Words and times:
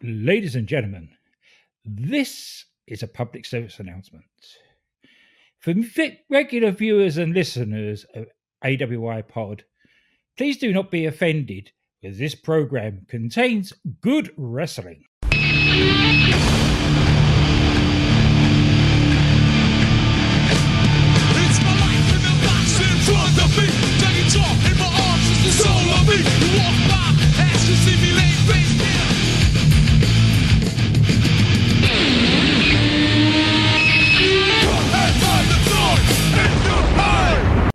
Ladies 0.00 0.54
and 0.54 0.68
gentlemen, 0.68 1.08
this 1.84 2.66
is 2.86 3.02
a 3.02 3.08
public 3.08 3.44
service 3.44 3.80
announcement. 3.80 4.24
For 5.58 5.74
regular 6.30 6.70
viewers 6.70 7.16
and 7.16 7.34
listeners 7.34 8.06
of 8.14 8.26
AWI 8.64 9.26
Pod, 9.26 9.64
please 10.36 10.56
do 10.56 10.72
not 10.72 10.92
be 10.92 11.04
offended 11.04 11.72
as 12.04 12.16
this 12.18 12.36
program 12.36 13.06
contains 13.08 13.72
good 14.00 14.32
wrestling. 14.36 15.02
It's 15.22 15.32
my 21.60 21.74
life 21.80 22.14
in 22.14 22.22
box 22.46 22.78
in 22.78 22.98
front 23.02 23.38
of 23.42 23.82
me. 23.82 23.87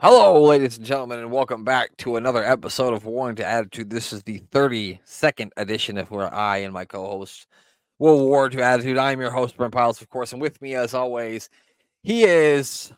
Hello, 0.04 0.44
ladies 0.44 0.76
and 0.76 0.86
gentlemen, 0.86 1.20
and 1.20 1.32
welcome 1.32 1.64
back 1.64 1.96
to 1.96 2.18
another 2.18 2.44
episode 2.44 2.94
of 2.94 3.06
Waring 3.06 3.38
to 3.38 3.46
Attitude. 3.46 3.90
This 3.90 4.12
is 4.12 4.22
the 4.24 4.42
32nd 4.52 5.52
edition 5.56 5.98
of 5.98 6.12
where 6.12 6.32
I 6.34 6.58
and 6.58 6.74
my 6.74 6.84
co-host 6.84 7.48
will 8.00 8.26
war 8.26 8.50
to 8.50 8.62
Attitude. 8.62 8.98
I'm 8.98 9.22
your 9.22 9.32
host, 9.32 9.56
Brent 9.56 9.74
Piles, 9.74 10.02
of 10.02 10.10
course, 10.10 10.34
and 10.34 10.42
with 10.42 10.62
me, 10.62 10.76
as 10.76 10.94
always, 10.94 11.50
he 12.02 12.26
is 12.26 12.92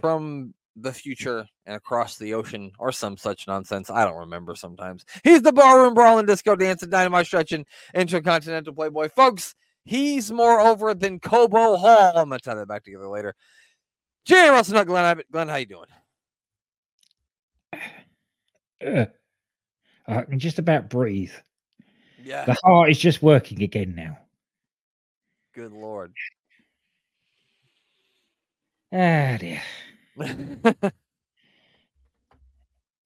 from 0.00 0.54
the 0.76 0.92
future 0.92 1.44
and 1.66 1.74
across 1.74 2.18
the 2.18 2.34
ocean, 2.34 2.70
or 2.78 2.92
some 2.92 3.16
such 3.16 3.48
nonsense. 3.48 3.90
I 3.90 4.04
don't 4.04 4.18
remember 4.18 4.54
sometimes. 4.54 5.04
He's 5.24 5.42
the 5.42 5.52
barroom 5.52 5.94
brawling, 5.94 6.26
disco 6.26 6.54
dancing, 6.54 6.88
dynamite 6.88 7.26
stretching, 7.26 7.66
intercontinental 7.96 8.74
playboy. 8.74 9.08
Folks, 9.08 9.56
he's 9.84 10.30
more 10.30 10.60
over 10.60 10.94
than 10.94 11.18
Cobo 11.18 11.74
Hall. 11.74 12.12
I'm 12.14 12.28
gonna 12.28 12.38
tie 12.38 12.54
that 12.54 12.68
back 12.68 12.84
together 12.84 13.08
later. 13.08 13.34
Jay 14.24 14.50
Russell, 14.50 14.84
Glenn. 14.84 15.20
Glenn, 15.32 15.48
how 15.48 15.56
you 15.56 15.66
doing? 15.66 15.88
Uh, 18.84 19.06
I 20.06 20.22
can 20.22 20.38
just 20.38 20.58
about 20.58 20.88
breathe. 20.88 21.32
Yeah. 22.22 22.44
The 22.44 22.56
heart 22.64 22.90
is 22.90 22.98
just 22.98 23.22
working 23.22 23.62
again 23.62 23.94
now. 23.94 24.18
Good 25.54 25.72
lord. 25.72 26.12
Ah, 28.92 29.36
dear. 29.38 29.62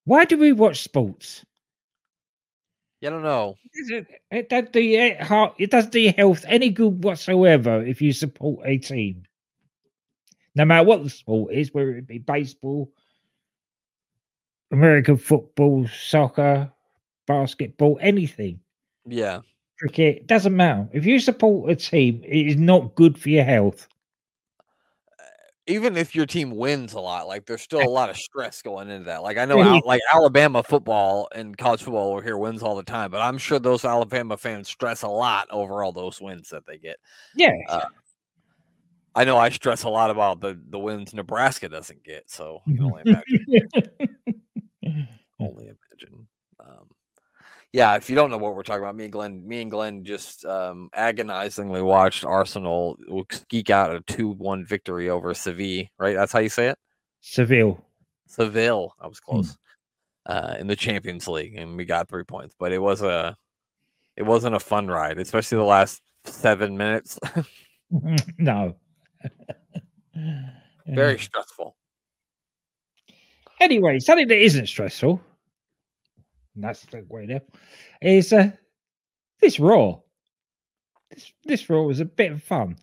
Why 0.05 0.25
do 0.25 0.39
we 0.39 0.53
watch 0.53 0.83
sports? 0.83 1.45
I 3.05 3.11
don't 3.11 3.23
know. 3.23 3.55
It, 3.73 4.07
it, 4.31 4.49
does 4.49 4.65
the 4.73 5.13
uh, 5.13 5.25
heart, 5.25 5.55
it 5.59 5.71
does 5.71 5.89
the 5.91 6.09
health 6.09 6.45
any 6.49 6.71
good 6.71 7.05
whatsoever 7.05 7.85
if 7.85 8.03
you 8.03 8.13
support 8.13 8.67
a 8.67 8.79
team. 8.79 9.25
No 10.55 10.65
matter 10.65 10.85
what 10.87 11.05
the 11.05 11.11
sport 11.11 11.55
is, 11.55 11.73
whether 11.73 11.95
it 11.95 12.07
be 12.07 12.19
baseball, 12.19 12.91
American 14.71 15.17
football, 15.17 15.87
soccer, 15.89 16.71
basketball, 17.27 17.99
anything, 18.01 18.61
Yeah. 19.07 19.41
cricket, 19.79 20.27
doesn't 20.27 20.55
matter. 20.55 20.89
If 20.93 21.07
you 21.07 21.21
support 21.21 21.71
a 21.71 21.77
team, 21.77 22.23
it 22.25 22.47
is 22.49 22.57
not 22.57 22.95
good 22.95 23.19
for 23.19 23.29
your 23.29 23.45
health. 23.45 23.89
Even 25.67 25.99
if 25.99 26.15
your 26.15 26.25
team 26.25 26.51
wins 26.53 26.95
a 26.95 27.01
lot, 27.01 27.29
like 27.29 27.45
there's 27.45 27.61
still 27.61 27.83
a 27.83 27.91
lot 27.91 28.09
of 28.09 28.17
stress 28.17 28.63
going 28.63 28.89
into 28.89 29.05
that. 29.05 29.23
Like 29.23 29.37
I 29.37 29.45
know, 29.45 29.61
Al- 29.61 29.83
like 29.85 30.01
Alabama 30.11 30.63
football 30.63 31.29
and 31.35 31.59
college 31.59 31.83
football 31.83 32.13
over 32.13 32.23
here 32.23 32.39
wins 32.39 32.63
all 32.63 32.75
the 32.75 32.83
time, 32.83 33.11
but 33.11 33.21
I'm 33.21 33.37
sure 33.37 33.59
those 33.59 33.85
Alabama 33.85 34.39
fans 34.39 34.67
stress 34.69 35.03
a 35.03 35.09
lot 35.09 35.47
over 35.51 35.83
all 35.83 35.93
those 35.93 36.23
wins 36.23 36.49
that 36.49 36.65
they 36.67 36.79
get. 36.79 36.97
Yeah. 37.35 37.53
Uh, 37.69 37.85
I 39.15 39.25
know 39.25 39.37
I 39.37 39.51
stress 39.51 39.83
a 39.83 39.91
lot 39.91 40.11
about 40.11 40.41
the 40.41 40.59
the 40.71 40.79
wins 40.79 41.13
Nebraska 41.13 41.69
doesn't 41.69 42.03
get, 42.03 42.31
so 42.31 42.63
you 42.65 42.79
can 43.05 43.23
only 45.41 45.65
imagine. 45.67 46.27
Um, 46.61 46.89
yeah, 47.73 47.97
if 47.97 48.09
you 48.09 48.17
don't 48.17 48.31
know 48.31 48.39
what 48.39 48.55
we're 48.55 48.63
talking 48.63 48.83
about, 48.83 48.97
me 48.97 49.05
and 49.05 49.13
Glenn, 49.13 49.47
me 49.47 49.61
and 49.61 49.71
Glenn 49.71 50.05
just 50.05 50.45
um, 50.47 50.89
agonizingly 50.95 51.83
watched 51.83 52.25
Arsenal 52.25 52.99
geek 53.49 53.69
out 53.71 53.95
a 53.95 54.01
two-one 54.01 54.65
victory 54.65 55.11
over 55.11 55.35
Seville. 55.35 55.85
Right, 55.99 56.17
that's 56.17 56.33
how 56.33 56.39
you 56.39 56.49
say 56.49 56.69
it. 56.69 56.79
Seville. 57.21 57.85
Seville. 58.27 58.95
I 59.01 59.07
was 59.07 59.19
Hmm. 59.19 59.31
close. 59.31 59.57
Uh, 60.27 60.57
in 60.59 60.67
the 60.67 60.77
Champions 60.77 61.27
League, 61.27 61.57
and 61.57 61.75
we 61.77 61.87
got 61.87 62.07
three 62.09 62.25
points, 62.25 62.55
but 62.59 62.71
it 62.71 62.79
was 62.79 63.01
a, 63.01 63.35
it 64.15 64.23
wasn't 64.25 64.55
a 64.55 64.61
fun 64.61 64.87
ride, 64.87 65.19
especially 65.19 65.57
the 65.57 65.65
last 65.65 66.03
seven 66.25 66.77
minutes. 66.77 67.19
no. 68.39 68.77
Very 70.87 71.19
stressful. 71.19 71.77
Anyway, 73.61 73.99
something 73.99 74.29
that 74.29 74.39
isn't 74.43 74.67
stressful, 74.69 75.21
and 76.55 76.65
that's 76.65 76.85
the 76.87 77.05
way 77.09 77.27
there, 77.27 77.43
is 78.03 78.33
uh, 78.33 78.51
this 79.41 79.59
Raw. 79.59 79.99
This, 81.11 81.33
this 81.45 81.71
Raw 81.71 81.83
was 81.83 82.01
a 82.01 82.05
bit 82.05 82.33
of 82.33 82.43
fun. 82.43 82.77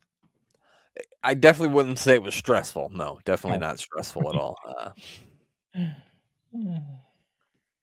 I 1.24 1.34
definitely 1.34 1.74
wouldn't 1.74 2.00
say 2.00 2.14
it 2.16 2.24
was 2.24 2.36
stressful. 2.36 2.92
No, 2.94 3.20
definitely 3.26 3.58
Oh. 3.58 3.68
not 3.68 3.80
stressful 3.80 4.30
at 4.30 4.36
all. 4.36 4.58
Uh, 5.76 5.82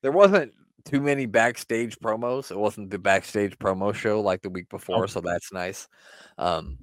there 0.03 0.13
wasn't 0.13 0.53
too 0.85 1.01
many 1.01 1.27
backstage 1.27 1.99
promos. 1.99 2.51
It 2.51 2.59
wasn't 2.59 2.91
the 2.91 2.99
backstage 2.99 3.59
promo 3.59 3.95
show 3.95 4.21
like 4.21 4.43
the 4.43 4.51
week 4.51 4.69
before, 4.69 5.09
so 5.09 5.21
that's 5.21 5.53
nice. 5.53 5.89
Um, 6.39 6.79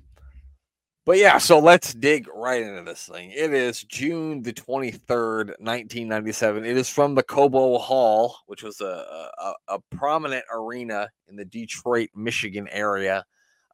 but 1.06 1.18
yeah, 1.18 1.38
so 1.38 1.60
let's 1.60 1.94
dig 1.94 2.28
right 2.34 2.62
into 2.62 2.84
this 2.84 3.08
thing. 3.08 3.32
It 3.32 3.54
is 3.54 3.84
June 3.84 4.42
the 4.42 4.54
23rd, 4.54 5.48
1997. 5.60 6.66
It 6.66 6.78
is 6.78 6.90
from 6.90 7.16
the 7.16 7.24
Cobo 7.24 7.78
Hall, 7.78 8.38
which 8.48 8.64
was 8.64 8.82
a, 8.82 9.32
a, 9.40 9.54
a- 9.70 9.80
prominent 9.96 10.46
arena 10.54 11.10
in 11.28 11.36
the 11.36 11.46
Detroit, 11.46 12.10
Michigan 12.16 12.68
area. 12.72 13.26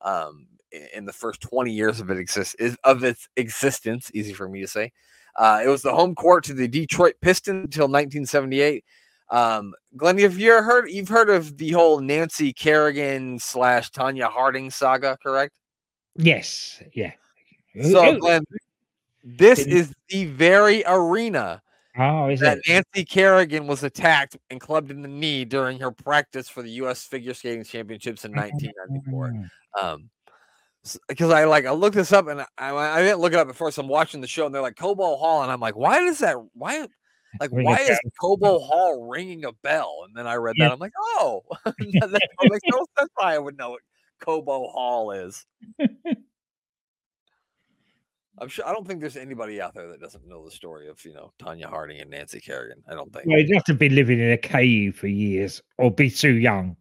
Um, 0.02 0.48
in 0.94 1.06
the 1.06 1.14
first 1.14 1.42
20 1.42 1.72
years 1.72 2.00
of 2.00 2.10
it 2.10 2.18
exist 2.18 2.56
of 2.84 3.04
its 3.04 3.30
existence, 3.38 4.12
easy 4.14 4.34
for 4.34 4.50
me 4.50 4.62
to 4.62 4.68
say. 4.68 4.92
Uh, 5.36 5.62
it 5.64 5.68
was 5.68 5.82
the 5.82 5.94
home 5.94 6.16
court 6.16 6.44
to 6.46 6.54
the 6.54 6.68
Detroit 6.68 7.16
Pistons 7.22 7.66
until 7.66 7.86
1978. 7.86 8.84
Um, 9.30 9.74
Glenn, 9.98 10.18
have 10.20 10.38
you 10.38 10.52
heard? 10.52 10.90
You've 10.90 11.10
heard 11.10 11.30
of 11.30 11.58
the 11.58 11.72
whole 11.72 12.00
Nancy 12.00 12.54
Kerrigan 12.54 13.40
slash 13.40 13.92
Tonya 13.92 14.30
Harding 14.30 14.70
saga, 14.70 15.18
correct? 15.22 15.54
Yes, 16.16 16.82
yeah. 16.94 17.12
So, 17.82 18.18
Glenn, 18.18 18.44
this 19.24 19.60
Didn't- 19.60 19.78
is 19.78 19.94
the 20.10 20.26
very 20.26 20.84
arena 20.86 21.62
oh, 21.98 22.30
is 22.30 22.40
that 22.40 22.60
it? 22.60 22.64
Nancy 22.68 23.06
Kerrigan 23.06 23.68
was 23.68 23.84
attacked 23.84 24.38
and 24.50 24.62
clubbed 24.62 24.92
in 24.92 25.02
the 25.02 25.08
knee 25.08 25.46
during 25.46 25.80
her 25.80 25.92
practice 25.92 26.48
for 26.48 26.62
the 26.62 26.70
U.S. 26.72 27.04
Figure 27.06 27.34
Skating 27.34 27.64
Championships 27.64 28.24
in 28.24 28.32
1994. 28.34 29.28
Mm, 29.28 29.50
Um, 29.82 30.10
because 31.08 31.32
I 31.32 31.46
like 31.46 31.66
I 31.66 31.72
looked 31.72 31.96
this 31.96 32.14
up 32.14 32.28
and 32.28 32.42
I, 32.42 32.48
I 32.76 33.02
didn't 33.02 33.20
look 33.20 33.34
it 33.34 33.40
up 33.40 33.48
before, 33.48 33.72
so 33.72 33.82
I'm 33.82 33.88
watching 33.88 34.22
the 34.22 34.28
show 34.28 34.46
and 34.46 34.54
they're 34.54 34.62
like 34.62 34.78
Cobo 34.78 35.16
Hall, 35.18 35.42
and 35.42 35.52
I'm 35.52 35.60
like, 35.60 35.76
why 35.76 36.00
does 36.02 36.20
that? 36.20 36.38
Why? 36.54 36.88
Like, 37.40 37.52
Ring 37.52 37.66
why 37.66 37.78
is 37.80 38.00
Cobo 38.22 38.60
Hall 38.60 39.10
ringing 39.10 39.44
a 39.46 39.52
bell? 39.52 40.04
And 40.08 40.16
then 40.16 40.28
I 40.28 40.36
read 40.36 40.56
that, 40.60 40.72
I'm 40.72 40.80
like, 40.80 40.94
oh, 40.98 41.44
that 41.66 42.22
makes 42.44 42.62
no 42.72 42.86
sense. 42.98 43.10
Why 43.16 43.34
I 43.36 43.40
would 43.40 43.58
know 43.58 43.72
what 43.72 43.82
Cobo 44.20 44.68
Hall 44.68 45.12
is. 45.12 45.46
I'm 48.38 48.50
sure 48.50 48.68
I 48.68 48.74
don't 48.74 48.86
think 48.86 49.00
there's 49.00 49.16
anybody 49.16 49.62
out 49.62 49.74
there 49.74 49.88
that 49.90 50.02
doesn't 50.02 50.28
know 50.28 50.44
the 50.44 50.52
story 50.52 50.90
of 50.90 51.04
you 51.06 51.14
know 51.14 51.32
Tonya 51.40 51.66
Harding 51.66 52.02
and 52.02 52.10
Nancy 52.10 52.42
Kerrigan. 52.42 52.84
I 52.90 52.94
don't 52.94 53.12
think. 53.14 53.26
Well, 53.28 53.40
you'd 53.40 53.54
have 53.56 53.64
to 53.66 53.74
be 53.74 53.88
living 53.90 54.20
in 54.20 54.32
a 54.32 54.38
cave 54.38 54.98
for 54.98 55.08
years 55.08 55.62
or 55.78 55.90
be 55.90 56.10
too 56.10 56.34
young. 56.34 56.76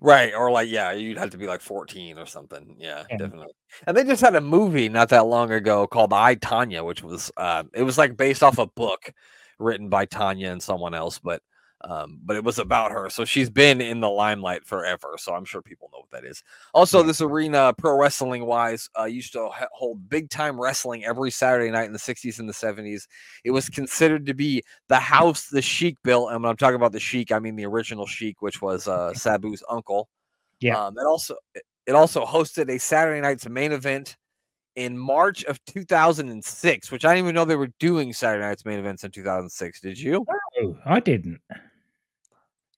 Right. 0.00 0.34
Or 0.34 0.50
like, 0.50 0.68
yeah, 0.68 0.92
you'd 0.92 1.16
have 1.16 1.30
to 1.30 1.38
be 1.38 1.46
like 1.46 1.62
14 1.62 2.18
or 2.18 2.26
something. 2.26 2.76
Yeah, 2.78 3.04
Yeah. 3.08 3.16
definitely. 3.16 3.54
And 3.86 3.96
they 3.96 4.04
just 4.04 4.20
had 4.20 4.34
a 4.34 4.40
movie 4.42 4.88
not 4.90 5.08
that 5.08 5.26
long 5.26 5.50
ago 5.50 5.86
called 5.86 6.12
I 6.12 6.34
Tonya, 6.34 6.84
which 6.84 7.02
was 7.02 7.30
uh 7.36 7.62
it 7.72 7.82
was 7.84 7.96
like 7.96 8.16
based 8.16 8.42
off 8.42 8.58
a 8.58 8.66
book 8.66 9.12
written 9.58 9.88
by 9.88 10.04
Tonya 10.06 10.50
and 10.52 10.62
someone 10.62 10.92
else, 10.92 11.18
but 11.18 11.40
um, 11.82 12.18
but 12.24 12.36
it 12.36 12.44
was 12.44 12.58
about 12.58 12.90
her. 12.90 13.10
So 13.10 13.24
she's 13.24 13.50
been 13.50 13.80
in 13.80 14.00
the 14.00 14.08
limelight 14.08 14.64
forever. 14.64 15.16
So 15.18 15.34
I'm 15.34 15.44
sure 15.44 15.60
people 15.62 15.90
know 15.92 16.00
what 16.00 16.10
that 16.10 16.28
is. 16.28 16.42
Also, 16.74 17.02
this 17.02 17.20
arena, 17.20 17.74
pro 17.76 17.96
wrestling 17.98 18.46
wise, 18.46 18.88
uh, 18.98 19.04
used 19.04 19.32
to 19.34 19.48
hold 19.72 20.08
big 20.08 20.30
time 20.30 20.60
wrestling 20.60 21.04
every 21.04 21.30
Saturday 21.30 21.70
night 21.70 21.84
in 21.86 21.92
the 21.92 21.98
60s 21.98 22.38
and 22.38 22.48
the 22.48 22.52
70s. 22.52 23.06
It 23.44 23.50
was 23.50 23.68
considered 23.68 24.26
to 24.26 24.34
be 24.34 24.62
the 24.88 24.98
house 24.98 25.48
the 25.48 25.62
Sheik 25.62 25.96
built. 26.02 26.32
And 26.32 26.42
when 26.42 26.50
I'm 26.50 26.56
talking 26.56 26.76
about 26.76 26.92
the 26.92 27.00
Sheik, 27.00 27.30
I 27.30 27.38
mean 27.38 27.56
the 27.56 27.66
original 27.66 28.06
Sheik, 28.06 28.40
which 28.42 28.62
was 28.62 28.88
uh, 28.88 29.12
Sabu's 29.14 29.62
uncle. 29.68 30.08
Yeah. 30.60 30.78
Um, 30.86 30.96
it 30.98 31.06
also 31.06 31.36
it- 31.54 31.94
also 31.94 32.24
hosted 32.24 32.68
a 32.68 32.78
Saturday 32.80 33.20
night's 33.20 33.48
main 33.48 33.70
event 33.70 34.16
in 34.74 34.98
March 34.98 35.44
of 35.44 35.64
2006, 35.66 36.90
which 36.90 37.04
I 37.04 37.14
didn't 37.14 37.26
even 37.26 37.34
know 37.36 37.44
they 37.44 37.54
were 37.56 37.70
doing 37.78 38.12
Saturday 38.12 38.44
night's 38.44 38.64
main 38.64 38.78
events 38.80 39.04
in 39.04 39.10
2006. 39.12 39.80
Did 39.82 39.98
you? 39.98 40.26
Oh, 40.60 40.76
I 40.84 40.98
didn't. 40.98 41.40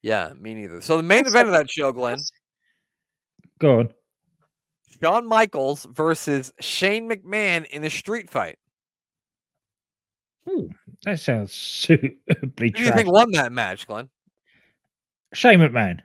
Yeah, 0.03 0.33
me 0.39 0.55
neither. 0.55 0.81
So 0.81 0.97
the 0.97 1.03
main 1.03 1.27
event 1.27 1.49
of 1.49 1.55
that 1.55 1.71
show, 1.71 1.93
Glenn, 1.93 2.19
Go 3.59 3.81
on. 3.81 3.89
Shawn 5.01 5.27
Michaels 5.27 5.87
versus 5.93 6.53
Shane 6.61 7.09
McMahon 7.09 7.67
in 7.67 7.85
a 7.85 7.91
street 7.91 8.31
fight. 8.31 8.59
Ooh, 10.49 10.71
that 11.05 11.21
sounds 11.21 11.53
suitably 11.53 12.17
Who 12.59 12.71
do 12.71 12.83
you 12.83 12.93
think 12.93 13.11
won 13.11 13.31
that 13.33 13.53
match, 13.53 13.87
Glenn? 13.87 14.09
Shane 15.35 15.59
McMahon. 15.59 16.01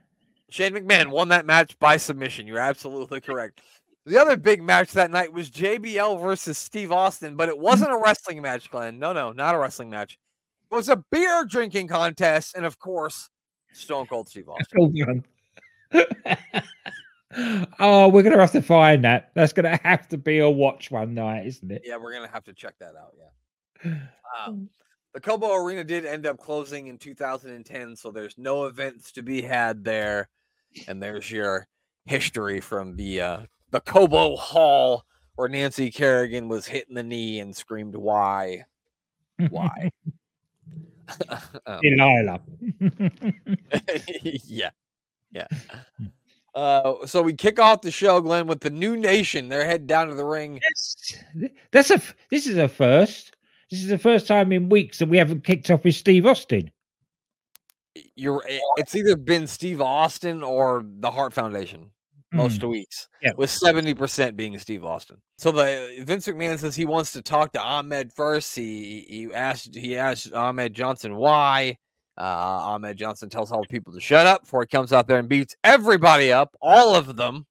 Shane 0.49 0.73
McMahon 0.73 1.07
won 1.07 1.29
that 1.29 1.45
match 1.45 1.77
by 1.79 1.97
submission. 1.97 2.45
You're 2.45 2.59
absolutely 2.59 3.21
correct. 3.21 3.61
The 4.05 4.19
other 4.19 4.35
big 4.35 4.61
match 4.61 4.91
that 4.91 5.11
night 5.11 5.31
was 5.31 5.49
JBL 5.49 6.21
versus 6.21 6.57
Steve 6.57 6.91
Austin, 6.91 7.35
but 7.35 7.47
it 7.47 7.57
wasn't 7.57 7.93
a 7.93 7.97
wrestling 7.97 8.41
match, 8.41 8.69
Glenn. 8.69 8.99
No, 8.99 9.13
no, 9.13 9.31
not 9.31 9.55
a 9.55 9.57
wrestling 9.57 9.89
match. 9.89 10.19
It 10.71 10.75
was 10.75 10.89
a 10.89 11.03
beer 11.09 11.45
drinking 11.45 11.87
contest, 11.87 12.55
and 12.55 12.65
of 12.65 12.77
course, 12.77 13.29
Stone 13.73 14.07
Cold 14.07 14.29
Steve 14.29 14.49
Austin. 14.49 14.77
Hold 14.77 15.01
on. 15.01 15.23
oh, 17.79 18.07
we're 18.09 18.23
gonna 18.23 18.39
have 18.39 18.51
to 18.51 18.61
find 18.61 19.03
that. 19.03 19.31
That's 19.33 19.53
gonna 19.53 19.79
have 19.83 20.07
to 20.09 20.17
be 20.17 20.39
a 20.39 20.49
watch 20.49 20.91
one 20.91 21.13
night, 21.13 21.45
isn't 21.47 21.71
it? 21.71 21.83
Yeah, 21.85 21.97
we're 21.97 22.13
gonna 22.13 22.29
have 22.31 22.43
to 22.45 22.53
check 22.53 22.75
that 22.79 22.93
out. 22.95 23.13
Yeah. 23.17 23.95
Um, 24.47 24.69
the 25.13 25.19
Cobo 25.19 25.53
Arena 25.53 25.83
did 25.83 26.07
end 26.07 26.25
up 26.25 26.39
closing 26.39 26.87
in 26.87 26.97
2010, 26.97 27.95
so 27.95 28.09
there's 28.09 28.35
no 28.35 28.65
events 28.65 29.11
to 29.11 29.21
be 29.21 29.43
had 29.43 29.83
there. 29.83 30.27
And 30.87 31.01
there's 31.01 31.29
your 31.29 31.67
history 32.05 32.59
from 32.59 32.95
the 32.95 33.21
uh, 33.21 33.39
the 33.69 33.81
Cobo 33.81 34.35
Hall 34.35 35.05
where 35.35 35.47
Nancy 35.47 35.91
Kerrigan 35.91 36.47
was 36.47 36.65
hit 36.65 36.87
in 36.89 36.95
the 36.95 37.03
knee 37.03 37.39
and 37.39 37.55
screamed, 37.55 37.95
"Why? 37.95 38.65
Why?" 39.49 39.91
Um, 41.65 41.79
Ireland. 41.99 42.41
yeah, 44.45 44.69
yeah. 45.31 45.47
Uh, 46.55 47.05
so 47.05 47.21
we 47.21 47.33
kick 47.33 47.59
off 47.59 47.81
the 47.81 47.91
show, 47.91 48.21
Glenn, 48.21 48.47
with 48.47 48.61
the 48.61 48.69
New 48.69 48.95
Nation. 48.95 49.49
They're 49.49 49.65
heading 49.65 49.87
down 49.87 50.07
to 50.09 50.15
the 50.15 50.25
ring. 50.25 50.59
Yes. 50.61 51.51
That's 51.71 51.89
a 51.91 52.01
This 52.29 52.47
is 52.47 52.57
a 52.57 52.67
first. 52.67 53.35
This 53.71 53.81
is 53.81 53.87
the 53.87 53.97
first 53.97 54.27
time 54.27 54.51
in 54.51 54.69
weeks 54.69 54.99
that 54.99 55.09
we 55.09 55.17
haven't 55.17 55.43
kicked 55.43 55.71
off 55.71 55.83
with 55.83 55.95
Steve 55.95 56.25
Austin. 56.27 56.69
You're. 58.15 58.43
eh, 58.47 58.59
It's 58.77 58.95
either 58.95 59.15
been 59.15 59.47
Steve 59.47 59.81
Austin 59.81 60.43
or 60.43 60.85
the 60.85 61.09
Hart 61.09 61.33
Foundation. 61.33 61.89
Most 62.33 62.63
weeks, 62.63 63.07
Hmm. 63.21 63.27
Yeah. 63.27 63.31
with 63.37 63.49
70% 63.49 64.35
being 64.35 64.57
Steve 64.59 64.83
Austin. 64.83 65.17
So 65.37 65.51
the 65.51 66.03
Vince 66.05 66.27
McMahon 66.27 66.57
says 66.59 66.75
he 66.75 66.85
wants 66.85 67.11
to 67.13 67.21
talk 67.21 67.53
to 67.53 67.61
Ahmed 67.61 68.11
first. 68.13 68.55
He 68.55 69.05
he 69.07 69.33
asked 69.33 69.75
he 69.75 69.97
asked 69.97 70.33
Ahmed 70.33 70.73
Johnson 70.73 71.15
why. 71.15 71.77
Uh, 72.15 72.21
Ahmed 72.23 72.95
Johnson 72.97 73.27
tells 73.29 73.51
all 73.51 73.61
the 73.63 73.67
people 73.69 73.91
to 73.93 73.99
shut 73.99 74.27
up 74.27 74.41
before 74.41 74.61
he 74.61 74.67
comes 74.67 74.93
out 74.93 75.07
there 75.07 75.17
and 75.17 75.27
beats 75.27 75.55
everybody 75.63 76.31
up, 76.31 76.55
all 76.61 76.95
of 76.95 77.15
them. 77.15 77.47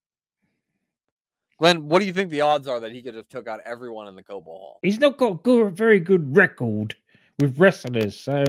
Glenn, 1.58 1.88
what 1.88 1.98
do 2.00 2.06
you 2.06 2.12
think 2.12 2.30
the 2.30 2.40
odds 2.42 2.68
are 2.68 2.78
that 2.80 2.92
he 2.92 3.02
could 3.02 3.14
have 3.14 3.28
took 3.28 3.48
out 3.48 3.60
everyone 3.64 4.06
in 4.08 4.14
the 4.14 4.22
Cobo 4.22 4.50
Hall? 4.50 4.78
He's 4.82 4.98
not 5.00 5.16
got 5.16 5.42
good, 5.42 5.76
very 5.76 5.98
good 6.00 6.36
record 6.36 6.94
with 7.40 7.58
wrestlers, 7.58 8.18
so 8.20 8.44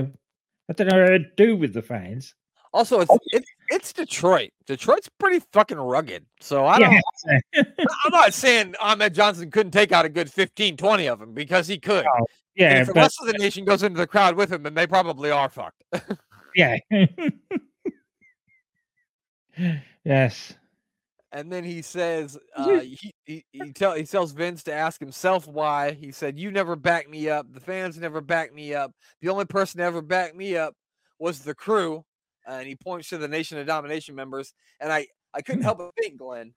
I 0.68 0.72
don't 0.72 0.88
know 0.88 1.00
how 1.02 1.08
to 1.10 1.18
do 1.36 1.56
with 1.56 1.72
the 1.74 1.82
fans. 1.82 2.34
Also, 2.74 2.98
it's 2.98 3.16
it's, 3.26 3.48
it's 3.68 3.92
Detroit. 3.92 4.50
Detroit's 4.66 5.08
pretty 5.20 5.40
fucking 5.52 5.78
rugged. 5.78 6.26
So 6.40 6.66
I 6.66 6.80
don't. 6.80 6.92
Yeah. 6.92 7.62
I'm 8.04 8.10
not 8.10 8.34
saying 8.34 8.74
Ahmed 8.80 9.14
Johnson 9.14 9.48
couldn't 9.52 9.70
take 9.70 9.92
out 9.92 10.04
a 10.04 10.08
good 10.08 10.28
15, 10.28 10.76
20 10.76 11.06
of 11.06 11.20
them 11.20 11.34
because 11.34 11.68
he 11.68 11.78
could. 11.78 12.04
And 12.04 12.26
yeah, 12.56 12.80
if 12.80 12.88
the 12.88 12.94
but 12.94 13.02
rest 13.02 13.18
of 13.20 13.28
the 13.28 13.34
nation 13.34 13.64
goes 13.64 13.84
into 13.84 13.98
the 13.98 14.08
crowd 14.08 14.34
with 14.34 14.52
him, 14.52 14.64
then 14.64 14.74
they 14.74 14.88
probably 14.88 15.30
are 15.30 15.48
fucked. 15.48 15.84
yeah. 16.56 16.78
yes. 20.04 20.54
And 21.30 21.52
then 21.52 21.62
he 21.62 21.80
says, 21.80 22.36
uh, 22.56 22.80
he, 22.80 23.14
he, 23.24 23.44
he, 23.52 23.72
tell, 23.72 23.94
he 23.94 24.02
tells 24.02 24.32
Vince 24.32 24.64
to 24.64 24.74
ask 24.74 24.98
himself 24.98 25.46
why. 25.46 25.92
He 25.92 26.10
said, 26.10 26.40
You 26.40 26.50
never 26.50 26.74
backed 26.74 27.08
me 27.08 27.28
up. 27.28 27.46
The 27.52 27.60
fans 27.60 27.96
never 27.98 28.20
backed 28.20 28.52
me 28.52 28.74
up. 28.74 28.92
The 29.20 29.28
only 29.28 29.44
person 29.44 29.78
that 29.78 29.86
ever 29.86 30.02
backed 30.02 30.34
me 30.34 30.56
up 30.56 30.74
was 31.20 31.38
the 31.40 31.54
crew. 31.54 32.04
And 32.46 32.66
he 32.66 32.76
points 32.76 33.08
to 33.10 33.18
the 33.18 33.28
Nation 33.28 33.58
of 33.58 33.66
Domination 33.66 34.14
members. 34.14 34.54
And 34.80 34.92
I, 34.92 35.06
I 35.32 35.42
couldn't 35.42 35.62
help 35.62 35.78
but 35.78 35.92
think, 36.00 36.18
Glenn, 36.18 36.54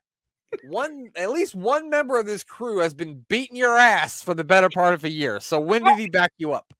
one 0.63 1.09
at 1.15 1.31
least 1.31 1.55
one 1.55 1.89
member 1.89 2.19
of 2.19 2.25
this 2.25 2.43
crew 2.43 2.79
has 2.79 2.93
been 2.93 3.25
beating 3.27 3.57
your 3.57 3.77
ass 3.77 4.21
for 4.21 4.33
the 4.33 4.43
better 4.43 4.69
part 4.69 4.93
of 4.93 5.03
a 5.03 5.09
year. 5.09 5.39
So 5.39 5.59
when 5.59 5.83
did 5.83 5.97
he 5.97 6.09
back 6.09 6.31
you 6.37 6.53
up? 6.53 6.73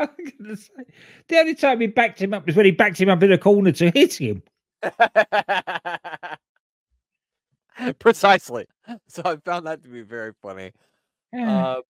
Say, 0.00 0.08
the 1.28 1.38
only 1.38 1.54
time 1.54 1.80
he 1.80 1.86
backed 1.86 2.20
him 2.20 2.34
up 2.34 2.46
was 2.46 2.56
when 2.56 2.64
he 2.64 2.72
backed 2.72 3.00
him 3.00 3.08
up 3.08 3.22
in 3.22 3.30
a 3.30 3.38
corner 3.38 3.70
to 3.72 3.90
hit 3.90 4.14
him. 4.14 4.42
Precisely. 7.98 8.66
So 9.08 9.22
I 9.24 9.36
found 9.36 9.66
that 9.66 9.82
to 9.84 9.88
be 9.88 10.02
very 10.02 10.32
funny. 10.42 10.72
Yeah. 11.32 11.66
Uh, 11.66 11.80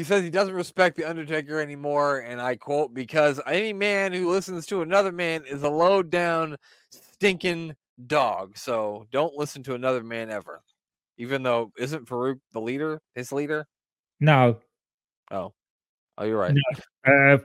he 0.00 0.04
says 0.04 0.22
he 0.22 0.30
doesn't 0.30 0.54
respect 0.54 0.96
the 0.96 1.04
Undertaker 1.04 1.60
anymore, 1.60 2.20
and 2.20 2.40
I 2.40 2.56
quote, 2.56 2.94
"Because 2.94 3.38
any 3.46 3.74
man 3.74 4.14
who 4.14 4.30
listens 4.30 4.64
to 4.68 4.80
another 4.80 5.12
man 5.12 5.44
is 5.44 5.62
a 5.62 5.68
low 5.68 6.02
down, 6.02 6.56
stinking 6.88 7.76
dog. 8.06 8.56
So 8.56 9.06
don't 9.12 9.34
listen 9.34 9.62
to 9.64 9.74
another 9.74 10.02
man 10.02 10.30
ever." 10.30 10.62
Even 11.18 11.42
though 11.42 11.70
isn't 11.76 12.06
Farouk 12.06 12.40
the 12.52 12.62
leader, 12.62 13.02
his 13.14 13.30
leader? 13.30 13.66
no. 14.20 14.58
Oh, 15.30 15.52
oh, 16.16 16.24
you're 16.24 16.38
right. 16.38 16.56
Uh, 17.06 17.38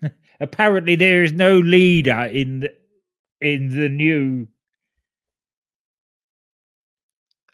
apparently, 0.40 0.94
there 0.94 1.24
is 1.24 1.32
no 1.32 1.58
leader 1.58 2.30
in 2.32 2.60
the, 2.60 2.74
in 3.40 3.70
the 3.70 3.88
new 3.88 4.46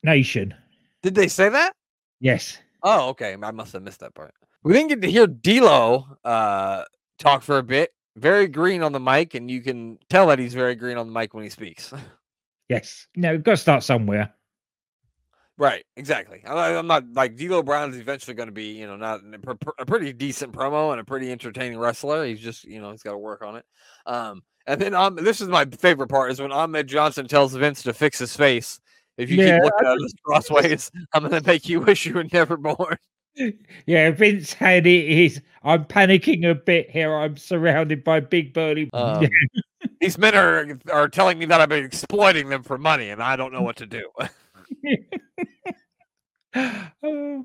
nation. 0.02 0.54
Did 1.02 1.14
they 1.14 1.28
say 1.28 1.48
that? 1.48 1.72
Yes. 2.20 2.58
Oh, 2.84 3.08
okay. 3.08 3.36
I 3.42 3.50
must 3.50 3.72
have 3.72 3.82
missed 3.82 4.00
that 4.00 4.14
part. 4.14 4.34
We 4.62 4.74
didn't 4.74 4.88
get 4.88 5.02
to 5.02 5.10
hear 5.10 5.26
D'Lo 5.26 6.06
uh, 6.24 6.84
talk 7.18 7.42
for 7.42 7.58
a 7.58 7.62
bit. 7.62 7.90
Very 8.16 8.46
green 8.46 8.82
on 8.82 8.92
the 8.92 9.00
mic, 9.00 9.34
and 9.34 9.50
you 9.50 9.60
can 9.60 9.98
tell 10.08 10.28
that 10.28 10.38
he's 10.38 10.54
very 10.54 10.76
green 10.76 10.96
on 10.96 11.06
the 11.06 11.12
mic 11.12 11.34
when 11.34 11.42
he 11.42 11.50
speaks. 11.50 11.92
Yes. 12.70 13.06
No, 13.14 13.32
we've 13.32 13.42
got 13.42 13.50
to 13.50 13.56
start 13.58 13.82
somewhere. 13.82 14.32
Right, 15.58 15.84
exactly. 15.96 16.42
I, 16.46 16.74
I'm 16.74 16.86
not 16.86 17.04
like 17.12 17.36
D'Lo 17.36 17.62
Brown's 17.62 17.96
eventually 17.96 18.34
going 18.34 18.48
to 18.48 18.54
be, 18.54 18.72
you 18.72 18.86
know, 18.86 18.96
not 18.96 19.20
a, 19.34 19.38
pr- 19.38 19.52
pr- 19.52 19.70
a 19.78 19.84
pretty 19.84 20.14
decent 20.14 20.52
promo 20.52 20.90
and 20.90 21.00
a 21.00 21.04
pretty 21.04 21.30
entertaining 21.30 21.78
wrestler. 21.78 22.24
He's 22.24 22.40
just, 22.40 22.64
you 22.64 22.80
know, 22.80 22.90
he's 22.90 23.02
got 23.02 23.12
to 23.12 23.18
work 23.18 23.42
on 23.42 23.56
it. 23.56 23.64
Um, 24.06 24.42
and 24.66 24.80
then 24.80 24.94
um, 24.94 25.14
this 25.16 25.40
is 25.40 25.48
my 25.48 25.66
favorite 25.66 26.08
part 26.08 26.32
is 26.32 26.40
when 26.40 26.50
Ahmed 26.52 26.88
Johnson 26.88 27.28
tells 27.28 27.54
Vince 27.54 27.82
to 27.82 27.92
fix 27.92 28.18
his 28.18 28.34
face. 28.34 28.80
If 29.16 29.30
you 29.30 29.36
Yeah, 29.36 29.58
keep 29.58 29.64
looking 29.64 29.86
at 29.86 29.98
us 29.98 30.12
crossways, 30.24 30.90
I'm 31.14 31.28
going 31.28 31.42
to 31.42 31.46
make 31.46 31.68
you 31.68 31.80
wish 31.86 32.06
you 32.06 32.14
were 32.14 32.26
never 32.32 32.56
born. 32.56 32.96
Yeah, 33.86 34.12
Vince 34.12 34.52
had 34.52 34.86
it. 34.86 35.08
He's, 35.08 35.40
I'm 35.64 35.86
panicking 35.86 36.48
a 36.48 36.54
bit 36.54 36.88
here. 36.88 37.12
I'm 37.16 37.36
surrounded 37.36 38.04
by 38.04 38.20
big 38.20 38.54
burly. 38.54 38.88
Um, 38.92 39.26
these 40.00 40.16
men 40.16 40.36
are 40.36 40.78
are 40.92 41.08
telling 41.08 41.40
me 41.40 41.46
that 41.46 41.60
I've 41.60 41.68
been 41.68 41.84
exploiting 41.84 42.48
them 42.48 42.62
for 42.62 42.78
money, 42.78 43.10
and 43.10 43.20
I 43.20 43.34
don't 43.34 43.52
know 43.52 43.62
what 43.62 43.74
to 43.78 43.86
do. 43.86 44.08
Oh, 47.02 47.44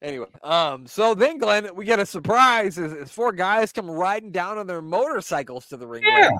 anyway, 0.00 0.26
um, 0.44 0.86
so 0.86 1.14
then 1.14 1.38
Glenn, 1.38 1.74
we 1.74 1.84
get 1.84 1.98
a 1.98 2.06
surprise 2.06 2.78
as, 2.78 2.92
as 2.92 3.10
four 3.10 3.32
guys 3.32 3.72
come 3.72 3.90
riding 3.90 4.30
down 4.30 4.56
on 4.56 4.68
their 4.68 4.82
motorcycles 4.82 5.66
to 5.66 5.76
the 5.76 5.86
ring. 5.86 6.04
Yeah. 6.06 6.28
ring. 6.28 6.38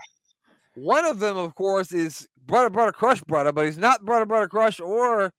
One 0.75 1.05
of 1.05 1.19
them, 1.19 1.37
of 1.37 1.55
course, 1.57 1.93
is 1.93 2.29
Brother 2.50 2.71
Brother 2.71 2.92
Crush 2.92 3.23
Brother, 3.23 3.52
but 3.52 3.66
he's 3.66 3.78
not 3.78 4.04
Brother 4.04 4.26
Brother 4.26 4.49
Crush 4.49 4.80
or 4.80 5.33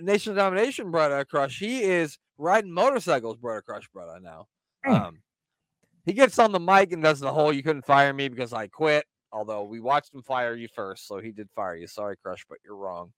Nation 0.00 0.34
Domination 0.34 0.90
Brother 0.90 1.24
Crush. 1.24 1.58
He 1.58 1.82
is 1.82 2.18
riding 2.36 2.72
motorcycles, 2.72 3.36
Brother 3.38 3.62
Crush 3.62 3.88
Brother 3.88 4.20
now. 4.20 4.46
Hmm. 4.84 4.92
Um, 4.92 5.18
he 6.04 6.12
gets 6.12 6.38
on 6.38 6.52
the 6.52 6.60
mic 6.60 6.92
and 6.92 7.02
does 7.02 7.20
the 7.20 7.32
whole 7.32 7.52
"You 7.52 7.62
couldn't 7.62 7.86
fire 7.86 8.12
me 8.12 8.28
because 8.28 8.52
I 8.52 8.66
quit." 8.66 9.06
Although 9.32 9.64
we 9.64 9.80
watched 9.80 10.14
him 10.14 10.22
fire 10.22 10.54
you 10.54 10.68
first, 10.68 11.06
so 11.06 11.18
he 11.18 11.32
did 11.32 11.48
fire 11.54 11.74
you. 11.74 11.86
Sorry, 11.86 12.16
Crush, 12.22 12.44
but 12.48 12.58
you're 12.64 12.76
wrong. 12.76 13.12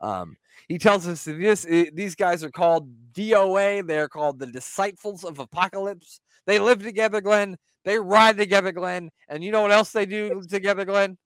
Um, 0.00 0.36
he 0.68 0.78
tells 0.78 1.06
us 1.06 1.24
that 1.24 1.38
this 1.38 1.62
these 1.94 2.16
guys 2.16 2.42
are 2.42 2.50
called 2.50 2.90
DOA. 3.12 3.86
They're 3.86 4.08
called 4.08 4.40
the 4.40 4.46
Disciples 4.46 5.22
of 5.24 5.38
Apocalypse. 5.38 6.20
They 6.46 6.58
live 6.58 6.82
together, 6.82 7.20
Glenn. 7.20 7.56
They 7.84 7.98
ride 7.98 8.36
together, 8.36 8.72
Glenn. 8.72 9.10
And 9.28 9.44
you 9.44 9.52
know 9.52 9.62
what 9.62 9.70
else 9.70 9.92
they 9.92 10.06
do 10.06 10.42
together, 10.48 10.84
Glenn? 10.84 11.16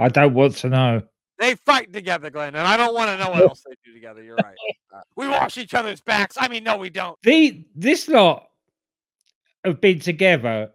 I 0.00 0.08
don't 0.08 0.32
want 0.34 0.56
to 0.56 0.68
know. 0.70 1.02
They 1.38 1.54
fight 1.54 1.92
together, 1.92 2.30
Glenn. 2.30 2.54
And 2.54 2.66
I 2.66 2.76
don't 2.76 2.94
want 2.94 3.10
to 3.10 3.18
know 3.18 3.30
what 3.30 3.42
else 3.42 3.62
they 3.66 3.74
do 3.84 3.92
together. 3.94 4.22
You're 4.22 4.36
right. 4.36 4.56
Uh, 4.92 5.02
we 5.14 5.28
wash 5.28 5.56
each 5.56 5.72
other's 5.72 6.00
backs. 6.00 6.36
I 6.36 6.48
mean, 6.48 6.64
no, 6.64 6.76
we 6.76 6.90
don't. 6.90 7.16
The 7.22 7.64
this 7.76 8.08
lot 8.08 8.48
have 9.64 9.80
been 9.80 10.00
together 10.00 10.72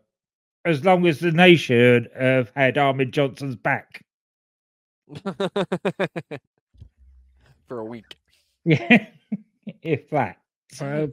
as 0.63 0.86
long 0.86 1.05
as 1.05 1.20
the 1.20 1.34
nation 1.34 2.08
have 2.17 2.50
had 2.55 2.77
Ahmed 2.77 3.12
Johnson's 3.12 3.58
back. 3.58 4.05
For 7.67 7.79
a 7.79 7.84
week. 7.84 8.15
Yeah, 8.63 9.08
if 9.82 10.10
that. 10.12 10.38
So, 10.72 11.12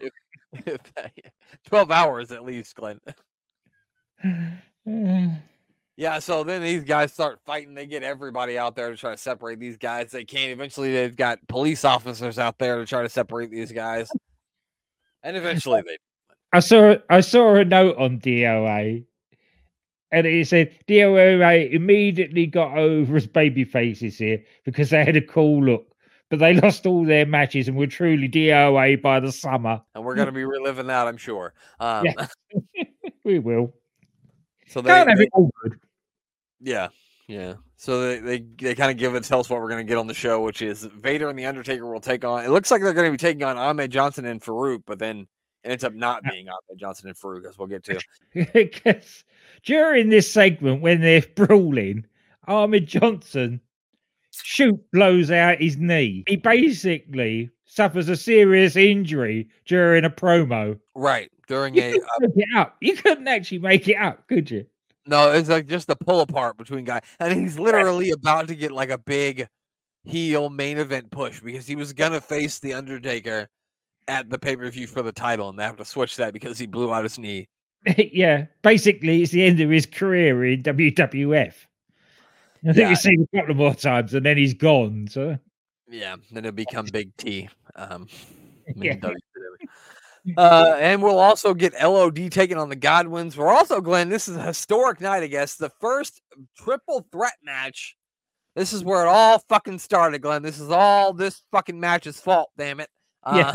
Twelve 1.66 1.90
hours 1.90 2.30
at 2.30 2.44
least, 2.44 2.76
Glenn. 2.76 3.00
Yeah, 6.02 6.18
so 6.18 6.42
then 6.42 6.62
these 6.62 6.82
guys 6.82 7.12
start 7.12 7.38
fighting. 7.46 7.74
They 7.74 7.86
get 7.86 8.02
everybody 8.02 8.58
out 8.58 8.74
there 8.74 8.90
to 8.90 8.96
try 8.96 9.12
to 9.12 9.16
separate 9.16 9.60
these 9.60 9.76
guys. 9.76 10.10
They 10.10 10.24
can't. 10.24 10.50
Eventually, 10.50 10.92
they've 10.92 11.14
got 11.14 11.38
police 11.46 11.84
officers 11.84 12.40
out 12.40 12.58
there 12.58 12.78
to 12.78 12.86
try 12.86 13.04
to 13.04 13.08
separate 13.08 13.52
these 13.52 13.70
guys. 13.70 14.10
And 15.22 15.36
eventually, 15.36 15.80
they 15.82 15.96
I 16.52 16.58
saw 16.58 16.96
I 17.08 17.20
saw 17.20 17.54
a 17.54 17.64
note 17.64 17.96
on 17.98 18.18
DOA, 18.18 19.04
and 20.10 20.26
it 20.26 20.48
said 20.48 20.76
DOA 20.88 21.72
immediately 21.72 22.46
got 22.46 22.76
over 22.76 23.14
as 23.14 23.28
baby 23.28 23.62
faces 23.62 24.18
here 24.18 24.42
because 24.64 24.90
they 24.90 25.04
had 25.04 25.16
a 25.16 25.22
cool 25.22 25.62
look, 25.64 25.86
but 26.30 26.40
they 26.40 26.52
lost 26.54 26.84
all 26.84 27.04
their 27.04 27.26
matches 27.26 27.68
and 27.68 27.76
were 27.76 27.86
truly 27.86 28.28
DOA 28.28 29.00
by 29.00 29.20
the 29.20 29.30
summer. 29.30 29.80
and 29.94 30.04
we're 30.04 30.16
gonna 30.16 30.32
be 30.32 30.44
reliving 30.44 30.88
that, 30.88 31.06
I'm 31.06 31.16
sure. 31.16 31.54
Um, 31.78 32.06
Yeah. 32.06 32.26
We 33.24 33.38
will. 33.38 33.72
So 34.66 34.80
they, 34.80 34.88
Can't 34.88 35.08
have 35.08 35.20
it 35.20 35.28
all 35.32 35.48
good. 35.62 35.78
Yeah, 36.62 36.88
yeah. 37.28 37.54
So 37.76 38.00
they 38.00 38.18
they, 38.18 38.38
they 38.58 38.74
kind 38.74 38.90
of 38.90 38.96
give 38.96 39.14
it 39.14 39.24
tell 39.24 39.40
us 39.40 39.50
what 39.50 39.60
we're 39.60 39.68
gonna 39.68 39.84
get 39.84 39.98
on 39.98 40.06
the 40.06 40.14
show, 40.14 40.40
which 40.40 40.62
is 40.62 40.84
Vader 40.84 41.28
and 41.28 41.38
the 41.38 41.46
Undertaker 41.46 41.90
will 41.90 42.00
take 42.00 42.24
on. 42.24 42.44
It 42.44 42.50
looks 42.50 42.70
like 42.70 42.82
they're 42.82 42.92
gonna 42.92 43.10
be 43.10 43.16
taking 43.16 43.42
on 43.42 43.56
Ahmed 43.56 43.90
Johnson 43.90 44.24
and 44.24 44.40
Farouk, 44.40 44.82
but 44.86 44.98
then 44.98 45.26
it 45.64 45.70
ends 45.70 45.84
up 45.84 45.94
not 45.94 46.22
being 46.24 46.48
Ahmed 46.48 46.78
Johnson 46.78 47.08
and 47.08 47.16
Farouk, 47.16 47.48
as 47.48 47.58
we'll 47.58 47.68
get 47.68 47.84
to. 47.84 48.00
because 48.52 49.24
during 49.64 50.10
this 50.10 50.30
segment, 50.30 50.82
when 50.82 51.00
they're 51.00 51.24
brawling, 51.34 52.06
Ahmed 52.46 52.86
Johnson 52.86 53.60
shoot 54.30 54.78
blows 54.92 55.30
out 55.30 55.60
his 55.60 55.76
knee. 55.76 56.24
He 56.26 56.36
basically 56.36 57.50
suffers 57.64 58.08
a 58.08 58.16
serious 58.16 58.76
injury 58.76 59.48
during 59.66 60.04
a 60.04 60.10
promo. 60.10 60.78
Right 60.94 61.30
during 61.48 61.74
You 61.74 61.82
a 61.82 61.92
couldn't 61.92 62.08
uh, 62.08 62.20
make 62.20 62.30
it 62.36 62.56
up. 62.56 62.76
You 62.80 62.96
couldn't 62.96 63.28
actually 63.28 63.58
make 63.58 63.88
it 63.88 63.96
up, 63.96 64.26
could 64.28 64.50
you? 64.50 64.66
No, 65.06 65.32
it's 65.32 65.48
like 65.48 65.66
just 65.66 65.88
a 65.90 65.96
pull 65.96 66.20
apart 66.20 66.56
between 66.56 66.84
guys, 66.84 67.02
and 67.18 67.38
he's 67.38 67.58
literally 67.58 68.10
about 68.10 68.48
to 68.48 68.54
get 68.54 68.72
like 68.72 68.90
a 68.90 68.98
big 68.98 69.48
heel 70.04 70.50
main 70.50 70.78
event 70.78 71.10
push 71.10 71.40
because 71.40 71.66
he 71.66 71.76
was 71.76 71.92
gonna 71.92 72.20
face 72.20 72.58
the 72.58 72.74
Undertaker 72.74 73.48
at 74.08 74.28
the 74.30 74.38
pay 74.38 74.56
per 74.56 74.68
view 74.70 74.86
for 74.86 75.02
the 75.02 75.12
title, 75.12 75.48
and 75.48 75.58
they 75.58 75.62
have 75.64 75.76
to 75.76 75.84
switch 75.84 76.16
that 76.16 76.32
because 76.32 76.58
he 76.58 76.66
blew 76.66 76.92
out 76.92 77.04
his 77.04 77.18
knee. 77.18 77.46
yeah, 78.12 78.46
basically, 78.62 79.22
it's 79.22 79.32
the 79.32 79.44
end 79.44 79.60
of 79.60 79.70
his 79.70 79.86
career 79.86 80.44
in 80.44 80.62
WWF. 80.62 81.54
I 82.64 82.66
think 82.66 82.76
Yeah. 82.76 82.90
you've 82.90 82.98
seen 82.98 83.26
a 83.32 83.36
couple 83.40 83.54
more 83.56 83.74
times, 83.74 84.14
and 84.14 84.24
then 84.24 84.36
he's 84.36 84.54
gone. 84.54 85.08
So 85.08 85.36
Yeah, 85.88 86.16
then 86.30 86.44
it'll 86.44 86.54
become 86.54 86.86
Big 86.92 87.16
T. 87.16 87.48
Um, 87.74 88.06
Yeah. 88.76 88.94
Uh, 90.36 90.76
and 90.78 91.02
we'll 91.02 91.18
also 91.18 91.52
get 91.52 91.72
LOD 91.74 92.30
taking 92.30 92.56
on 92.56 92.68
the 92.68 92.76
Godwins. 92.76 93.36
We're 93.36 93.48
also, 93.52 93.80
Glenn, 93.80 94.08
this 94.08 94.28
is 94.28 94.36
a 94.36 94.42
historic 94.42 95.00
night, 95.00 95.22
I 95.22 95.26
guess. 95.26 95.56
The 95.56 95.70
first 95.80 96.22
triple 96.56 97.06
threat 97.10 97.34
match. 97.42 97.96
This 98.54 98.72
is 98.72 98.84
where 98.84 99.04
it 99.04 99.08
all 99.08 99.38
fucking 99.48 99.78
started, 99.78 100.20
Glenn. 100.20 100.42
This 100.42 100.60
is 100.60 100.70
all 100.70 101.12
this 101.12 101.42
fucking 101.50 101.80
match's 101.80 102.20
fault, 102.20 102.50
damn 102.56 102.80
it. 102.80 102.88
Yeah. 103.26 103.52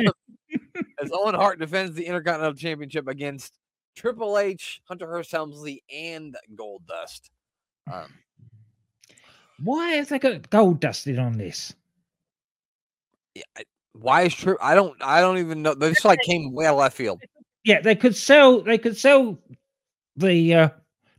Uh, 0.53 0.59
as 1.03 1.11
Owen 1.13 1.35
Hart 1.35 1.59
defends 1.59 1.95
the 1.95 2.05
Intercontinental 2.05 2.55
Championship 2.55 3.07
against 3.07 3.53
Triple 3.95 4.37
H, 4.37 4.81
Hunter 4.85 5.07
Hearst 5.07 5.31
Helmsley, 5.31 5.83
and 5.93 6.35
Gold 6.55 6.83
Dust. 6.87 7.29
Um, 7.91 8.13
why 9.63 9.91
has 9.91 10.09
they 10.09 10.19
got 10.19 10.49
gold 10.49 10.79
dusted 10.79 11.17
on 11.19 11.37
this? 11.37 11.73
yeah, 13.35 13.43
I- 13.57 13.63
why 13.99 14.23
is 14.23 14.33
Tri- 14.35 14.55
I 14.61 14.75
don't 14.75 14.95
I 15.01 15.21
don't 15.21 15.37
even 15.37 15.61
know. 15.61 15.73
This 15.73 16.05
like 16.05 16.19
came 16.21 16.53
way 16.53 16.65
out 16.65 16.73
of 16.73 16.79
left 16.79 16.97
field. 16.97 17.21
Yeah, 17.63 17.81
they 17.81 17.95
could 17.95 18.15
sell. 18.15 18.61
They 18.61 18.77
could 18.77 18.97
sell 18.97 19.37
the 20.15 20.53
uh, 20.53 20.69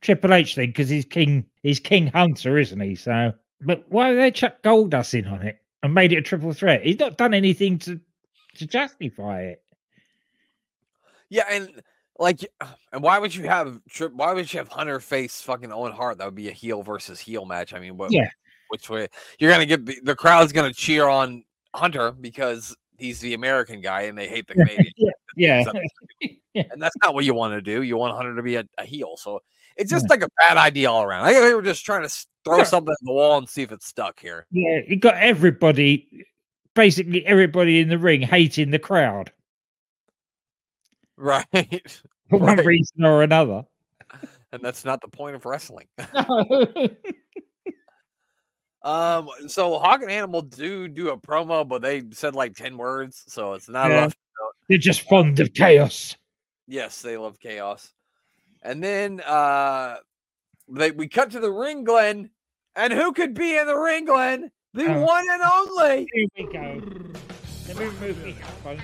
Triple 0.00 0.32
H 0.35 0.54
thing 0.54 0.70
because 0.70 0.88
he's 0.88 1.04
King. 1.04 1.44
He's 1.62 1.80
King 1.80 2.06
Hunter, 2.08 2.58
isn't 2.58 2.80
he? 2.80 2.94
So, 2.94 3.32
but 3.61 3.85
why 3.88 4.14
they 4.14 4.30
chuck 4.30 4.62
gold 4.62 4.90
dust 4.90 5.14
in 5.14 5.26
on 5.26 5.42
it 5.42 5.58
and 5.82 5.92
made 5.92 6.12
it 6.12 6.18
a 6.18 6.23
triple 6.23 6.52
threat? 6.52 6.82
He's 6.85 6.99
not 6.99 7.18
done 7.18 7.35
anything 7.35 7.78
to 7.80 8.00
to 8.56 8.66
justify 8.66 9.42
it. 9.42 9.62
Yeah, 11.28 11.44
and 11.50 11.82
like, 12.18 12.44
and 12.92 13.02
why 13.02 13.18
would 13.18 13.35
you 13.35 13.44
have 13.44 13.80
Trip? 13.88 14.12
Why 14.14 14.32
would 14.32 14.52
you 14.52 14.58
have 14.58 14.68
Hunter 14.68 15.00
face 15.00 15.40
fucking 15.42 15.73
Owen 15.73 15.92
Hart? 15.92 16.18
That 16.18 16.25
would 16.25 16.35
be 16.35 16.49
a 16.49 16.52
heel 16.52 16.82
versus 16.82 17.20
heel 17.20 17.44
match. 17.44 17.75
I 17.75 17.80
mean, 17.80 17.97
what? 17.97 18.12
Yeah. 18.12 18.30
Which 18.70 18.90
way 18.90 19.08
you're 19.38 19.50
gonna 19.50 19.66
get? 19.66 19.87
the- 19.87 20.00
The 20.02 20.14
crowd's 20.16 20.52
gonna 20.52 20.73
cheer 20.73 21.08
on 21.08 21.44
Hunter 21.75 22.13
because 22.13 22.75
he's 22.99 23.21
the 23.21 23.35
American 23.35 23.81
guy 23.81 24.03
and 24.03 24.17
they 24.19 24.29
hate 24.29 24.47
the 24.47 24.55
Canadian. 24.65 24.93
Yeah, 25.37 25.63
and 26.73 26.83
that's 26.83 26.97
not 27.01 27.15
what 27.15 27.25
you 27.25 27.33
want 27.35 27.55
to 27.55 27.61
do. 27.63 27.83
You 27.83 27.97
want 27.97 28.17
Hunter 28.17 28.35
to 28.35 28.43
be 28.43 28.57
a, 28.57 28.65
a 28.79 28.85
heel. 28.85 29.17
So 29.17 29.41
it's 29.77 29.89
just 29.91 30.11
like 30.11 30.23
a 30.23 30.29
bad 30.41 30.57
idea 30.57 30.91
all 30.91 31.05
around. 31.05 31.27
I 31.27 31.33
think 31.33 31.45
they 31.45 31.55
were 31.55 31.63
just 31.63 31.85
trying 31.85 32.03
to 32.09 32.27
throw 32.45 32.59
Yeah. 32.59 32.65
something 32.65 32.91
at 32.91 32.99
the 33.03 33.13
wall 33.13 33.39
and 33.39 33.49
see 33.49 33.63
if 33.63 33.71
it 33.71 33.81
stuck 33.85 34.19
here. 34.19 34.47
yeah. 34.51 34.81
He 34.85 34.97
got 34.97 35.15
everybody, 35.15 36.25
basically 36.75 37.25
everybody 37.25 37.79
in 37.79 37.89
the 37.89 37.99
ring 37.99 38.21
hating 38.23 38.73
the 38.73 38.81
crowd 38.81 39.31
Right. 41.17 41.47
for 42.31 42.39
one 42.41 42.57
Right. 42.57 42.67
reason 42.67 43.05
or 43.05 43.23
another. 43.23 43.63
and 44.51 44.61
that's 44.63 44.85
not 44.85 45.01
the 45.01 45.09
point 45.09 45.37
of 45.37 45.45
wrestling. 45.45 45.87
No. 46.15 46.89
Um, 48.82 49.28
so 49.49 49.78
Hawk 49.78 50.02
and 50.02 50.11
Animal 50.11 50.42
do 50.42 50.87
do 50.88 51.11
a 51.11 51.16
promo, 51.18 51.66
but 51.66 51.82
they 51.82 52.02
said 52.12 52.35
like 52.35 52.54
10 52.54 52.76
words, 52.76 53.25
so 53.26 53.54
it's 53.54 53.68
not 53.68 53.90
Yeah. 53.90 53.99
enough. 53.99 54.14
They're 54.68 54.78
just 54.78 55.02
fond 55.02 55.40
of 55.40 55.52
chaos. 55.54 56.16
Yes, 56.66 57.02
they 57.02 57.16
love 57.16 57.40
chaos. 57.40 57.92
And 58.62 58.82
then 58.82 59.20
uh 59.20 59.97
they 60.68 60.90
we 60.90 61.08
cut 61.08 61.30
to 61.32 61.40
the 61.40 61.50
ring, 61.50 61.85
Glenn. 61.85 62.30
And 62.76 62.92
who 62.92 63.12
could 63.12 63.35
be 63.35 63.56
in 63.56 63.66
the 63.66 63.76
ring, 63.76 64.04
Glenn? 64.04 64.50
The 64.75 64.85
Oh. 64.85 65.04
one 65.04 65.25
and 65.30 65.42
only. 65.42 66.08
Here 66.12 66.26
we 66.37 66.44
go. 66.44 66.82
Let 67.66 67.76
me 67.78 67.85
remove 67.87 68.18
my 68.18 68.30
headphones. 68.32 68.80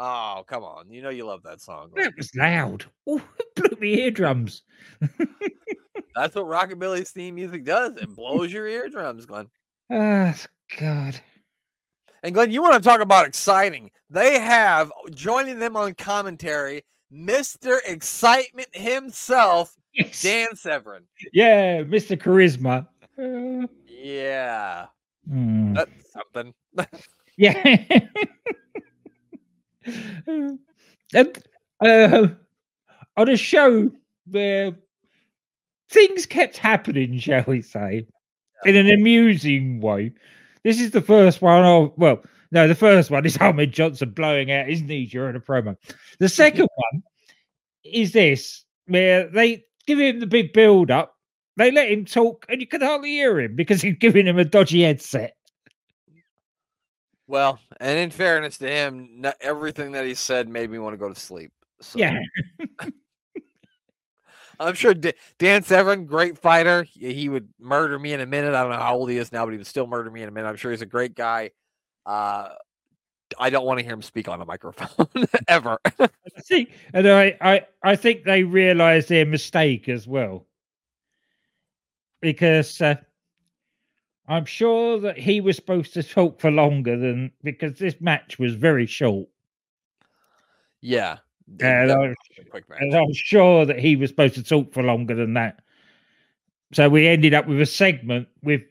Oh, 0.00 0.44
come 0.46 0.62
on. 0.62 0.90
You 0.92 1.02
know 1.02 1.10
you 1.10 1.26
love 1.26 1.42
that 1.42 1.60
song. 1.60 1.90
That 1.96 2.14
was 2.16 2.30
loud. 2.36 2.84
Oh, 3.08 3.20
it 3.40 3.54
blew 3.56 3.76
me 3.80 4.00
eardrums. 4.02 4.62
That's 6.14 6.34
what 6.36 6.46
Rockabilly's 6.46 7.10
theme 7.10 7.34
music 7.34 7.64
does. 7.64 7.96
It 7.96 8.08
blows 8.16 8.52
your 8.52 8.68
eardrums, 8.68 9.26
Glenn. 9.26 9.48
Ah, 9.90 10.36
God. 10.78 11.18
And 12.22 12.32
Glenn, 12.32 12.52
you 12.52 12.62
want 12.62 12.74
to 12.74 12.88
talk 12.88 13.00
about 13.00 13.26
exciting? 13.26 13.90
They 14.08 14.38
have 14.38 14.92
joining 15.10 15.58
them 15.58 15.76
on 15.76 15.94
commentary, 15.94 16.84
Mr. 17.12 17.78
Excitement 17.86 18.68
himself, 18.72 19.74
Yes. 19.94 20.22
Dan 20.22 20.54
Severn. 20.54 21.02
Yeah, 21.32 21.82
Mr. 21.82 22.16
Charisma. 22.16 22.86
Uh, 23.20 23.66
Yeah, 23.88 24.86
hmm. 25.28 25.74
that's 25.74 25.90
something. 26.12 26.54
Yeah. 27.36 27.88
And 31.14 31.44
uh, 31.84 32.28
on 33.16 33.28
a 33.28 33.36
show 33.36 33.90
where 34.26 34.72
things 35.90 36.26
kept 36.26 36.56
happening, 36.56 37.18
shall 37.18 37.44
we 37.46 37.62
say, 37.62 38.06
in 38.64 38.76
an 38.76 38.90
amusing 38.90 39.80
way. 39.80 40.12
This 40.64 40.80
is 40.80 40.90
the 40.90 41.00
first 41.00 41.40
one. 41.40 41.64
Oh, 41.64 41.94
well, 41.96 42.20
no, 42.50 42.68
the 42.68 42.74
first 42.74 43.10
one 43.10 43.24
is 43.26 43.36
Ahmed 43.40 43.72
Johnson 43.72 44.10
blowing 44.10 44.50
out 44.50 44.68
his 44.68 44.82
knee 44.82 45.06
during 45.06 45.36
a 45.36 45.40
promo. 45.40 45.76
The 46.18 46.28
second 46.28 46.68
one 46.74 47.02
is 47.84 48.12
this, 48.12 48.64
where 48.86 49.28
they 49.28 49.64
give 49.86 49.98
him 49.98 50.20
the 50.20 50.26
big 50.26 50.52
build 50.52 50.90
up, 50.90 51.14
they 51.56 51.70
let 51.70 51.90
him 51.90 52.04
talk, 52.04 52.46
and 52.48 52.60
you 52.60 52.66
can 52.66 52.80
hardly 52.80 53.10
hear 53.10 53.40
him 53.40 53.56
because 53.56 53.82
he's 53.82 53.96
giving 53.98 54.26
him 54.26 54.38
a 54.38 54.44
dodgy 54.44 54.82
headset. 54.82 55.34
Well, 57.28 57.60
and 57.78 57.98
in 57.98 58.10
fairness 58.10 58.58
to 58.58 58.68
him, 58.68 59.20
not 59.20 59.36
everything 59.40 59.92
that 59.92 60.06
he 60.06 60.14
said 60.14 60.48
made 60.48 60.70
me 60.70 60.78
want 60.78 60.94
to 60.94 60.96
go 60.98 61.08
to 61.12 61.14
sleep. 61.14 61.52
So 61.80 61.98
Yeah. 61.98 62.18
I'm 64.60 64.74
sure 64.74 64.92
Da- 64.92 65.14
Dan 65.38 65.62
Severn, 65.62 66.06
great 66.06 66.36
fighter. 66.36 66.82
He 66.82 67.14
he 67.14 67.28
would 67.28 67.48
murder 67.60 67.96
me 67.96 68.12
in 68.12 68.20
a 68.20 68.26
minute. 68.26 68.54
I 68.54 68.62
don't 68.62 68.72
know 68.72 68.78
how 68.78 68.96
old 68.96 69.08
he 69.08 69.16
is 69.16 69.30
now, 69.30 69.44
but 69.44 69.52
he 69.52 69.58
would 69.58 69.66
still 69.68 69.86
murder 69.86 70.10
me 70.10 70.22
in 70.22 70.28
a 70.28 70.32
minute. 70.32 70.48
I'm 70.48 70.56
sure 70.56 70.72
he's 70.72 70.82
a 70.82 70.86
great 70.86 71.14
guy. 71.14 71.50
Uh, 72.04 72.48
I 73.38 73.50
don't 73.50 73.66
want 73.66 73.78
to 73.78 73.84
hear 73.84 73.92
him 73.92 74.02
speak 74.02 74.26
on 74.26 74.40
a 74.40 74.44
microphone 74.44 75.06
ever. 75.48 75.78
I 76.00 76.08
think, 76.40 76.70
and 76.92 77.06
I, 77.08 77.36
I, 77.40 77.66
I 77.84 77.94
think 77.94 78.24
they 78.24 78.42
realised 78.42 79.10
their 79.10 79.26
mistake 79.26 79.88
as 79.88 80.08
well, 80.08 80.46
because 82.20 82.80
uh, 82.80 82.96
I'm 84.28 84.44
sure 84.44 85.00
that 85.00 85.18
he 85.18 85.40
was 85.40 85.56
supposed 85.56 85.94
to 85.94 86.02
talk 86.02 86.38
for 86.38 86.50
longer 86.50 86.98
than 86.98 87.32
because 87.42 87.78
this 87.78 87.98
match 88.00 88.38
was 88.38 88.54
very 88.54 88.86
short. 88.86 89.28
Yeah, 90.80 91.18
And 91.60 91.90
I- 91.90 91.96
was 91.96 92.16
a 92.38 92.44
quick 92.44 92.68
match. 92.68 92.78
And 92.82 92.94
I'm 92.94 93.12
sure 93.14 93.64
that 93.64 93.78
he 93.78 93.96
was 93.96 94.10
supposed 94.10 94.34
to 94.34 94.42
talk 94.42 94.72
for 94.72 94.82
longer 94.82 95.14
than 95.14 95.34
that. 95.34 95.60
So 96.72 96.88
we 96.88 97.08
ended 97.08 97.32
up 97.32 97.46
with 97.46 97.60
a 97.60 97.66
segment 97.66 98.28
with 98.42 98.62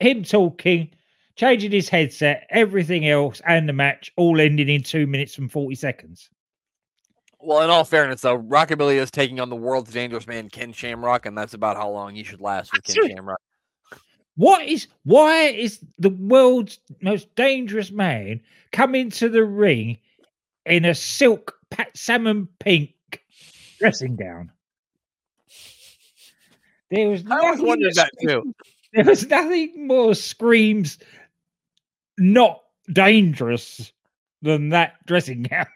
him 0.00 0.24
talking, 0.24 0.90
changing 1.36 1.70
his 1.70 1.88
headset, 1.88 2.46
everything 2.50 3.06
else, 3.08 3.40
and 3.46 3.68
the 3.68 3.72
match 3.72 4.12
all 4.16 4.40
ending 4.40 4.68
in 4.68 4.82
two 4.82 5.06
minutes 5.06 5.38
and 5.38 5.50
40 5.50 5.76
seconds. 5.76 6.28
Well, 7.38 7.62
in 7.62 7.70
all 7.70 7.84
fairness, 7.84 8.20
though, 8.20 8.38
Rockabilly 8.38 8.96
is 8.96 9.10
taking 9.10 9.40
on 9.40 9.48
the 9.48 9.56
world's 9.56 9.92
dangerous 9.92 10.26
man, 10.26 10.48
Ken 10.48 10.72
Shamrock, 10.72 11.26
and 11.26 11.38
that's 11.38 11.54
about 11.54 11.76
how 11.76 11.88
long 11.90 12.14
he 12.16 12.24
should 12.24 12.40
last 12.40 12.72
with 12.72 12.82
Ken. 12.84 13.08
Shamrock. 13.08 13.40
What 14.36 14.66
is 14.66 14.86
why 15.04 15.44
is 15.48 15.80
the 15.98 16.10
world's 16.10 16.78
most 17.00 17.34
dangerous 17.34 17.90
man 17.90 18.40
coming 18.72 19.10
to 19.10 19.28
the 19.28 19.44
ring 19.44 19.98
in 20.64 20.84
a 20.84 20.94
silk 20.94 21.54
pa- 21.70 21.86
salmon 21.94 22.48
pink 22.58 22.94
dressing 23.78 24.16
gown? 24.16 24.50
There 26.90 27.08
was 27.08 27.24
I 27.30 27.38
always 27.38 27.58
nothing 27.58 27.66
wondered 27.66 27.94
that 27.94 28.10
too. 28.22 28.54
There 28.94 29.04
was 29.04 29.26
nothing 29.28 29.86
more 29.86 30.14
screams 30.14 30.98
not 32.18 32.62
dangerous 32.92 33.92
than 34.42 34.70
that 34.70 34.94
dressing 35.06 35.44
gown. 35.44 35.66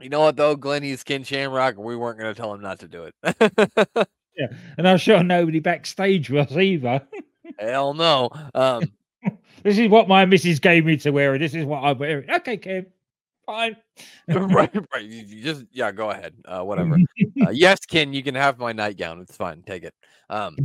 You 0.00 0.08
know 0.08 0.20
what 0.20 0.36
though, 0.36 0.56
Glenn? 0.56 0.82
He's 0.82 1.04
Ken 1.04 1.22
Shamrock, 1.22 1.76
we 1.78 1.96
weren't 1.96 2.18
going 2.18 2.34
to 2.34 2.40
tell 2.40 2.52
him 2.52 2.60
not 2.60 2.80
to 2.80 2.88
do 2.88 3.04
it. 3.04 4.08
Yeah, 4.36 4.48
and 4.78 4.88
I'm 4.88 4.98
sure 4.98 5.22
nobody 5.22 5.60
backstage 5.60 6.30
was 6.30 6.56
either. 6.56 7.02
Hell 7.58 7.94
no. 7.94 8.30
Um, 8.54 8.84
This 9.62 9.78
is 9.78 9.88
what 9.88 10.08
my 10.08 10.24
missus 10.24 10.58
gave 10.58 10.84
me 10.84 10.96
to 10.98 11.10
wear, 11.10 11.34
and 11.34 11.42
this 11.42 11.54
is 11.54 11.64
what 11.64 11.84
I'm 11.84 11.98
wearing. 11.98 12.28
Okay, 12.28 12.56
Kim, 12.56 12.86
fine. 13.46 13.76
right, 14.28 14.74
right. 14.92 15.04
You, 15.04 15.22
you 15.22 15.42
just 15.42 15.64
yeah, 15.70 15.92
go 15.92 16.10
ahead. 16.10 16.34
Uh, 16.44 16.62
whatever. 16.62 16.96
Uh, 17.40 17.50
yes, 17.52 17.78
Ken, 17.86 18.12
you 18.12 18.22
can 18.22 18.34
have 18.34 18.58
my 18.58 18.72
nightgown. 18.72 19.20
It's 19.20 19.36
fine. 19.36 19.62
Take 19.62 19.84
it. 19.84 19.94
Um, 20.28 20.56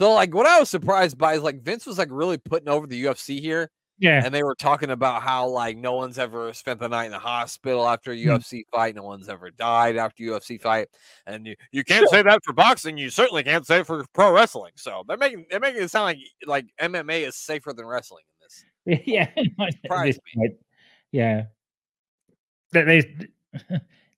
so 0.00 0.12
like, 0.12 0.34
what 0.34 0.46
I 0.46 0.60
was 0.60 0.68
surprised 0.68 1.18
by 1.18 1.34
is 1.34 1.42
like 1.42 1.62
Vince 1.62 1.84
was 1.84 1.98
like 1.98 2.10
really 2.12 2.38
putting 2.38 2.68
over 2.68 2.86
the 2.86 3.04
UFC 3.04 3.40
here, 3.40 3.70
yeah, 3.98 4.22
and 4.24 4.34
they 4.34 4.42
were 4.42 4.54
talking 4.54 4.90
about 4.90 5.22
how 5.22 5.48
like 5.48 5.76
no 5.76 5.94
one's 5.94 6.18
ever 6.18 6.52
spent 6.52 6.80
the 6.80 6.88
night 6.88 7.06
in 7.06 7.12
the 7.12 7.18
hospital 7.18 7.88
after 7.88 8.12
a. 8.12 8.16
Hmm. 8.16 8.28
UFC 8.28 8.62
fight, 8.70 8.94
no 8.94 9.02
one's 9.02 9.28
ever 9.28 9.50
died 9.50 9.96
after 9.96 10.22
a 10.22 10.26
UFC 10.26 10.60
fight, 10.60 10.88
and 11.26 11.46
you, 11.46 11.56
you 11.72 11.84
can't 11.84 12.08
say 12.10 12.22
that 12.22 12.44
for 12.44 12.52
boxing, 12.52 12.96
you 12.98 13.10
certainly 13.10 13.42
can't 13.42 13.66
say 13.66 13.82
for 13.82 14.04
pro 14.12 14.32
wrestling. 14.32 14.72
So 14.76 15.02
they're 15.08 15.16
making 15.16 15.46
they're 15.50 15.60
making 15.60 15.82
it 15.82 15.90
sound 15.90 16.04
like 16.06 16.18
like 16.46 16.66
MMA 16.80 17.26
is 17.26 17.36
safer 17.36 17.72
than 17.72 17.86
wrestling 17.86 18.24
in 18.86 18.96
this. 18.96 19.02
yeah. 19.06 19.28
this 19.34 19.48
point, 19.58 20.54
Yeah. 21.12 21.44
That 22.72 22.86
They, 22.86 23.02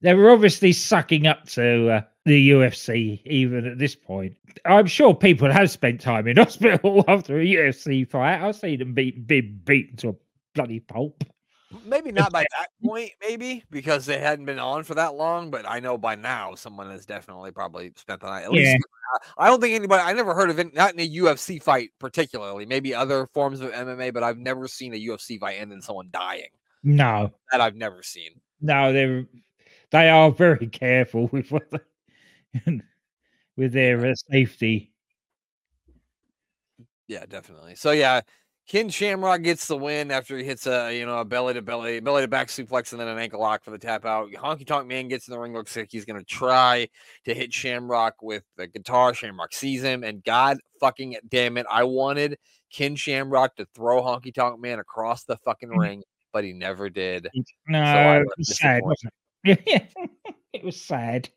they 0.02 0.14
were 0.14 0.30
obviously 0.30 0.73
sucking 0.73 1.26
up 1.26 1.47
to 1.50 1.90
uh, 1.90 2.00
the 2.25 2.50
UFC 2.50 3.21
even 3.26 3.66
at 3.66 3.78
this 3.78 3.95
point. 3.95 4.35
I'm 4.64 4.87
sure 4.87 5.14
people 5.14 5.50
have 5.50 5.71
spent 5.71 6.00
time 6.00 6.26
in 6.28 6.37
hospital 6.38 7.04
after 7.09 7.40
a 7.40 7.45
UFC 7.45 8.09
fight. 8.09 8.40
I've 8.42 8.57
seen 8.57 8.78
them 8.78 8.95
beat, 8.95 9.26
be 9.26 9.40
beaten 9.40 9.97
to 9.99 10.09
a 10.11 10.14
bloody 10.54 10.80
pulp. 10.80 11.25
Maybe 11.85 12.11
not 12.11 12.33
by 12.33 12.42
that 12.59 12.69
point, 12.85 13.12
maybe 13.21 13.62
because 13.71 14.04
they 14.04 14.19
hadn't 14.19 14.45
been 14.47 14.59
on 14.59 14.83
for 14.83 14.95
that 14.97 15.14
long. 15.14 15.50
But 15.50 15.69
I 15.69 15.78
know 15.80 15.97
by 15.97 16.16
now 16.16 16.54
someone 16.57 16.90
has 16.90 17.07
definitely 17.07 17.52
probably 17.52 17.92
spent 17.97 18.21
the 18.21 18.26
night. 18.26 18.45
At 18.45 18.52
Yeah. 18.52 18.73
least 18.73 18.85
I 19.38 19.49
don't 19.49 19.61
think 19.61 19.75
anybody. 19.75 20.02
I 20.02 20.12
never 20.12 20.35
heard 20.35 20.50
of 20.50 20.59
it. 20.59 20.73
Not 20.75 20.95
in 20.95 21.00
a 21.00 21.09
UFC 21.09 21.61
fight, 21.62 21.90
particularly. 21.99 22.64
Maybe 22.66 22.95
other 22.95 23.26
forms 23.35 23.61
of 23.61 23.71
MMA, 23.73 24.12
but 24.12 24.23
I've 24.23 24.38
never 24.38 24.66
seen 24.69 24.95
a 24.95 24.97
UFC 24.97 25.38
fight 25.38 25.61
end 25.61 25.73
in 25.73 25.80
someone 25.83 26.09
dying. 26.12 26.49
No, 26.83 27.33
That 27.52 27.61
I've 27.61 27.76
never 27.76 28.02
seen. 28.02 28.30
no, 28.61 28.92
they're 28.92 29.26
they 29.91 30.09
are 30.09 30.31
very 30.31 30.67
careful 30.69 31.29
with 31.33 31.51
what 31.51 31.71
they, 31.71 32.81
with 33.57 33.73
their 33.73 34.07
uh, 34.07 34.15
safety. 34.31 34.93
Yeah, 37.09 37.27
definitely. 37.27 37.75
So 37.75 37.91
yeah, 37.91 38.21
Ken 38.69 38.89
Shamrock 38.89 39.43
gets 39.43 39.67
the 39.67 39.76
win 39.76 40.13
after 40.13 40.39
he 40.39 40.45
hits 40.45 40.67
a 40.69 40.97
you 40.97 41.05
know 41.05 41.19
a 41.19 41.25
belly 41.25 41.55
to 41.55 41.63
belly, 41.63 41.99
belly 41.99 42.23
to 42.23 42.29
back 42.29 42.47
suplex, 42.47 42.93
and 42.93 43.00
then 43.00 43.09
an 43.09 43.19
ankle 43.19 43.41
lock 43.41 43.65
for 43.65 43.73
the 43.73 43.79
tap 43.79 44.05
out. 44.05 44.31
Honky 44.31 44.65
Tonk 44.65 44.87
Man 44.87 45.09
gets 45.09 45.26
in 45.26 45.33
the 45.33 45.41
ring. 45.41 45.53
Looks 45.53 45.76
like 45.76 45.89
he's 45.91 46.05
gonna 46.05 46.23
try 46.23 46.89
to 47.25 47.35
hit 47.35 47.53
Shamrock 47.53 48.23
with 48.23 48.45
the 48.57 48.69
guitar. 48.69 49.13
Shamrock 49.13 49.53
sees 49.53 49.83
him, 49.83 50.05
and 50.05 50.23
God 50.23 50.59
fucking 50.79 51.17
damn 51.29 51.57
it, 51.57 51.67
I 51.69 51.83
wanted 51.83 52.39
Ken 52.73 52.95
Shamrock 52.95 53.57
to 53.57 53.67
throw 53.75 54.03
Honky 54.03 54.33
Tonk 54.33 54.61
Man 54.61 54.79
across 54.79 55.25
the 55.25 55.37
fucking 55.39 55.71
Mhm. 55.71 55.79
ring, 55.79 56.03
but 56.33 56.45
he 56.45 56.53
never 56.53 56.89
did. 56.89 57.29
No, 57.67 57.81
I 57.81 58.21
it 58.21 58.26
was 58.26 58.35
was 58.39 58.59
sad? 58.59 58.83
Yeah, 59.45 59.57
it 60.53 60.65
was 60.65 60.81
sad. 60.81 61.29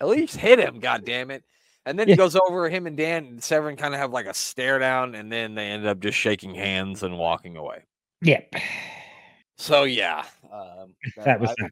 At 0.00 0.08
least 0.08 0.36
hit 0.36 0.58
him, 0.58 0.80
god 0.80 1.04
damn 1.04 1.30
it. 1.30 1.44
And 1.86 1.98
then 1.98 2.08
Yeah. 2.08 2.14
he 2.14 2.16
goes 2.16 2.36
over 2.36 2.68
him 2.68 2.86
and 2.86 2.96
Dan 2.96 3.26
and 3.26 3.42
Severn 3.42 3.76
kind 3.76 3.94
of 3.94 4.00
have 4.00 4.12
like 4.12 4.26
a 4.26 4.34
stare 4.34 4.78
down, 4.78 5.14
and 5.14 5.30
then 5.30 5.54
they 5.54 5.66
end 5.66 5.86
up 5.86 6.00
just 6.00 6.16
shaking 6.18 6.54
hands 6.54 7.02
and 7.02 7.18
walking 7.18 7.56
away. 7.56 7.84
Yep, 8.22 8.54
So 9.58 9.84
yeah, 9.84 10.24
um, 10.52 10.94
that 11.24 11.40
was 11.40 11.50
I, 11.50 11.54
sad. 11.58 11.70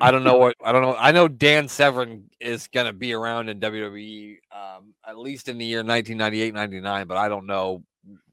I 0.00 0.10
don't 0.10 0.24
know 0.24 0.36
what 0.36 0.56
I 0.62 0.72
don't 0.72 0.82
know. 0.82 0.94
I 0.98 1.12
know 1.12 1.26
Dan 1.28 1.68
Severn 1.68 2.28
is 2.40 2.66
gonna 2.68 2.92
be 2.92 3.12
around 3.14 3.48
in 3.48 3.60
WWE 3.60 4.36
um, 4.52 4.94
at 5.06 5.18
least 5.18 5.48
in 5.48 5.56
the 5.58 5.64
year 5.64 5.78
1998, 5.78 6.52
99, 6.54 7.06
but 7.06 7.16
I 7.16 7.28
don't 7.28 7.46
know 7.46 7.82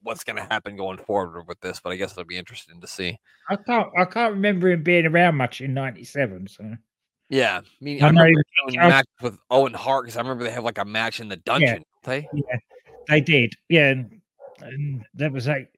what's 0.04 0.24
gonna 0.24 0.44
happen 0.50 0.76
going 0.76 0.98
forward 1.00 1.48
with 1.48 1.60
this. 1.62 1.80
But 1.84 1.92
I 1.92 1.96
guess 1.96 2.12
it'll 2.12 2.26
be 2.26 2.38
interesting 2.38 2.80
to 2.82 2.88
see. 2.88 3.18
I 3.50 3.56
can't. 3.56 3.90
I 3.98 4.06
can't 4.06 4.34
remember 4.34 4.70
him 4.70 4.84
being 4.84 5.06
around 5.06 5.36
much 5.36 5.62
in 5.62 5.74
'97. 5.74 6.48
So 6.48 6.74
Yeah, 7.30 7.62
I 7.64 7.84
mean, 7.84 8.04
I 8.04 8.08
I 8.08 8.10
remember 8.10 8.42
he 8.70 8.78
I- 8.80 8.90
match 8.90 9.08
with 9.22 9.38
Owen 9.50 9.74
Hart 9.74 10.06
because 10.06 10.18
I 10.18 10.22
remember 10.22 10.44
they 10.44 10.52
have 10.52 10.64
like 10.64 10.78
a 10.78 10.86
match 10.86 11.20
in 11.20 11.30
the 11.30 11.38
dungeon. 11.38 11.76
don't 11.76 11.86
They 12.04 12.28
yeah, 12.34 12.58
they 13.10 13.22
did. 13.22 13.54
Yeah, 13.70 13.90
and, 13.92 14.22
and 14.62 15.06
that 15.16 15.32
was 15.32 15.48
like 15.48 15.70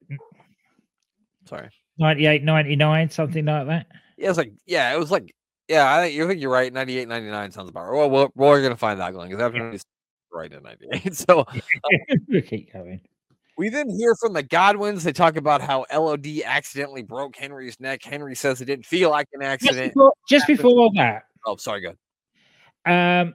sorry. 1.46 1.70
98, 1.98 2.42
99, 2.44 3.08
something 3.10 3.44
like 3.46 3.66
that. 3.68 3.86
Yeah, 4.18 4.28
it's 4.28 4.38
like 4.38 4.52
yeah, 4.66 4.92
it 4.92 4.98
was 4.98 5.10
like 5.10 5.34
yeah. 5.68 5.94
I 5.94 6.02
think 6.02 6.14
you 6.14 6.28
think 6.28 6.40
you're 6.40 6.50
right. 6.52 6.72
98, 6.72 7.08
99 7.08 7.50
sounds 7.52 7.70
about 7.70 7.88
right. 7.88 7.96
Well, 7.96 8.10
well, 8.10 8.30
we're 8.34 8.62
gonna 8.62 8.76
find 8.76 9.00
out, 9.00 9.12
Glenn, 9.14 9.28
because 9.28 9.42
after 9.42 9.70
he's 9.72 9.84
right 10.32 10.52
in 10.52 10.62
98. 10.62 11.14
So 11.14 11.46
we'll 12.28 12.42
keep 12.42 12.72
going. 12.72 13.00
We 13.58 13.70
then 13.70 13.88
hear 13.88 14.14
from 14.16 14.34
the 14.34 14.42
Godwins. 14.42 15.02
They 15.02 15.12
talk 15.12 15.36
about 15.36 15.62
how 15.62 15.86
LOD 15.92 16.26
accidentally 16.44 17.02
broke 17.02 17.36
Henry's 17.36 17.80
neck. 17.80 18.02
Henry 18.04 18.34
says 18.34 18.60
it 18.60 18.66
didn't 18.66 18.84
feel 18.86 19.10
like 19.10 19.28
an 19.32 19.40
Just 19.40 19.52
accident. 19.52 19.94
before, 19.94 20.12
just 20.28 20.46
before 20.46 20.90
that, 20.96 21.22
Oh, 21.46 21.56
sorry, 21.56 21.80
good. 21.80 21.96
um, 22.92 23.34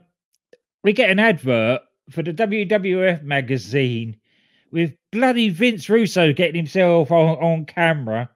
we 0.84 0.92
get 0.92 1.10
an 1.10 1.18
advert 1.18 1.80
for 2.10 2.22
the 2.22 2.32
WWF 2.32 3.22
magazine 3.22 4.16
with 4.70 4.92
bloody 5.10 5.48
Vince 5.48 5.88
Russo 5.88 6.32
getting 6.32 6.54
himself 6.56 7.10
on, 7.10 7.36
on 7.38 7.64
camera 7.66 8.28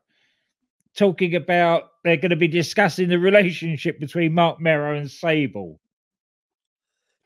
talking 0.97 1.35
about 1.35 1.91
they're 2.05 2.17
going 2.17 2.31
to 2.31 2.37
be 2.37 2.49
discussing 2.49 3.09
the 3.09 3.19
relationship 3.19 4.01
between 4.01 4.33
Marc 4.33 4.61
Mero 4.61 4.97
and 4.97 5.11
Sable. 5.11 5.79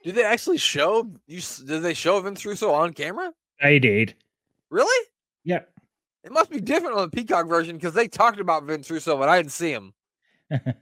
Did 0.02 0.14
they 0.16 0.24
actually 0.24 0.58
show 0.58 1.10
you? 1.26 1.40
Did 1.66 1.82
they 1.82 1.94
show 1.94 2.20
Vince 2.20 2.44
Russo 2.44 2.72
on 2.72 2.92
camera? 2.94 3.32
They 3.62 3.78
did. 3.78 4.14
Really? 4.70 5.06
Yep. 5.44 5.68
It 6.24 6.32
must 6.32 6.50
be 6.50 6.60
different 6.60 6.96
on 6.96 7.02
the 7.10 7.16
Peacock 7.16 7.48
version 7.48 7.76
because 7.76 7.94
they 7.94 8.06
talked 8.08 8.40
about 8.40 8.64
Vince 8.64 8.90
Russo, 8.90 9.16
but 9.16 9.28
I 9.28 9.36
didn't 9.38 9.52
see 9.52 9.72
him. 9.72 9.94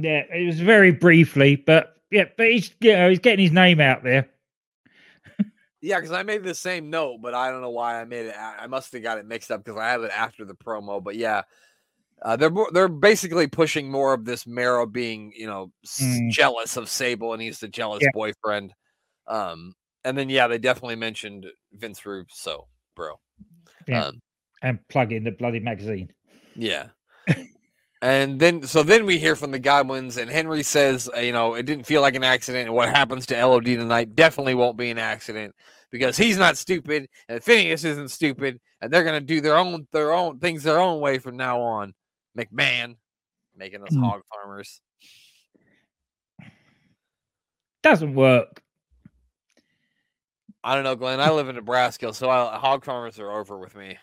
Yeah, 0.00 0.22
it 0.32 0.46
was 0.46 0.60
very 0.60 0.92
briefly, 0.92 1.56
but 1.56 1.96
yeah, 2.12 2.26
but 2.36 2.46
he's 2.46 2.70
you 2.80 2.92
know 2.92 3.10
he's 3.10 3.18
getting 3.18 3.42
his 3.42 3.52
name 3.52 3.80
out 3.80 4.04
there. 4.04 4.28
Yeah, 5.80 5.96
because 5.98 6.12
I 6.12 6.22
made 6.22 6.44
the 6.44 6.54
same 6.54 6.88
note, 6.88 7.18
but 7.20 7.34
I 7.34 7.50
don't 7.50 7.62
know 7.62 7.70
why 7.70 8.00
I 8.00 8.04
made 8.04 8.26
it. 8.26 8.36
I 8.38 8.68
must 8.68 8.92
have 8.92 9.02
got 9.02 9.18
it 9.18 9.26
mixed 9.26 9.50
up 9.50 9.64
because 9.64 9.78
I 9.78 9.88
have 9.88 10.04
it 10.04 10.12
after 10.16 10.44
the 10.44 10.54
promo. 10.54 11.02
But 11.02 11.16
yeah, 11.16 11.42
uh, 12.22 12.36
they're 12.36 12.48
more, 12.48 12.68
they're 12.72 12.86
basically 12.86 13.48
pushing 13.48 13.90
more 13.90 14.14
of 14.14 14.24
this 14.24 14.46
Mero 14.46 14.86
being 14.86 15.32
you 15.36 15.48
know 15.48 15.72
Mm. 16.00 16.30
jealous 16.30 16.76
of 16.76 16.88
Sable 16.88 17.32
and 17.32 17.42
he's 17.42 17.58
the 17.58 17.66
jealous 17.68 18.02
Yeah. 18.04 18.10
boyfriend. 18.14 18.72
Um, 19.26 19.74
and 20.08 20.16
then 20.16 20.28
yeah, 20.28 20.46
they 20.48 20.58
definitely 20.58 20.96
mentioned 20.96 21.46
Vince 21.72 22.04
Russo, 22.04 22.66
bro. 22.96 23.20
Yeah. 23.86 24.06
Um, 24.06 24.20
and 24.62 24.78
plug 24.88 25.12
in 25.12 25.24
the 25.24 25.30
bloody 25.30 25.60
magazine. 25.60 26.12
Yeah. 26.56 26.88
and 28.02 28.40
then 28.40 28.62
so 28.62 28.82
then 28.82 29.06
we 29.06 29.18
hear 29.18 29.36
from 29.36 29.50
the 29.50 29.58
Godwins, 29.58 30.16
and 30.16 30.30
Henry 30.30 30.62
says, 30.62 31.08
uh, 31.14 31.20
you 31.20 31.32
know, 31.32 31.54
it 31.54 31.66
didn't 31.66 31.84
feel 31.84 32.00
like 32.00 32.14
an 32.14 32.24
accident. 32.24 32.66
And 32.66 32.74
what 32.74 32.88
happens 32.88 33.26
to 33.26 33.46
LOD 33.46 33.66
tonight 33.66 34.16
definitely 34.16 34.54
won't 34.54 34.78
be 34.78 34.90
an 34.90 34.98
accident 34.98 35.54
because 35.90 36.16
he's 36.16 36.38
not 36.38 36.56
stupid, 36.56 37.08
and 37.28 37.42
Phineas 37.42 37.84
isn't 37.84 38.10
stupid, 38.10 38.58
and 38.80 38.92
they're 38.92 39.04
gonna 39.04 39.20
do 39.20 39.40
their 39.40 39.56
own 39.56 39.86
their 39.92 40.12
own 40.12 40.38
things 40.38 40.62
their 40.62 40.80
own 40.80 41.00
way 41.00 41.18
from 41.18 41.36
now 41.36 41.60
on. 41.60 41.94
McMahon 42.36 42.96
making 43.56 43.82
us 43.82 43.90
Mm. 43.94 44.00
hog 44.04 44.22
farmers. 44.32 44.80
Doesn't 47.82 48.14
work. 48.14 48.62
I 50.64 50.74
don't 50.74 50.84
know, 50.84 50.96
Glenn. 50.96 51.20
I 51.20 51.30
live 51.30 51.48
in 51.48 51.56
Nebraska, 51.56 52.12
so 52.12 52.28
I, 52.28 52.56
hog 52.58 52.84
farmers 52.84 53.18
are 53.18 53.30
over 53.30 53.58
with 53.58 53.76
me. 53.76 53.98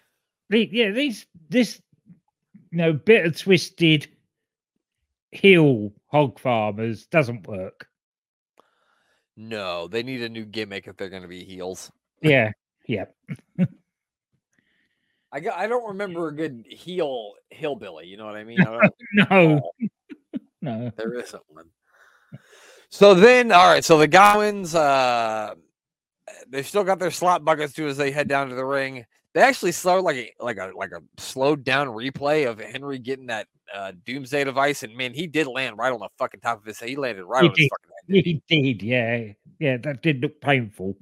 Yeah, 0.50 0.91
these 0.91 1.26
this 1.50 1.82
you 2.72 2.78
know, 2.78 2.94
bit 2.94 3.26
of 3.26 3.38
twisted 3.38 4.08
heel 5.32 5.91
hog 6.08 6.39
farmers 6.39 7.08
doesn't 7.08 7.48
work. 7.48 7.88
No, 9.38 9.88
they 9.88 10.04
need 10.04 10.22
a 10.22 10.30
new 10.30 10.46
gimmick 10.46 10.88
if 10.88 10.96
they're 10.96 11.10
going 11.10 11.24
to 11.24 11.28
be 11.28 11.44
heels. 11.44 11.91
Yeah, 12.22 12.52
yeah. 12.88 13.06
I 15.32 15.41
got, 15.41 15.58
I 15.58 15.68
don't 15.68 15.88
remember 15.88 16.30
a 16.30 16.36
good 16.36 16.65
heel 16.70 17.34
hillbilly. 17.50 18.08
You 18.08 18.15
know 18.15 18.26
what 18.26 18.36
I 18.36 18.46
mean? 18.46 18.62
I 18.62 18.89
No, 19.13 19.72
no. 20.62 20.91
there 20.96 21.20
isn't 21.20 21.44
one. 21.48 21.65
So 22.89 23.13
then, 23.13 23.52
all 23.52 23.68
right. 23.68 23.84
So 23.84 23.98
the 23.98 24.08
Godwins, 24.08 24.74
uh, 24.76 25.56
they've 26.49 26.65
still 26.67 26.84
got 26.84 26.99
their 26.99 27.12
slot 27.12 27.43
buckets 27.45 27.73
too 27.73 27.88
as 27.88 27.97
they 27.97 28.12
head 28.12 28.27
down 28.27 28.49
to 28.49 28.55
the 28.55 28.65
ring. 28.65 29.05
They 29.34 29.41
actually 29.41 29.73
slow 29.73 30.01
like 30.01 30.15
a 30.15 30.31
like 30.39 30.58
a 30.58 30.71
like 30.75 30.91
a 30.91 31.01
slowed 31.21 31.63
down 31.63 31.88
replay 31.89 32.49
of 32.49 32.60
Henry 32.60 32.99
getting 32.99 33.27
that 33.27 33.47
uh, 33.73 33.91
doomsday 34.05 34.43
device, 34.45 34.84
and 34.84 34.95
man, 34.95 35.13
he 35.13 35.27
did 35.27 35.47
land 35.47 35.77
right 35.77 35.91
on 35.91 35.99
the 35.99 36.10
fucking 36.17 36.39
top 36.39 36.60
of 36.60 36.65
his 36.65 36.79
head. 36.79 36.89
He 36.89 36.95
landed 36.95 37.25
right 37.25 37.43
He 37.43 37.49
on 37.49 37.55
his 37.55 37.69
fucking 37.69 37.91
head. 38.15 38.23
he? 38.23 38.41
He 38.47 38.73
did, 38.73 38.84
yeah, 38.84 39.23
yeah. 39.60 39.77
That 39.77 40.01
did 40.01 40.21
look 40.21 40.39
painful. 40.39 40.95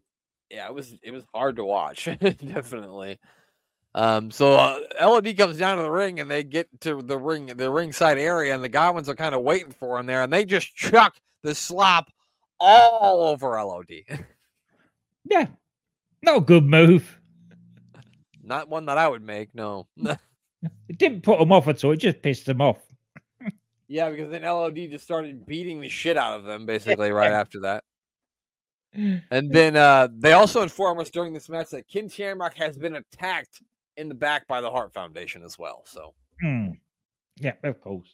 yeah, 0.49 0.67
it 0.67 0.73
was 0.73 0.95
it 1.03 1.12
was 1.12 1.23
hard 1.34 1.58
to 1.58 1.65
watch, 1.65 2.06
definitely. 2.19 3.19
Um, 3.95 4.32
so 4.32 4.53
uh, 4.56 4.79
LOD 4.99 5.38
comes 5.38 5.58
down 5.58 5.77
to 5.77 5.84
the 5.84 5.91
ring 5.91 6.19
and 6.19 6.29
they 6.32 6.43
get 6.43 6.67
to 6.82 7.03
the 7.03 7.17
ring, 7.17 7.45
the 7.45 7.69
ringside 7.69 8.17
area, 8.17 8.56
and 8.56 8.63
the 8.63 8.69
Godwins 8.69 9.08
are 9.10 9.15
kind 9.15 9.36
of 9.36 9.41
waiting 9.41 9.71
for 9.71 9.99
him 9.99 10.08
there, 10.08 10.23
and 10.23 10.34
they 10.34 10.45
just 10.45 10.73
chuck 10.75 11.15
the 11.43 11.53
slop 11.53 12.10
all 12.60 13.21
over 13.27 13.49
LOD. 13.63 13.91
Yeah, 15.26 15.48
not 16.22 16.38
a 16.38 16.42
good 16.42 16.66
move. 16.66 17.20
Not 18.44 18.68
one 18.70 18.86
that 18.88 18.98
I 18.98 19.08
would 19.08 19.24
make, 19.24 19.54
no. 19.56 19.88
It 20.88 20.98
didn't 20.98 21.24
put 21.24 21.40
them 21.40 21.52
off 21.52 21.68
at 21.68 21.84
all. 21.84 21.92
It 21.92 21.98
just 21.98 22.22
pissed 22.22 22.46
them 22.46 22.62
off. 22.62 22.78
yeah, 23.90 24.10
because 24.10 24.32
then 24.32 24.44
LOD 24.44 24.76
just 24.90 25.04
started 25.04 25.46
beating 25.46 25.82
the 25.82 25.90
shit 25.90 26.16
out 26.16 26.40
of 26.40 26.46
them 26.46 26.66
basically 26.66 27.12
right 27.12 27.32
after 27.42 27.60
that. 27.62 27.84
And 28.94 29.52
then 29.52 29.76
uh, 29.76 30.08
they 30.18 30.32
also 30.34 30.62
inform 30.62 31.00
us 31.00 31.10
during 31.10 31.34
this 31.34 31.50
match 31.50 31.72
that 31.72 31.88
Ken 31.90 32.08
Shamrock 32.08 32.56
has 32.56 32.78
been 32.78 32.96
attacked 32.96 33.62
in 33.98 34.08
the 34.08 34.16
back 34.16 34.48
by 34.48 34.62
the 34.62 34.70
Hart 34.72 34.94
Foundation 34.94 35.44
as 35.44 35.60
well. 35.60 35.84
So 35.86 36.14
Hmm. 36.40 36.68
Yeah, 37.42 37.54
of 37.64 37.82
course. 37.82 38.14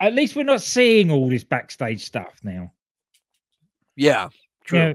At 0.00 0.14
least 0.14 0.34
we're 0.34 0.42
not 0.44 0.62
seeing 0.62 1.10
all 1.12 1.28
this 1.28 1.44
backstage 1.44 2.04
stuff 2.04 2.40
now. 2.42 2.72
yeah, 3.96 4.24
You 4.24 4.30
true. 4.64 4.78
know, 4.78 4.94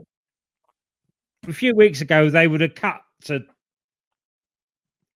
a 1.48 1.54
few 1.54 1.76
weeks 1.76 2.02
ago, 2.02 2.30
they 2.30 2.48
would 2.48 2.62
have 2.62 2.76
cut 2.76 3.02
to 3.26 3.44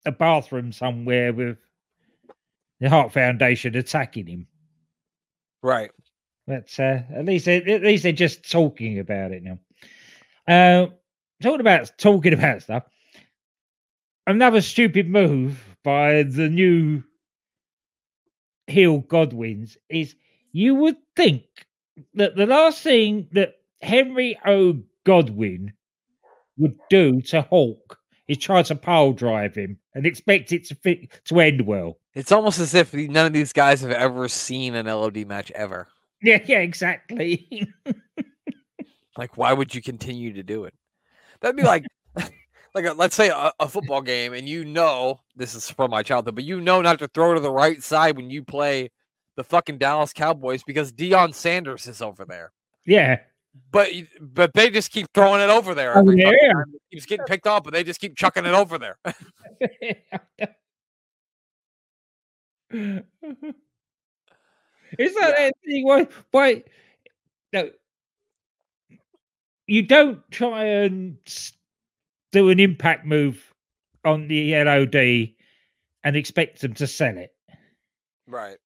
a 0.06 0.12
bathroom 0.12 0.72
somewhere 0.72 1.34
with 1.34 1.58
the 2.80 2.90
Hart 2.90 3.12
Foundation 3.12 3.76
attacking 3.76 4.28
him. 4.28 4.48
Right. 5.62 5.92
But 6.48 6.74
uh, 6.80 7.00
at 7.16 7.26
least 7.26 7.46
they, 7.46 7.58
at 7.58 7.84
least 7.84 8.04
they're 8.04 8.12
just 8.12 8.50
talking 8.50 9.00
about 9.00 9.32
it 9.32 9.44
now. 9.44 9.60
Uh, 10.48 10.88
talking 11.42 11.60
about 11.60 11.92
talking 11.98 12.34
about 12.34 12.64
stuff. 12.64 12.84
Another 14.26 14.62
stupid 14.62 15.08
move 15.08 15.64
by 15.84 16.24
the 16.24 16.50
new 16.50 17.04
heel 18.68 19.00
Godwins 19.00 19.78
is 19.90 20.16
you 20.52 20.76
would 20.76 20.98
think 21.16 21.44
that 22.14 22.36
the 22.36 22.46
last 22.46 22.82
thing 22.82 23.28
that 23.34 23.56
Henry 23.82 24.38
O. 24.46 24.82
Godwin 25.06 25.74
would 26.60 26.78
do 26.90 27.22
to 27.24 27.42
Hawk 27.42 27.98
is 28.28 28.38
try 28.38 28.62
to 28.62 28.76
pile 28.76 29.12
drive 29.12 29.56
him 29.56 29.80
and 29.96 30.06
expect 30.06 30.52
it 30.52 30.66
to 30.66 30.76
fit, 30.76 31.10
to 31.26 31.40
end 31.40 31.66
well. 31.66 31.98
It's 32.14 32.32
almost 32.32 32.60
as 32.60 32.76
if 32.76 32.94
none 32.94 33.26
of 33.26 33.34
these 33.34 33.54
guys 33.54 33.82
have 33.82 33.92
ever 33.92 34.28
seen 34.28 34.76
an 34.76 34.86
LOD 34.86 35.26
match 35.26 35.52
ever. 35.52 35.88
Yeah, 36.22 36.40
yeah, 36.46 36.60
exactly. 36.60 37.68
Like, 39.18 39.36
why 39.36 39.52
would 39.52 39.76
you 39.76 39.82
continue 39.82 40.32
to 40.34 40.44
do 40.44 40.64
it? 40.64 40.74
That'd 41.42 41.58
be 41.58 41.64
like, 41.64 41.84
like 42.16 42.86
a, 42.86 42.94
let's 42.94 43.16
say 43.16 43.28
a, 43.28 43.52
a 43.60 43.68
football 43.68 44.02
game, 44.02 44.34
and 44.34 44.48
you 44.48 44.64
know 44.64 45.20
this 45.36 45.56
is 45.56 45.70
from 45.70 45.92
my 45.92 46.04
childhood, 46.04 46.36
but 46.36 46.46
you 46.46 46.62
know 46.62 46.82
not 46.82 47.00
to 47.00 47.10
throw 47.10 47.34
to 47.34 47.42
the 47.42 47.52
right 47.52 47.84
side 47.84 48.16
when 48.16 48.30
you 48.30 48.44
play 48.44 48.90
the 49.36 49.44
fucking 49.44 49.78
Dallas 49.78 50.14
Cowboys 50.14 50.64
because 50.64 50.94
Deion 50.94 51.36
Sanders 51.36 51.86
is 51.86 52.02
over 52.02 52.24
there. 52.24 52.54
yeah. 52.86 53.20
But 53.72 53.90
but 54.20 54.54
they 54.54 54.70
just 54.70 54.92
keep 54.92 55.08
throwing 55.14 55.42
it 55.42 55.50
over 55.50 55.74
there. 55.74 55.96
Oh, 55.96 56.00
every 56.00 56.20
yeah. 56.20 56.32
time. 56.32 56.74
It 56.74 56.82
keeps 56.92 57.06
getting 57.06 57.26
picked 57.26 57.48
off, 57.48 57.64
but 57.64 57.74
they 57.74 57.84
just 57.84 58.00
keep 58.00 58.16
chucking 58.16 58.46
it 58.46 58.54
over 58.54 58.78
there. 58.78 58.98
Is 64.98 65.14
that 65.16 65.36
that 65.38 65.54
thing? 65.66 65.86
Why? 65.86 66.08
Why? 66.32 66.64
No. 67.54 67.70
You 69.68 69.84
don't 69.84 70.20
try 70.32 70.64
and 70.66 71.18
do 72.32 72.50
an 72.50 72.60
impact 72.60 73.06
move 73.06 73.54
on 74.06 74.28
the 74.28 74.56
LOD 74.56 75.30
and 76.04 76.16
expect 76.16 76.62
them 76.62 76.74
to 76.76 76.88
sell 76.88 77.18
it. 77.18 77.36
right. 78.28 78.58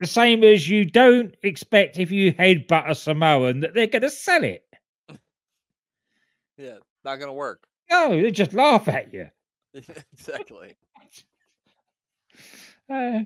The 0.00 0.06
same 0.06 0.44
as 0.44 0.68
you 0.68 0.84
don't 0.84 1.34
expect 1.42 1.98
if 1.98 2.10
you 2.10 2.32
headbutt 2.32 2.88
a 2.88 2.94
Samoan 2.94 3.60
that 3.60 3.74
they're 3.74 3.88
going 3.88 4.02
to 4.02 4.10
sell 4.10 4.44
it. 4.44 4.64
Yeah. 6.56 6.78
Not 7.04 7.16
gonna 7.20 7.32
work. 7.32 7.66
No, 7.90 8.20
they 8.20 8.30
just 8.30 8.52
laugh 8.52 8.88
at 8.88 9.12
you. 9.14 9.28
exactly. 10.12 10.74
Uh, 12.90 13.20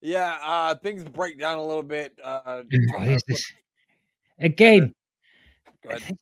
Yeah. 0.00 0.38
Uh, 0.40 0.74
things 0.76 1.02
break 1.02 1.40
down 1.40 1.58
a 1.58 1.64
little 1.64 1.82
bit. 1.82 2.16
Uh, 2.22 2.62
oh, 2.72 2.98
uh, 2.98 3.18
this 3.26 3.52
again, 4.38 4.94
go 5.82 5.90
ahead. 5.90 6.16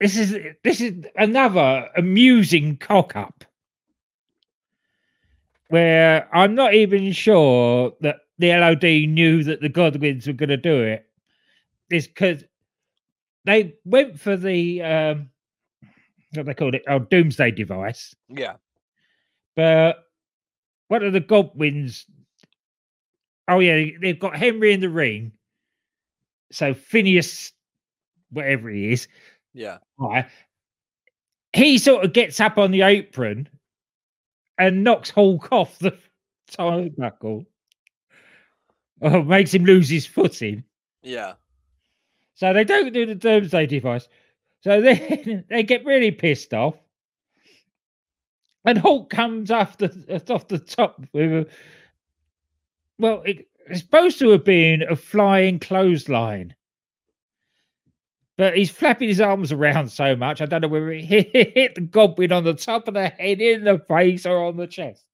this 0.00 0.16
is 0.16 0.34
this 0.64 0.80
is 0.80 0.94
another 1.16 1.90
amusing 1.98 2.78
cock 2.78 3.14
up 3.16 3.44
where 5.68 6.28
I'm 6.34 6.54
not 6.54 6.74
even 6.74 7.12
sure 7.12 7.92
that 8.00 8.16
the 8.38 8.50
LOD 8.50 9.08
knew 9.08 9.42
that 9.44 9.60
the 9.60 9.68
Godwins 9.68 10.26
were 10.26 10.32
going 10.32 10.50
to 10.50 10.56
do 10.56 10.82
it. 10.82 11.06
It's 11.90 12.06
because 12.06 12.44
they 13.44 13.74
went 13.84 14.20
for 14.20 14.36
the 14.36 14.82
um, 14.82 15.30
what 16.34 16.46
they 16.46 16.54
called 16.54 16.74
it, 16.74 16.82
oh, 16.88 16.98
doomsday 16.98 17.50
device, 17.52 18.14
Yeah. 18.28 18.54
but 19.54 19.98
one 20.88 21.02
of 21.02 21.12
the 21.12 21.20
Godwins, 21.20 22.06
oh 23.48 23.60
yeah, 23.60 23.90
they've 24.00 24.18
got 24.18 24.36
Henry 24.36 24.72
in 24.72 24.80
the 24.80 24.88
ring, 24.90 25.32
so 26.52 26.74
Phineas, 26.74 27.52
whatever 28.30 28.68
he 28.68 28.92
is, 28.92 29.08
Yeah. 29.54 29.78
right, 29.98 30.26
he 31.52 31.78
sort 31.78 32.04
of 32.04 32.12
gets 32.12 32.40
up 32.40 32.58
on 32.58 32.70
the 32.72 32.82
apron 32.82 33.48
and 34.58 34.84
knocks 34.84 35.10
Hawk 35.10 35.48
off 35.52 35.78
the 35.78 35.96
turnbuckle. 36.50 37.46
Or 39.00 39.22
makes 39.22 39.52
him 39.52 39.64
lose 39.64 39.90
his 39.90 40.06
footing. 40.06 40.64
Yeah. 41.02 41.34
So 42.34 42.52
they 42.52 42.64
don't 42.64 42.92
do 42.92 43.06
the 43.06 43.14
doomsday 43.14 43.66
device. 43.66 44.08
So 44.62 44.80
then 44.82 45.44
they 45.48 45.62
get 45.62 45.84
really 45.84 46.10
pissed 46.10 46.54
off. 46.54 46.74
And 48.64 48.78
Hulk 48.78 49.10
comes 49.10 49.50
off 49.50 49.78
the 49.78 50.22
off 50.34 50.48
the 50.48 50.58
top 50.58 51.00
with 51.12 51.32
a 51.32 51.46
well, 52.98 53.22
it, 53.24 53.46
it's 53.68 53.80
supposed 53.80 54.18
to 54.18 54.30
have 54.30 54.44
been 54.44 54.82
a 54.82 54.96
flying 54.96 55.58
clothesline. 55.58 56.54
But 58.36 58.56
he's 58.56 58.70
flapping 58.70 59.08
his 59.08 59.20
arms 59.20 59.50
around 59.50 59.90
so 59.90 60.14
much, 60.14 60.42
I 60.42 60.46
don't 60.46 60.60
know 60.60 60.68
whether 60.68 60.90
it 60.92 61.04
hit, 61.04 61.30
hit 61.32 61.74
the 61.74 61.80
goblin 61.80 62.32
on 62.32 62.44
the 62.44 62.54
top 62.54 62.88
of 62.88 62.94
the 62.94 63.08
head, 63.08 63.40
in 63.40 63.64
the 63.64 63.78
face, 63.88 64.26
or 64.26 64.44
on 64.44 64.56
the 64.56 64.66
chest. 64.66 65.04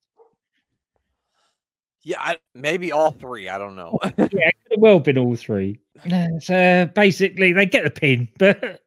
Yeah. 2.03 2.17
I, 2.19 2.37
maybe 2.53 2.91
all 2.91 3.11
three. 3.11 3.47
I 3.47 3.57
don't 3.57 3.75
know. 3.75 3.97
Yeah, 4.17 4.25
it 4.25 4.55
could 4.63 4.71
have 4.71 4.79
well 4.79 4.99
been 4.99 5.17
all 5.17 5.35
three. 5.35 5.79
Uh, 6.11 6.27
So 6.39 6.89
basically, 6.93 7.53
they 7.53 7.65
get 7.65 7.85
the 7.85 7.89
pin, 7.89 8.27
but 8.37 8.81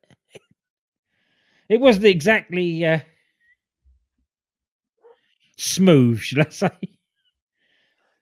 it 1.69 1.81
wasn't 1.81 2.05
exactly 2.05 2.85
uh, 2.85 3.01
smooth, 5.57 6.21
should 6.21 6.47
I 6.47 6.51
say? 6.51 6.71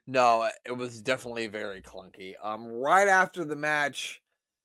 No, 0.07 0.49
it 0.65 0.77
was 0.77 1.01
definitely 1.01 1.47
very 1.47 1.81
clunky. 1.81 2.35
Um, 2.43 2.67
right 2.69 3.09
after 3.09 3.45
the 3.45 3.57
match, 3.57 4.23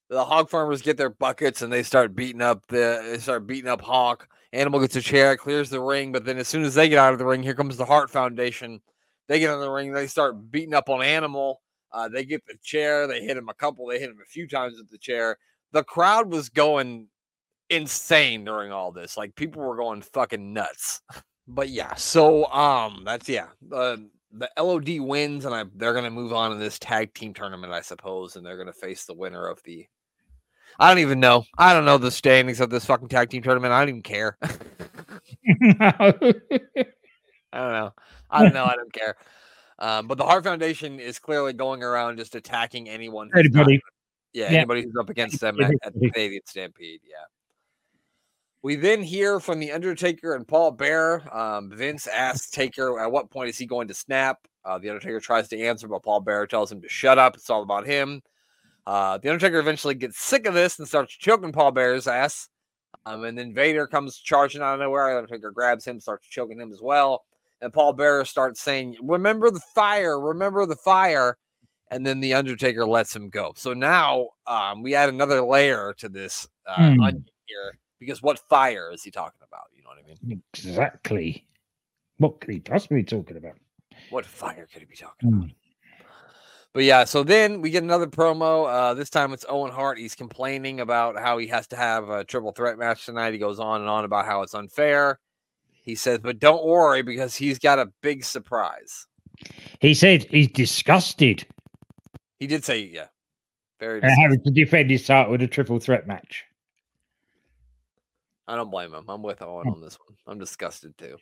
the 0.10 0.24
hog 0.24 0.50
farmers 0.50 0.82
get 0.82 0.98
their 0.98 1.10
buckets 1.10 1.62
and 1.62 1.72
they 1.72 1.84
start 1.84 2.16
beating 2.16 2.42
up 2.42 2.66
the 2.68 3.02
they 3.12 3.20
start 3.20 3.48
beating 3.48 3.70
up 3.70 3.82
Hawk. 3.82 4.28
Animal 4.52 4.80
gets 4.80 4.96
a 4.96 5.02
chair, 5.02 5.38
clears 5.38 5.70
the 5.70 5.80
ring, 5.80 6.12
but 6.12 6.26
then 6.26 6.38
as 6.38 6.48
soon 6.48 6.64
as 6.64 6.74
they 6.74 6.90
get 6.90 6.98
out 6.98 7.14
of 7.14 7.20
the 7.20 7.26
ring, 7.26 7.44
here 7.44 7.54
comes 7.54 7.78
the 7.78 7.86
Hart 7.86 8.10
Foundation. 8.10 8.82
They 9.28 9.40
get 9.40 9.54
in 9.54 9.60
the 9.60 9.70
ring, 9.70 9.92
they 9.92 10.08
start 10.08 10.52
beating 10.52 10.74
up 10.74 10.90
on 10.90 11.04
Animal. 11.04 11.62
Uh, 11.92 12.08
they 12.08 12.26
get 12.26 12.46
the 12.46 12.56
chair, 12.64 13.08
they 13.08 13.22
hit 13.22 13.38
him 13.38 13.50
a 13.50 13.54
couple, 13.54 13.88
they 13.88 14.00
hit 14.00 14.10
him 14.10 14.20
a 14.22 14.26
few 14.26 14.48
times 14.48 14.78
with 14.78 14.90
the 14.90 14.98
chair. 14.98 15.38
The 15.72 15.84
crowd 15.84 16.32
was 16.32 16.50
going 16.50 17.08
insane 17.70 18.44
during 18.44 18.72
all 18.72 18.92
this. 18.92 19.18
Like 19.18 19.36
people 19.36 19.62
were 19.62 19.76
going 19.76 20.02
fucking 20.02 20.54
nuts. 20.54 21.02
but 21.48 21.70
yeah, 21.70 21.96
so 21.96 22.46
um, 22.52 23.04
that's 23.06 23.30
yeah. 23.30 23.48
Uh, 23.72 23.98
the 24.32 24.50
LOD 24.58 25.00
wins, 25.00 25.46
and 25.46 25.56
I 25.56 25.66
they're 25.76 25.94
gonna 25.94 26.12
move 26.12 26.34
on 26.34 26.52
in 26.52 26.60
this 26.60 26.80
tag 26.80 27.14
team 27.14 27.34
tournament, 27.34 27.74
I 27.74 27.82
suppose, 27.82 28.36
and 28.36 28.46
they're 28.46 28.58
gonna 28.58 28.74
face 28.74 29.06
the 29.06 29.14
winner 29.14 29.48
of 29.48 29.62
the. 29.64 29.86
I 30.78 30.90
don't 30.90 31.00
even 31.00 31.20
know. 31.20 31.44
I 31.58 31.74
don't 31.74 31.86
know 31.86 31.98
the 31.98 32.12
standings 32.12 32.60
of 32.62 32.70
this 32.70 32.86
fucking 32.86 33.08
tag 33.10 33.30
team 33.30 33.42
tournament. 33.44 33.74
I 33.74 33.80
don't 33.82 33.90
even 33.90 34.02
care. 34.02 34.38
I 35.82 36.02
don't 37.54 37.72
know. 37.72 37.94
I 38.30 38.44
don't 38.44 38.54
know. 38.54 38.66
I 38.66 38.76
don't 38.76 38.94
care. 38.94 39.16
Um, 39.80 40.08
but 40.08 40.18
the 40.18 40.26
Hart 40.26 40.44
Foundation 40.44 41.00
is 41.00 41.20
clearly 41.20 41.54
going 41.54 41.84
around 41.84 42.18
just 42.18 42.36
attacking 42.36 42.90
anyone. 42.90 43.30
who's 43.34 43.46
not- 43.52 43.62
Anybody. 43.62 43.82
yeah, 44.34 44.52
Yeah. 44.52 44.58
anybody 44.60 44.84
who's 44.84 44.96
up 45.00 45.10
against 45.10 45.40
them 45.40 45.60
at, 45.62 45.72
at 45.84 45.94
the 45.94 46.10
Canadian 46.12 46.42
Stampede. 46.46 47.02
Yeah. 47.04 47.16
We 48.62 48.76
then 48.76 49.02
hear 49.02 49.40
from 49.40 49.60
the 49.60 49.72
Undertaker 49.72 50.36
and 50.36 50.46
Paul 50.48 50.72
Bearer. 50.72 51.24
Um, 51.36 51.72
Vince 51.72 52.08
asks 52.08 52.50
Taker 52.52 53.00
at 53.00 53.10
what 53.12 53.30
point 53.30 53.50
is 53.50 53.58
he 53.58 53.66
going 53.66 53.88
to 53.88 53.94
snap. 53.94 54.38
Uh, 54.66 54.78
the 54.78 54.90
Undertaker 54.90 55.22
tries 55.22 55.48
to 55.48 55.60
answer, 55.62 55.88
but 55.88 56.04
Paul 56.04 56.20
Bearer 56.20 56.46
tells 56.46 56.70
him 56.72 56.82
to 56.82 56.90
shut 56.90 57.18
up. 57.18 57.36
It's 57.36 57.50
all 57.50 57.64
about 57.64 57.86
him. 57.88 58.22
Uh, 58.90 59.20
the 59.20 59.30
Undertaker 59.30 59.60
eventually 59.60 59.94
gets 59.94 60.18
sick 60.20 60.48
of 60.48 60.56
this 60.56 60.80
and 60.80 60.88
starts 60.88 61.16
choking 61.16 61.52
Paul 61.52 61.70
Bearer's 61.72 62.08
ass. 62.08 62.50
Um, 63.06 63.24
and 63.24 63.38
then 63.38 63.54
Vader 63.54 63.86
comes 63.86 64.18
charging 64.18 64.64
out 64.64 64.74
of 64.74 64.80
nowhere. 64.80 65.12
The 65.14 65.20
Undertaker 65.20 65.52
grabs 65.52 65.86
him, 65.86 66.00
starts 66.00 66.28
choking 66.28 66.60
him 66.60 66.72
as 66.72 66.82
well. 66.82 67.24
And 67.62 67.72
Paul 67.72 67.94
Bearer 67.94 68.26
starts 68.26 68.62
saying, 68.62 68.96
"Remember 69.04 69.52
the 69.52 69.62
fire! 69.76 70.20
Remember 70.20 70.66
the 70.66 70.76
fire!" 70.76 71.38
And 71.92 72.04
then 72.04 72.20
the 72.20 72.34
Undertaker 72.34 72.84
lets 72.84 73.16
him 73.16 73.30
go. 73.30 73.54
So 73.56 73.74
now 73.74 74.30
um, 74.48 74.82
we 74.82 74.96
add 74.96 75.10
another 75.10 75.42
layer 75.42 75.94
to 76.00 76.10
this 76.10 76.48
uh, 76.66 76.94
Hmm. 76.94 77.02
onion 77.02 77.26
here 77.46 77.78
because 78.00 78.24
what 78.24 78.40
fire 78.50 78.92
is 78.92 79.04
he 79.04 79.12
talking 79.12 79.42
about? 79.48 79.66
You 79.76 79.84
know 79.84 79.90
what 79.90 80.00
I 80.00 80.08
mean? 80.08 80.42
exactly. 80.56 81.46
What 82.18 82.40
could 82.42 82.56
he 82.56 82.60
possibly 82.60 82.98
be 82.98 83.04
talking 83.04 83.38
about? 83.38 83.54
What 84.10 84.26
fire 84.26 84.68
could 84.74 84.82
he 84.82 84.88
be 84.88 84.96
talking 84.96 85.30
about? 85.30 85.50
Hmm. 86.74 86.78
But 86.78 86.84
yeah, 86.84 87.04
so 87.04 87.24
then 87.24 87.62
we 87.62 87.70
get 87.72 87.84
another 87.84 88.08
promo. 88.08 88.68
Uh, 88.70 88.94
this 88.94 89.10
time 89.10 89.34
it's 89.34 89.46
Owen 89.50 89.72
Hart. 89.72 89.98
He's 89.98 90.16
complaining 90.16 90.80
about 90.80 91.18
how 91.18 91.38
he 91.38 91.48
has 91.48 91.68
to 91.68 91.76
have 91.76 92.10
a 92.10 92.24
triple 92.24 92.52
threat 92.52 92.78
match 92.78 93.06
tonight. 93.06 93.34
He 93.34 93.40
goes 93.40 93.60
on 93.60 93.82
and 93.82 93.90
on 93.90 94.06
about 94.06 94.26
how 94.26 94.42
it's 94.44 94.54
unfair. 94.54 95.20
He 95.84 95.96
says, 95.96 96.20
but 96.20 96.40
don't 96.40 96.64
worry 96.66 97.02
because 97.02 97.36
he's 97.36 97.58
got 97.58 97.80
a 97.80 97.88
big 98.02 98.24
surprise. 98.24 99.08
He 99.80 99.94
said 99.94 100.26
he's 100.26 100.50
disgusted 100.52 101.46
He 102.40 102.46
did 102.48 102.64
say, 102.66 102.82
yeah, 102.82 103.08
very. 103.80 104.02
disgusting. 104.02 104.22
having 104.24 104.44
to 104.44 104.52
defend 104.52 104.92
his 104.92 105.06
title 105.08 105.32
with 105.32 105.42
a 105.42 105.48
triple 105.48 105.80
threat 105.80 106.06
match. 106.06 106.44
I 108.48 108.56
don't 108.56 108.70
blame 108.70 108.94
him. 108.94 109.06
I'm 109.08 109.24
with 109.24 109.42
Owen 109.42 109.64
Hmm. 109.68 109.74
on 109.76 109.82
this 109.82 109.98
one. 110.06 110.18
I'm 110.28 110.38
disgusted 110.40 110.96
too. 110.98 111.18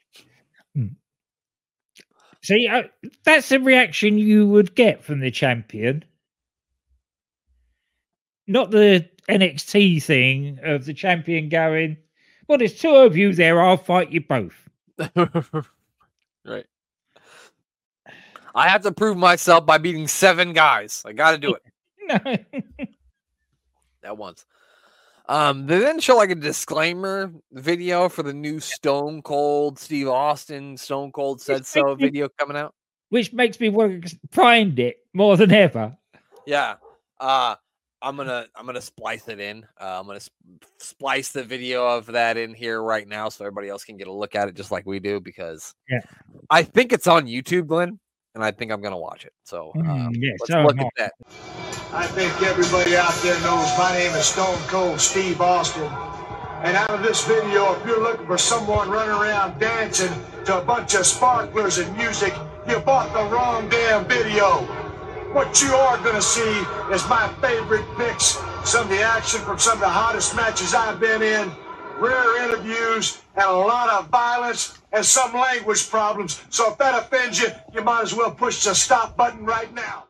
See, 2.44 2.68
uh, 2.68 2.84
that's 3.24 3.50
the 3.50 3.60
reaction 3.60 4.18
you 4.18 4.48
would 4.48 4.76
get 4.76 5.04
from 5.04 5.20
the 5.20 5.32
champion. 5.32 6.04
Not 8.48 8.72
the 8.72 9.10
NXT 9.30 10.02
thing 10.04 10.60
of 10.64 10.86
the 10.86 10.94
champion 10.94 11.50
going, 11.50 11.98
well, 12.48 12.58
there's 12.58 12.80
two 12.80 12.96
of 12.96 13.18
you 13.18 13.34
there, 13.34 13.62
I'll 13.62 13.78
fight 13.78 14.12
you 14.12 14.22
both. 14.22 14.56
right. 16.46 16.66
I 18.56 18.70
have 18.70 18.82
to 18.84 18.92
prove 18.92 19.18
myself 19.18 19.66
by 19.66 19.78
beating 19.78 20.08
seven 20.08 20.54
guys. 20.54 21.04
I 21.06 21.14
got 21.14 21.32
to 21.32 21.38
do 21.38 21.56
it. 21.56 21.62
No. 22.08 22.38
at 24.02 24.18
once. 24.18 24.46
Um, 25.30 25.68
they 25.68 25.80
then 25.80 26.00
show 26.00 26.16
like 26.16 26.32
a 26.32 26.36
disclaimer 26.36 27.32
video 27.52 28.08
for 28.08 28.24
the 28.24 28.34
new 28.34 28.60
Stone 28.60 29.22
Cold 29.24 29.78
Steve 29.78 30.08
Austin 30.08 30.78
Stone 30.78 31.12
Cold 31.12 31.42
said 31.42 31.66
so 31.66 31.96
video 31.96 32.30
coming 32.40 32.56
out. 32.56 32.74
Which 33.10 33.34
makes 33.34 33.60
me 33.60 33.70
want 33.70 34.06
to 34.06 34.20
find 34.32 34.78
it 34.80 34.98
more 35.14 35.38
than 35.38 35.52
ever. 35.52 35.96
Yeah. 36.46 36.76
Uh 37.20 37.56
I'm 38.02 38.16
gonna 38.16 38.46
I'm 38.56 38.66
gonna 38.66 38.82
splice 38.82 39.28
it 39.28 39.40
in. 39.40 39.66
Uh, 39.82 40.00
I'm 40.00 40.06
gonna 40.06 40.20
sp- 40.22 40.38
splice 40.78 41.32
the 41.32 41.44
video 41.44 41.86
of 41.86 42.06
that 42.08 42.38
in 42.38 42.54
here 42.54 42.82
right 42.82 43.08
now 43.08 43.28
so 43.30 43.44
everybody 43.44 43.70
else 43.70 43.84
can 43.84 43.98
get 43.98 44.08
a 44.08 44.12
look 44.12 44.36
at 44.36 44.48
it 44.48 44.56
just 44.56 44.72
like 44.72 44.86
we 44.86 45.00
do 45.00 45.20
because 45.20 45.74
Yeah. 45.90 46.02
I 46.50 46.62
think 46.64 46.94
it's 46.94 47.08
on 47.08 47.26
YouTube, 47.26 47.68
Glenn, 47.68 48.00
and 48.38 48.46
I 48.46 48.52
think 48.52 48.72
I'm 48.72 48.82
gonna 48.82 49.00
watch 49.00 49.26
it. 49.26 49.34
So 49.44 49.72
um, 49.76 50.14
Mm, 50.14 50.22
yeah, 50.22 50.32
let's 50.40 50.52
so 50.52 50.62
look 50.62 50.78
at 50.80 50.94
that. 50.98 51.14
I 51.92 52.06
think 52.06 52.32
everybody 52.44 52.96
out 52.96 53.16
there 53.24 53.40
knows 53.42 53.68
my 53.80 53.92
name 53.98 54.14
is 54.14 54.26
Stone 54.28 54.60
Cold 54.68 55.02
Steve 55.02 55.42
Austin. 55.42 55.90
And 56.62 56.78
out 56.78 56.92
of 56.92 57.02
this 57.02 57.26
video, 57.26 57.74
if 57.74 57.86
you're 57.86 58.00
looking 58.02 58.28
for 58.28 58.38
someone 58.38 58.92
running 58.92 59.10
around 59.10 59.60
dancing 59.60 60.14
to 60.46 60.60
a 60.60 60.64
bunch 60.64 60.94
of 60.94 61.08
sparklers 61.08 61.80
and 61.80 61.98
music, 61.98 62.34
you 62.70 62.78
bought 62.80 63.12
the 63.14 63.24
wrong 63.34 63.70
damn 63.70 64.06
video. 64.06 64.62
What 65.34 65.60
you 65.62 65.74
are 65.74 65.98
going 65.98 66.16
to 66.16 66.22
see 66.22 66.62
is 66.94 67.08
my 67.10 67.28
favorite 67.42 67.86
picks, 67.98 68.38
some 68.66 68.84
of 68.84 68.90
the 68.90 69.02
action 69.02 69.42
from 69.42 69.58
some 69.58 69.74
of 69.74 69.80
the 69.80 69.90
hottest 69.90 70.36
matches 70.36 70.76
I've 70.76 71.00
been 71.00 71.22
in, 71.24 71.52
rare 72.00 72.44
interviews, 72.46 73.22
and 73.36 73.46
a 73.46 73.52
lot 73.52 73.90
of 73.90 74.10
violence 74.10 74.78
and 74.92 75.06
some 75.06 75.34
language 75.34 75.90
problems. 75.90 76.44
So 76.50 76.72
if 76.72 76.78
that 76.78 77.04
offends 77.04 77.40
you, 77.40 77.50
you 77.74 77.84
might 77.84 78.04
as 78.04 78.14
well 78.14 78.32
push 78.32 78.64
the 78.64 78.74
stop 78.74 79.18
button 79.18 79.46
right 79.46 79.74
now. 79.74 80.06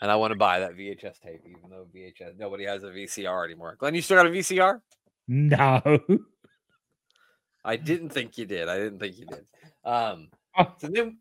And 0.00 0.10
I 0.10 0.16
want 0.16 0.32
to 0.32 0.38
buy 0.38 0.60
that 0.60 0.76
VHS 0.76 1.20
tape, 1.20 1.42
even 1.44 1.70
though 1.70 1.86
VHS 1.94 2.38
nobody 2.38 2.64
has 2.64 2.84
a 2.84 2.88
VCR 2.88 3.44
anymore. 3.44 3.76
Glenn, 3.78 3.94
you 3.94 4.02
still 4.02 4.16
got 4.16 4.26
a 4.26 4.30
VCR? 4.30 4.80
No. 5.26 6.00
I 7.64 7.76
didn't 7.76 8.10
think 8.10 8.38
you 8.38 8.46
did. 8.46 8.68
I 8.68 8.78
didn't 8.78 8.98
think 9.00 9.18
you 9.18 9.26
did. 9.26 9.44
Um, 9.84 10.28
Oh, 10.58 10.74
so 10.78 10.88
then, 10.88 11.18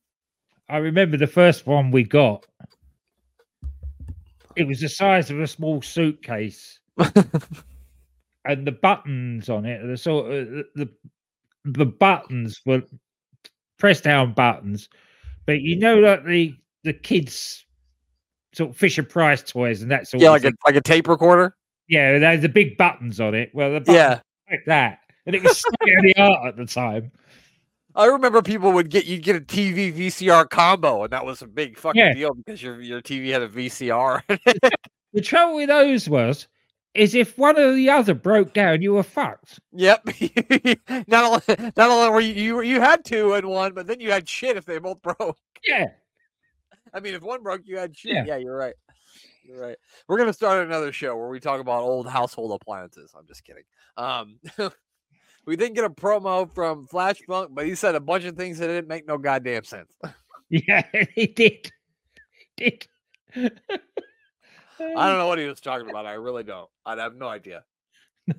I 0.68 0.78
remember 0.78 1.16
the 1.16 1.28
first 1.28 1.68
one 1.68 1.92
we 1.92 2.04
got. 2.04 2.46
It 4.56 4.68
was 4.68 4.82
the 4.82 4.90
size 4.90 5.30
of 5.30 5.40
a 5.40 5.46
small 5.46 5.84
suitcase, 5.84 6.80
and 8.48 8.66
the 8.68 8.72
buttons 8.72 9.50
on 9.50 9.66
it, 9.66 9.86
the 9.86 9.98
sort 9.98 10.32
of 10.32 10.48
the 10.76 10.90
the, 11.66 11.86
buttons 11.86 12.62
were 12.66 12.82
press 13.78 14.02
down 14.02 14.34
buttons, 14.34 14.90
but 15.46 15.62
you 15.62 15.78
know, 15.78 15.96
like 16.00 16.26
the 16.26 16.56
the 16.84 16.94
kids 16.94 17.66
sort 18.54 18.70
of 18.72 18.78
Fisher 18.78 19.04
Price 19.04 19.44
toys 19.44 19.82
and 19.82 19.92
that 19.92 20.08
sort 20.08 20.22
yeah, 20.24 20.30
of 20.30 20.34
like 20.34 20.46
a 20.46 20.54
like 20.66 20.76
a 20.76 20.82
tape 20.82 21.08
recorder. 21.08 21.56
yeah, 21.88 22.18
they 22.20 22.26
had 22.26 22.42
the 22.42 22.50
big 22.50 22.78
buttons 22.78 23.20
on 23.20 23.36
it. 23.36 23.52
Well, 23.54 23.74
the 23.74 23.80
buttons 23.82 23.96
Yeah, 23.98 24.20
like 24.50 24.66
that, 24.66 25.00
and 25.26 25.36
it 25.36 25.44
was 25.44 25.58
state 25.58 25.74
of 25.98 26.04
the 26.04 26.16
art 26.18 26.48
at 26.48 26.56
the 26.58 26.66
time. 26.66 27.12
I 27.96 28.06
remember 28.06 28.42
people 28.44 28.72
would 28.74 28.90
get 28.92 29.06
you'd 29.06 29.24
get 29.24 29.36
a 29.36 29.42
TV 29.42 29.92
VCR 29.92 30.48
combo, 30.50 31.04
and 31.04 31.12
that 31.12 31.26
was 31.26 31.42
a 31.42 31.48
big 31.48 31.78
fucking 31.78 32.00
Yeah. 32.00 32.14
deal 32.14 32.34
because 32.36 32.62
your 32.62 32.80
your 32.80 33.02
TV 33.02 33.32
had 33.32 33.42
a 33.42 33.50
VCR. 33.50 34.22
The 35.14 35.22
trouble 35.22 35.56
with 35.56 35.70
those 35.70 36.08
was, 36.08 36.48
is 36.94 37.14
if 37.16 37.38
one 37.38 37.58
or 37.58 37.74
the 37.74 37.90
other 37.90 38.14
broke 38.14 38.54
down, 38.54 38.82
you 38.82 38.94
were 38.94 39.04
fucked. 39.04 39.60
yep. 39.72 40.04
not 41.08 41.24
only 41.24 41.72
not 41.76 41.90
only 41.90 42.10
were 42.10 42.22
you, 42.22 42.34
you 42.34 42.62
you 42.62 42.82
had 42.82 43.06
two 43.06 43.34
and 43.34 43.48
one, 43.48 43.74
but 43.74 43.88
then 43.88 44.00
you 44.00 44.12
had 44.12 44.28
shit 44.28 44.58
if 44.58 44.66
they 44.66 44.80
both 44.80 45.02
broke. 45.02 45.38
Yeah. 45.64 45.88
I 46.94 47.00
mean, 47.00 47.14
if 47.14 47.22
one 47.22 47.44
broke, 47.44 47.62
you 47.66 47.78
had 47.78 47.96
shit. 47.96 48.14
Yeah. 48.14 48.26
Yeah, 48.26 48.38
you're 48.38 48.56
right. 48.56 48.76
You're 49.44 49.62
right. 49.62 49.78
We're 50.08 50.18
gonna 50.18 50.34
start 50.34 50.66
another 50.66 50.92
show 50.92 51.16
where 51.16 51.30
we 51.30 51.40
talk 51.40 51.62
about 51.62 51.84
old 51.84 52.08
household 52.08 52.60
appliances. 52.60 53.14
I'm 53.18 53.28
just 53.28 53.44
kidding. 53.46 53.64
Um, 53.96 54.40
we 55.46 55.56
didn't 55.56 55.76
get 55.76 55.86
a 55.86 55.90
promo 55.90 56.54
from 56.54 56.88
Flash 56.88 57.20
Funk, 57.28 57.52
but 57.54 57.66
he 57.66 57.76
said 57.76 57.96
a 57.96 58.00
bunch 58.00 58.26
of 58.26 58.36
things 58.36 58.60
that 58.60 58.68
didn't 58.68 58.88
make 58.88 59.08
no 59.08 59.18
goddamn 59.18 59.64
sense. 59.64 59.92
Yeah, 60.50 60.84
he 61.14 61.28
did. 61.28 61.70
He 62.56 62.80
did. 63.36 63.60
I 64.80 65.10
don't 65.10 65.18
know 65.18 65.28
what 65.28 65.40
he 65.40 65.46
was 65.46 65.60
talking 65.60 65.90
about. 65.90 66.06
I 66.06 66.14
really 66.14 66.44
don't. 66.44 66.70
I 66.86 66.96
have 66.96 67.16
no 67.16 67.28
idea. 67.28 67.64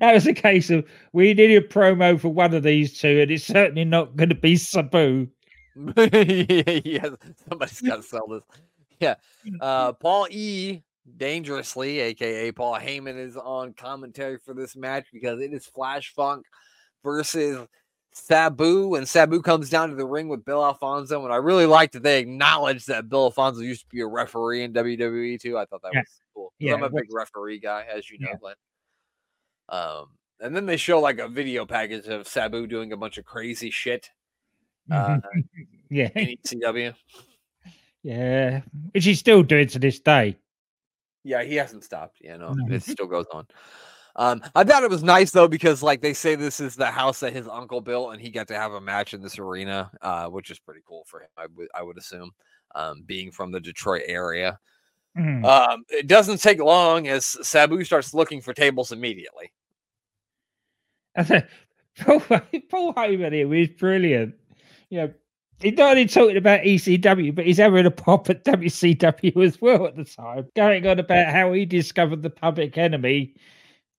That 0.00 0.12
was 0.12 0.26
a 0.26 0.34
case 0.34 0.70
of 0.70 0.84
we 1.12 1.34
need 1.34 1.56
a 1.56 1.60
promo 1.60 2.18
for 2.18 2.28
one 2.28 2.52
of 2.52 2.64
these 2.64 2.98
two, 2.98 3.20
and 3.20 3.30
it's 3.30 3.44
certainly 3.44 3.84
not 3.84 4.16
going 4.16 4.28
to 4.28 4.34
be 4.34 4.56
Sabu. 4.56 5.28
yeah, 5.96 7.10
somebody's 7.48 7.80
got 7.80 7.96
to 7.96 8.02
sell 8.02 8.26
this. 8.26 8.42
Yeah. 8.98 9.14
Uh, 9.60 9.92
Paul 9.92 10.26
E. 10.32 10.82
Dangerously, 11.16 12.00
aka 12.00 12.50
Paul 12.50 12.74
Heyman, 12.74 13.18
is 13.18 13.36
on 13.36 13.72
commentary 13.74 14.38
for 14.38 14.52
this 14.52 14.74
match 14.74 15.06
because 15.12 15.40
it 15.40 15.52
is 15.52 15.64
Flash 15.64 16.12
Funk 16.12 16.44
versus 17.04 17.64
Sabu, 18.16 18.94
and 18.94 19.08
Sabu 19.08 19.42
comes 19.42 19.68
down 19.68 19.90
to 19.90 19.96
the 19.96 20.06
ring 20.06 20.28
with 20.28 20.44
Bill 20.44 20.64
Alfonso. 20.64 21.24
And 21.24 21.32
I 21.32 21.36
really 21.36 21.66
like 21.66 21.92
that 21.92 22.02
they 22.04 22.20
acknowledge 22.20 22.86
that 22.86 23.08
Bill 23.08 23.24
Alfonso 23.24 23.60
used 23.60 23.82
to 23.82 23.86
be 23.88 24.00
a 24.00 24.06
referee 24.06 24.62
in 24.62 24.72
WWE 24.72 25.40
too. 25.40 25.58
I 25.58 25.64
thought 25.66 25.82
that 25.82 25.92
Yeah. 25.92 26.00
was 26.00 26.20
cool. 26.34 26.52
Yeah, 26.58 26.74
I'm 26.74 26.82
a 26.84 26.90
big 26.90 27.12
referee 27.12 27.58
guy, 27.58 27.84
as 27.92 28.08
you 28.10 28.18
know, 28.20 28.28
Yeah. 28.30 28.36
Glenn. 28.38 28.54
Um, 29.68 30.06
and 30.40 30.54
then 30.54 30.66
they 30.66 30.76
show 30.76 31.00
like 31.00 31.18
a 31.18 31.28
video 31.28 31.66
package 31.66 32.06
of 32.06 32.28
Sabu 32.28 32.66
doing 32.66 32.92
a 32.92 32.96
bunch 32.96 33.18
of 33.18 33.24
crazy 33.24 33.70
shit 33.70 34.10
uh, 34.90 35.18
yeah, 35.90 36.10
in 36.14 36.36
ECW. 36.38 36.94
yeah, 38.02 38.60
which 38.92 39.04
he's 39.04 39.18
still 39.18 39.42
doing 39.42 39.66
to 39.68 39.78
this 39.78 39.98
day. 39.98 40.36
Yeah, 41.24 41.42
he 41.42 41.54
hasn't 41.56 41.82
stopped. 41.84 42.18
Yeah, 42.20 42.36
no, 42.36 42.52
No. 42.52 42.74
it 42.74 42.82
still 42.82 43.06
goes 43.06 43.26
on. 43.32 43.46
Um, 44.16 44.42
I 44.54 44.62
thought 44.62 44.84
it 44.84 44.90
was 44.90 45.02
nice 45.02 45.32
though 45.32 45.48
because 45.48 45.82
like 45.82 46.00
they 46.00 46.14
say 46.14 46.36
this 46.36 46.60
is 46.60 46.76
the 46.76 46.86
house 46.86 47.20
that 47.20 47.32
his 47.32 47.48
uncle 47.48 47.80
built, 47.80 48.12
and 48.12 48.22
he 48.22 48.30
got 48.30 48.46
to 48.48 48.54
have 48.54 48.72
a 48.72 48.80
match 48.80 49.12
in 49.12 49.20
this 49.20 49.38
arena, 49.38 49.90
uh, 50.02 50.26
which 50.28 50.50
is 50.50 50.58
pretty 50.58 50.80
cool 50.86 51.04
for 51.06 51.20
him. 51.20 51.28
I 51.36 51.46
would 51.56 51.68
I 51.74 51.82
would 51.82 51.98
assume, 51.98 52.30
um, 52.74 53.02
being 53.06 53.32
from 53.32 53.50
the 53.50 53.60
Detroit 53.60 54.02
area. 54.06 54.58
Mm. 55.18 55.44
Um, 55.44 55.84
it 55.88 56.06
doesn't 56.06 56.40
take 56.40 56.60
long 56.60 57.08
as 57.08 57.36
Sabu 57.42 57.84
starts 57.84 58.14
looking 58.14 58.40
for 58.40 58.52
tables 58.52 58.92
immediately. 58.92 59.52
Paul, 61.98 62.20
Paul 62.68 62.94
Heyman 62.94 63.32
here 63.32 63.54
is 63.54 63.68
brilliant. 63.68 64.34
You 64.90 64.98
know, 64.98 65.14
he's 65.60 65.76
not 65.76 65.90
only 65.90 66.06
talking 66.06 66.36
about 66.36 66.62
ECW, 66.62 67.32
but 67.34 67.46
he's 67.46 67.58
having 67.58 67.86
a 67.86 67.90
pop 67.90 68.28
at 68.28 68.44
WCW 68.44 69.44
as 69.44 69.60
well 69.60 69.86
at 69.86 69.96
the 69.96 70.04
time, 70.04 70.48
going 70.56 70.84
on 70.86 70.98
about 70.98 71.32
how 71.32 71.52
he 71.52 71.64
discovered 71.64 72.22
the 72.22 72.30
public 72.30 72.76
enemy 72.76 73.34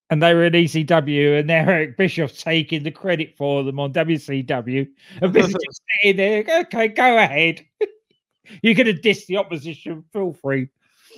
and 0.10 0.22
they 0.22 0.34
were 0.34 0.46
in 0.46 0.54
ECW 0.54 1.40
and 1.40 1.48
now 1.48 1.68
Eric 1.68 1.98
Bischoff's 1.98 2.42
taking 2.42 2.84
the 2.84 2.92
credit 2.92 3.36
for 3.38 3.64
them 3.64 3.80
on 3.80 3.94
WCW. 3.94 4.88
And 5.22 5.34
Bischoff's 5.34 5.66
just 5.66 5.82
sitting 6.02 6.18
there, 6.18 6.44
okay, 6.62 6.90
go 6.90 7.18
ahead. 7.18 7.66
You're 8.62 8.76
going 8.76 8.86
to 8.86 8.94
diss 8.94 9.26
the 9.26 9.38
opposition, 9.38 10.04
feel 10.14 10.34
free. 10.34 10.70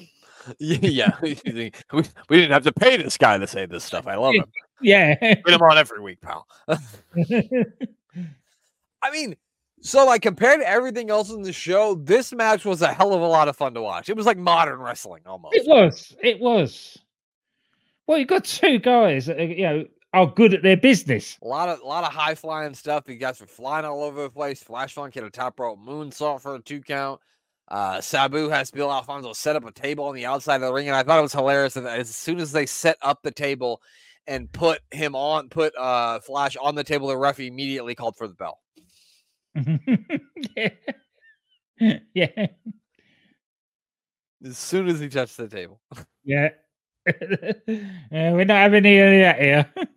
yeah, 0.59 1.11
we, 1.21 1.37
we 1.91 2.03
didn't 2.29 2.51
have 2.51 2.63
to 2.63 2.71
pay 2.71 2.95
this 2.97 3.17
guy 3.17 3.37
to 3.37 3.47
say 3.47 3.65
this 3.65 3.83
stuff. 3.83 4.07
I 4.07 4.15
love 4.15 4.35
him. 4.35 4.45
Yeah. 4.81 5.35
Put 5.43 5.53
him 5.53 5.61
on 5.61 5.77
every 5.77 5.99
week, 5.99 6.21
pal. 6.21 6.47
I 6.69 6.77
mean, 9.11 9.35
so 9.81 10.05
like 10.05 10.21
compared 10.21 10.61
to 10.61 10.67
everything 10.67 11.09
else 11.09 11.29
in 11.29 11.41
the 11.41 11.51
show, 11.51 11.95
this 11.95 12.31
match 12.31 12.63
was 12.63 12.81
a 12.81 12.93
hell 12.93 13.13
of 13.13 13.21
a 13.21 13.27
lot 13.27 13.49
of 13.49 13.57
fun 13.57 13.73
to 13.73 13.81
watch. 13.81 14.09
It 14.09 14.15
was 14.15 14.25
like 14.25 14.37
modern 14.37 14.79
wrestling 14.79 15.23
almost. 15.25 15.55
It 15.55 15.67
was. 15.67 16.15
It 16.23 16.39
was. 16.39 16.97
Well, 18.07 18.17
you've 18.17 18.29
got 18.29 18.45
two 18.45 18.79
guys 18.79 19.25
that 19.25 19.39
are, 19.39 19.43
you 19.43 19.63
know 19.63 19.85
are 20.13 20.25
good 20.25 20.53
at 20.53 20.63
their 20.63 20.77
business. 20.77 21.37
A 21.41 21.47
lot 21.47 21.69
of 21.69 21.81
a 21.81 21.85
lot 21.85 22.03
of 22.03 22.13
high 22.13 22.35
flying 22.35 22.73
stuff. 22.73 23.03
You 23.07 23.15
guys 23.15 23.39
were 23.39 23.47
flying 23.47 23.85
all 23.85 24.03
over 24.03 24.23
the 24.23 24.29
place. 24.29 24.63
Flash 24.63 24.93
Funk 24.93 25.13
hit 25.13 25.23
a 25.23 25.29
top 25.29 25.59
rope 25.59 25.79
moonsault 25.79 26.41
for 26.41 26.55
a 26.55 26.59
two 26.59 26.81
count. 26.81 27.19
Uh, 27.67 27.99
Sabu 27.99 28.47
has 28.47 28.71
Bill 28.71 28.89
Alfonso 28.89 29.33
set 29.33 29.57
up 29.57 29.65
a 29.65 29.71
table 29.71 30.05
on 30.05 30.15
the 30.15 30.25
outside 30.25 30.55
of 30.55 30.61
the 30.61 30.73
ring, 30.73 30.87
and 30.87 30.95
I 30.95 31.03
thought 31.03 31.19
it 31.19 31.23
was 31.23 31.33
hilarious 31.33 31.73
that 31.73 31.85
as 31.85 32.15
soon 32.15 32.39
as 32.39 32.53
they 32.53 32.65
set 32.65 32.97
up 33.01 33.21
the 33.21 33.31
table 33.31 33.81
and 34.25 34.49
put 34.51 34.79
him 34.91 35.15
on, 35.15 35.49
put 35.49 35.75
uh 35.77 36.21
Flash 36.21 36.55
on 36.55 36.75
the 36.75 36.85
table, 36.85 37.09
the 37.09 37.17
ref 37.17 37.41
immediately 37.41 37.93
called 37.93 38.15
for 38.15 38.29
the 38.29 38.35
bell. 38.35 38.59
yeah. 40.55 40.69
yeah. 42.13 42.47
As 44.45 44.57
soon 44.57 44.87
as 44.87 44.99
he 45.01 45.09
touched 45.09 45.35
the 45.35 45.49
table. 45.49 45.81
Yeah. 46.23 46.49
We're 48.11 48.45
not 48.45 48.57
having 48.57 48.85
any 48.85 48.99
of 48.99 49.21
that 49.21 49.39
here. 49.41 49.73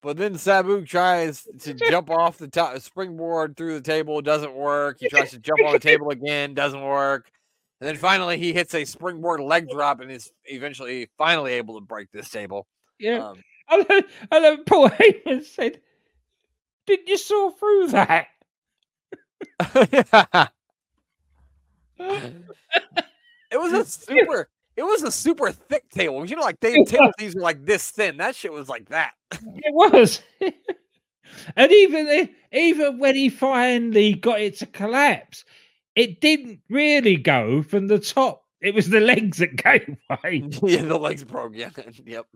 But 0.00 0.16
then 0.16 0.38
Sabu 0.38 0.84
tries 0.84 1.46
to 1.60 1.74
jump 1.74 2.10
off 2.10 2.38
the 2.38 2.48
top 2.48 2.78
springboard 2.78 3.56
through 3.56 3.74
the 3.74 3.80
table, 3.80 4.22
doesn't 4.22 4.54
work. 4.54 4.98
He 5.00 5.08
tries 5.08 5.30
to 5.32 5.38
jump 5.38 5.60
on 5.64 5.72
the 5.72 5.78
table 5.78 6.10
again, 6.10 6.54
doesn't 6.54 6.82
work. 6.82 7.30
And 7.80 7.88
then 7.88 7.96
finally 7.96 8.38
he 8.38 8.52
hits 8.52 8.74
a 8.74 8.84
springboard 8.84 9.40
leg 9.40 9.68
drop 9.68 10.00
and 10.00 10.10
is 10.10 10.30
eventually 10.46 11.10
finally 11.18 11.52
able 11.54 11.74
to 11.74 11.80
break 11.80 12.10
this 12.12 12.30
table. 12.30 12.66
yeah. 12.98 13.28
Um, 13.28 13.42
I 13.68 13.76
love, 13.76 14.04
I 14.32 14.38
love 14.38 14.58
Paul 14.66 14.88
Heyman 14.88 15.44
said, 15.44 15.80
Didn't 16.86 17.06
you 17.06 17.18
saw 17.18 17.50
through 17.50 17.88
that? 17.88 18.28
it 19.60 20.00
was 23.52 23.72
a 23.74 23.84
super 23.84 24.48
it 24.78 24.84
was 24.84 25.02
a 25.02 25.10
super 25.10 25.50
thick 25.50 25.90
table. 25.90 26.24
You 26.24 26.36
know, 26.36 26.42
like 26.42 26.60
they 26.60 26.84
tables 26.84 27.12
these 27.18 27.34
were 27.34 27.40
like 27.40 27.66
this 27.66 27.90
thin. 27.90 28.16
That 28.18 28.36
shit 28.36 28.52
was 28.52 28.68
like 28.68 28.88
that. 28.90 29.10
It 29.32 29.74
was. 29.74 30.22
and 31.56 31.72
even 31.72 32.28
even 32.52 32.98
when 32.98 33.16
he 33.16 33.28
finally 33.28 34.14
got 34.14 34.40
it 34.40 34.56
to 34.58 34.66
collapse, 34.66 35.44
it 35.96 36.20
didn't 36.20 36.60
really 36.70 37.16
go 37.16 37.64
from 37.64 37.88
the 37.88 37.98
top. 37.98 38.44
It 38.60 38.72
was 38.72 38.88
the 38.88 39.00
legs 39.12 39.38
that 39.38 39.56
gave 39.56 39.96
way. 40.08 40.44
yeah, 40.62 40.82
the 40.82 40.96
legs 40.96 41.24
broke. 41.24 41.56
Yeah, 41.56 41.70
yep. 42.06 42.26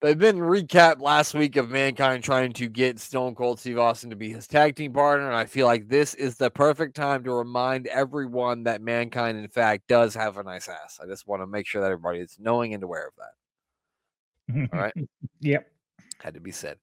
They've 0.00 0.18
been 0.18 0.38
recapped 0.38 1.02
last 1.02 1.34
week 1.34 1.56
of 1.56 1.68
Mankind 1.68 2.24
trying 2.24 2.54
to 2.54 2.68
get 2.68 2.98
Stone 2.98 3.34
Cold 3.34 3.60
Steve 3.60 3.78
Austin 3.78 4.08
to 4.08 4.16
be 4.16 4.32
his 4.32 4.46
tag 4.46 4.74
team 4.74 4.94
partner. 4.94 5.26
And 5.26 5.36
I 5.36 5.44
feel 5.44 5.66
like 5.66 5.90
this 5.90 6.14
is 6.14 6.36
the 6.36 6.50
perfect 6.50 6.96
time 6.96 7.22
to 7.24 7.32
remind 7.32 7.86
everyone 7.86 8.62
that 8.62 8.80
Mankind, 8.80 9.36
in 9.36 9.48
fact, 9.48 9.88
does 9.88 10.14
have 10.14 10.38
a 10.38 10.42
nice 10.42 10.70
ass. 10.70 10.98
I 11.02 11.06
just 11.06 11.28
want 11.28 11.42
to 11.42 11.46
make 11.46 11.66
sure 11.66 11.82
that 11.82 11.90
everybody 11.90 12.20
is 12.20 12.38
knowing 12.40 12.72
and 12.72 12.82
aware 12.82 13.08
of 13.08 13.12
that. 13.18 14.68
All 14.72 14.80
right. 14.80 14.94
Yep. 15.42 15.66
Had 16.22 16.34
to 16.34 16.40
be 16.40 16.50
said. 16.50 16.76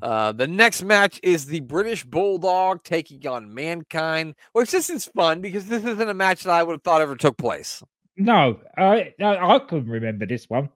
Uh, 0.00 0.32
the 0.32 0.46
next 0.46 0.82
match 0.82 1.20
is 1.22 1.44
the 1.44 1.60
British 1.60 2.04
Bulldog 2.04 2.82
taking 2.84 3.26
on 3.26 3.52
Mankind, 3.52 4.34
which 4.52 4.70
this 4.70 4.88
is 4.88 5.04
fun 5.06 5.42
because 5.42 5.66
this 5.66 5.84
isn't 5.84 6.08
a 6.08 6.14
match 6.14 6.44
that 6.44 6.52
I 6.52 6.62
would 6.62 6.72
have 6.72 6.82
thought 6.82 7.02
ever 7.02 7.16
took 7.16 7.36
place. 7.36 7.82
No, 8.16 8.58
I 8.78 9.12
I, 9.20 9.54
I 9.54 9.58
couldn't 9.58 9.90
remember 9.90 10.24
this 10.26 10.48
one. 10.48 10.70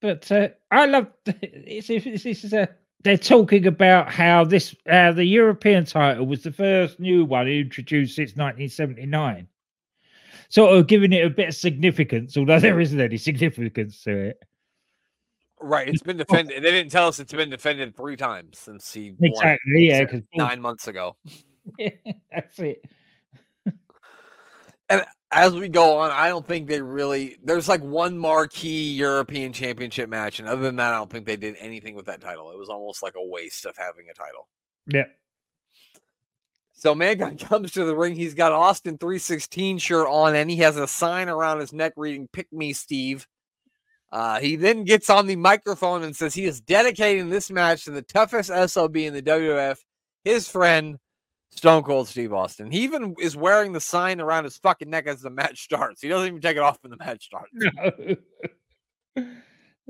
But 0.00 0.30
uh, 0.30 0.48
I 0.70 0.86
love 0.86 1.08
it's, 1.26 1.90
it's, 1.90 2.24
this 2.24 2.44
is 2.44 2.52
a 2.52 2.68
they're 3.02 3.16
talking 3.16 3.66
about 3.66 4.10
how 4.10 4.44
this 4.44 4.74
uh, 4.90 5.12
the 5.12 5.24
European 5.24 5.84
title 5.84 6.26
was 6.26 6.42
the 6.42 6.52
first 6.52 6.98
new 6.98 7.24
one 7.24 7.48
introduced 7.48 8.16
since 8.16 8.30
1979. 8.30 9.46
Sort 10.48 10.76
of 10.76 10.86
giving 10.86 11.12
it 11.12 11.24
a 11.24 11.30
bit 11.30 11.48
of 11.48 11.54
significance, 11.54 12.36
although 12.36 12.60
there 12.60 12.80
isn't 12.80 13.00
any 13.00 13.16
significance 13.16 14.02
to 14.02 14.16
it. 14.16 14.42
Right. 15.60 15.88
It's 15.88 16.02
been 16.02 16.16
defended. 16.18 16.62
They 16.62 16.70
didn't 16.70 16.90
tell 16.90 17.08
us 17.08 17.18
it's 17.18 17.32
been 17.32 17.50
defended 17.50 17.96
three 17.96 18.16
times 18.16 18.58
since 18.58 18.92
he 18.92 19.14
Exactly, 19.20 19.88
yeah, 19.88 20.04
because 20.04 20.22
nine 20.34 20.60
months 20.60 20.88
ago. 20.88 21.16
that's 21.78 22.58
it. 22.58 22.84
As 25.36 25.52
we 25.52 25.68
go 25.68 25.98
on, 25.98 26.10
I 26.10 26.30
don't 26.30 26.46
think 26.46 26.66
they 26.66 26.80
really. 26.80 27.36
There's 27.44 27.68
like 27.68 27.82
one 27.82 28.16
marquee 28.16 28.94
European 28.94 29.52
Championship 29.52 30.08
match, 30.08 30.38
and 30.38 30.48
other 30.48 30.62
than 30.62 30.76
that, 30.76 30.94
I 30.94 30.96
don't 30.96 31.10
think 31.10 31.26
they 31.26 31.36
did 31.36 31.56
anything 31.58 31.94
with 31.94 32.06
that 32.06 32.22
title. 32.22 32.50
It 32.52 32.58
was 32.58 32.70
almost 32.70 33.02
like 33.02 33.16
a 33.16 33.22
waste 33.22 33.66
of 33.66 33.76
having 33.76 34.06
a 34.10 34.14
title. 34.14 34.48
Yeah. 34.86 35.04
So 36.72 36.94
Mankind 36.94 37.38
comes 37.48 37.72
to 37.72 37.84
the 37.84 37.94
ring. 37.94 38.14
He's 38.14 38.32
got 38.32 38.52
Austin 38.52 38.96
316 38.96 39.76
shirt 39.76 40.08
on, 40.08 40.34
and 40.34 40.50
he 40.50 40.56
has 40.56 40.78
a 40.78 40.86
sign 40.86 41.28
around 41.28 41.60
his 41.60 41.74
neck 41.74 41.92
reading 41.98 42.28
"Pick 42.32 42.50
Me, 42.50 42.72
Steve." 42.72 43.28
Uh, 44.10 44.40
he 44.40 44.56
then 44.56 44.84
gets 44.84 45.10
on 45.10 45.26
the 45.26 45.36
microphone 45.36 46.02
and 46.02 46.16
says 46.16 46.32
he 46.32 46.46
is 46.46 46.62
dedicating 46.62 47.28
this 47.28 47.50
match 47.50 47.84
to 47.84 47.90
the 47.90 48.00
toughest 48.00 48.50
SOB 48.70 48.96
in 48.96 49.12
the 49.12 49.20
WWF, 49.20 49.76
his 50.24 50.48
friend 50.48 50.96
Stone 51.56 51.82
Cold 51.84 52.06
Steve 52.06 52.32
Austin. 52.34 52.70
He 52.70 52.80
even 52.80 53.14
is 53.18 53.36
wearing 53.36 53.72
the 53.72 53.80
sign 53.80 54.20
around 54.20 54.44
his 54.44 54.58
fucking 54.58 54.90
neck 54.90 55.06
as 55.06 55.22
the 55.22 55.30
match 55.30 55.62
starts. 55.62 56.02
He 56.02 56.08
doesn't 56.08 56.28
even 56.28 56.40
take 56.40 56.56
it 56.56 56.62
off 56.62 56.78
when 56.82 56.90
the 56.90 56.98
match 56.98 57.24
starts. 57.24 57.50
No. 59.16 59.26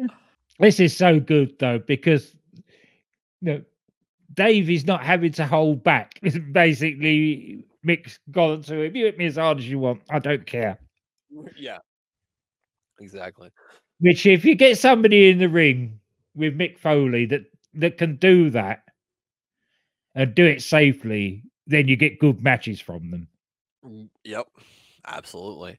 this 0.61 0.79
is 0.79 0.97
so 0.97 1.19
good 1.19 1.59
though 1.59 1.81
because 1.81 2.35
you 3.41 3.53
know, 3.53 3.63
Dave 4.33 4.71
is 4.71 4.87
not 4.87 5.03
having 5.03 5.33
to 5.33 5.47
hold 5.47 5.83
back. 5.83 6.19
It's 6.23 6.39
basically 6.39 7.65
Mick's 7.85 8.19
gone 8.31 8.63
to 8.63 8.83
him. 8.83 8.95
You 8.95 9.07
hit 9.07 9.19
me 9.19 9.27
as 9.27 9.37
hard 9.37 9.59
as 9.59 9.69
you 9.69 9.81
want. 9.81 10.03
I 10.09 10.21
don't 10.21 10.47
care. 10.47 10.79
yeah, 11.57 11.79
exactly. 13.01 13.51
Which, 13.99 14.25
if 14.27 14.45
you 14.45 14.55
get 14.55 14.79
somebody 14.79 15.31
in 15.31 15.39
the 15.39 15.49
ring 15.49 15.99
with 16.35 16.57
Mick 16.57 16.79
Foley 16.79 17.27
that 17.27 17.43
that 17.75 17.99
can 17.99 18.17
do 18.17 18.51
that 18.51 18.83
and 20.15 20.35
do 20.35 20.45
it 20.45 20.63
safely, 20.63 21.43
then 21.67 21.89
you 21.89 21.97
get 21.97 22.19
good 22.19 22.43
matches 22.43 22.81
from 22.81 23.11
them. 23.11 23.29
Mm, 23.85 24.09
Yep, 24.25 24.47
absolutely, 25.07 25.79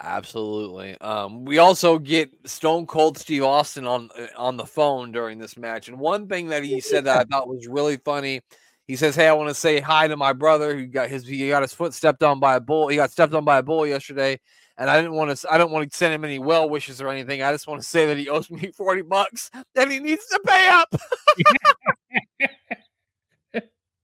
absolutely. 0.00 0.98
Um, 1.00 1.44
we 1.44 1.58
also 1.58 1.98
get 1.98 2.30
Stone 2.46 2.86
Cold 2.86 3.18
Steve 3.18 3.44
Austin 3.44 3.86
on 3.86 4.10
uh, 4.18 4.26
on 4.36 4.56
the 4.56 4.66
phone 4.66 5.12
during 5.12 5.38
this 5.38 5.56
match, 5.56 5.88
and 5.88 5.98
one 5.98 6.28
thing 6.28 6.48
that 6.48 6.64
he 6.64 6.80
said 6.80 7.04
that 7.04 7.18
I 7.20 7.24
thought 7.24 7.48
was 7.48 7.66
really 7.68 7.98
funny. 7.98 8.40
He 8.86 8.96
says, 8.96 9.16
"Hey, 9.16 9.26
I 9.28 9.32
want 9.32 9.48
to 9.48 9.54
say 9.54 9.80
hi 9.80 10.08
to 10.08 10.16
my 10.16 10.32
brother 10.32 10.76
who 10.76 10.86
got 10.86 11.08
his 11.08 11.26
he 11.26 11.48
got 11.48 11.62
his 11.62 11.74
foot 11.74 11.94
stepped 11.94 12.22
on 12.22 12.40
by 12.40 12.56
a 12.56 12.60
bull. 12.60 12.88
He 12.88 12.96
got 12.96 13.10
stepped 13.10 13.34
on 13.34 13.44
by 13.44 13.58
a 13.58 13.62
bull 13.62 13.86
yesterday, 13.86 14.38
and 14.78 14.88
I 14.88 14.96
didn't 14.96 15.14
want 15.14 15.36
to 15.36 15.52
I 15.52 15.58
don't 15.58 15.72
want 15.72 15.90
to 15.90 15.96
send 15.96 16.14
him 16.14 16.24
any 16.24 16.38
well 16.38 16.68
wishes 16.70 17.00
or 17.00 17.08
anything. 17.08 17.42
I 17.42 17.52
just 17.52 17.66
want 17.66 17.80
to 17.82 17.86
say 17.88 18.06
that 18.06 18.16
he 18.16 18.28
owes 18.28 18.50
me 18.50 18.70
forty 18.76 19.02
bucks 19.02 19.50
and 19.74 19.90
he 19.90 19.98
needs 20.00 20.26
to 20.26 20.40
pay 20.46 20.68
up." 20.68 20.94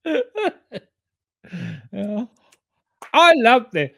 Yeah. 1.93 2.25
I 3.13 3.35
love 3.37 3.67
the 3.73 3.91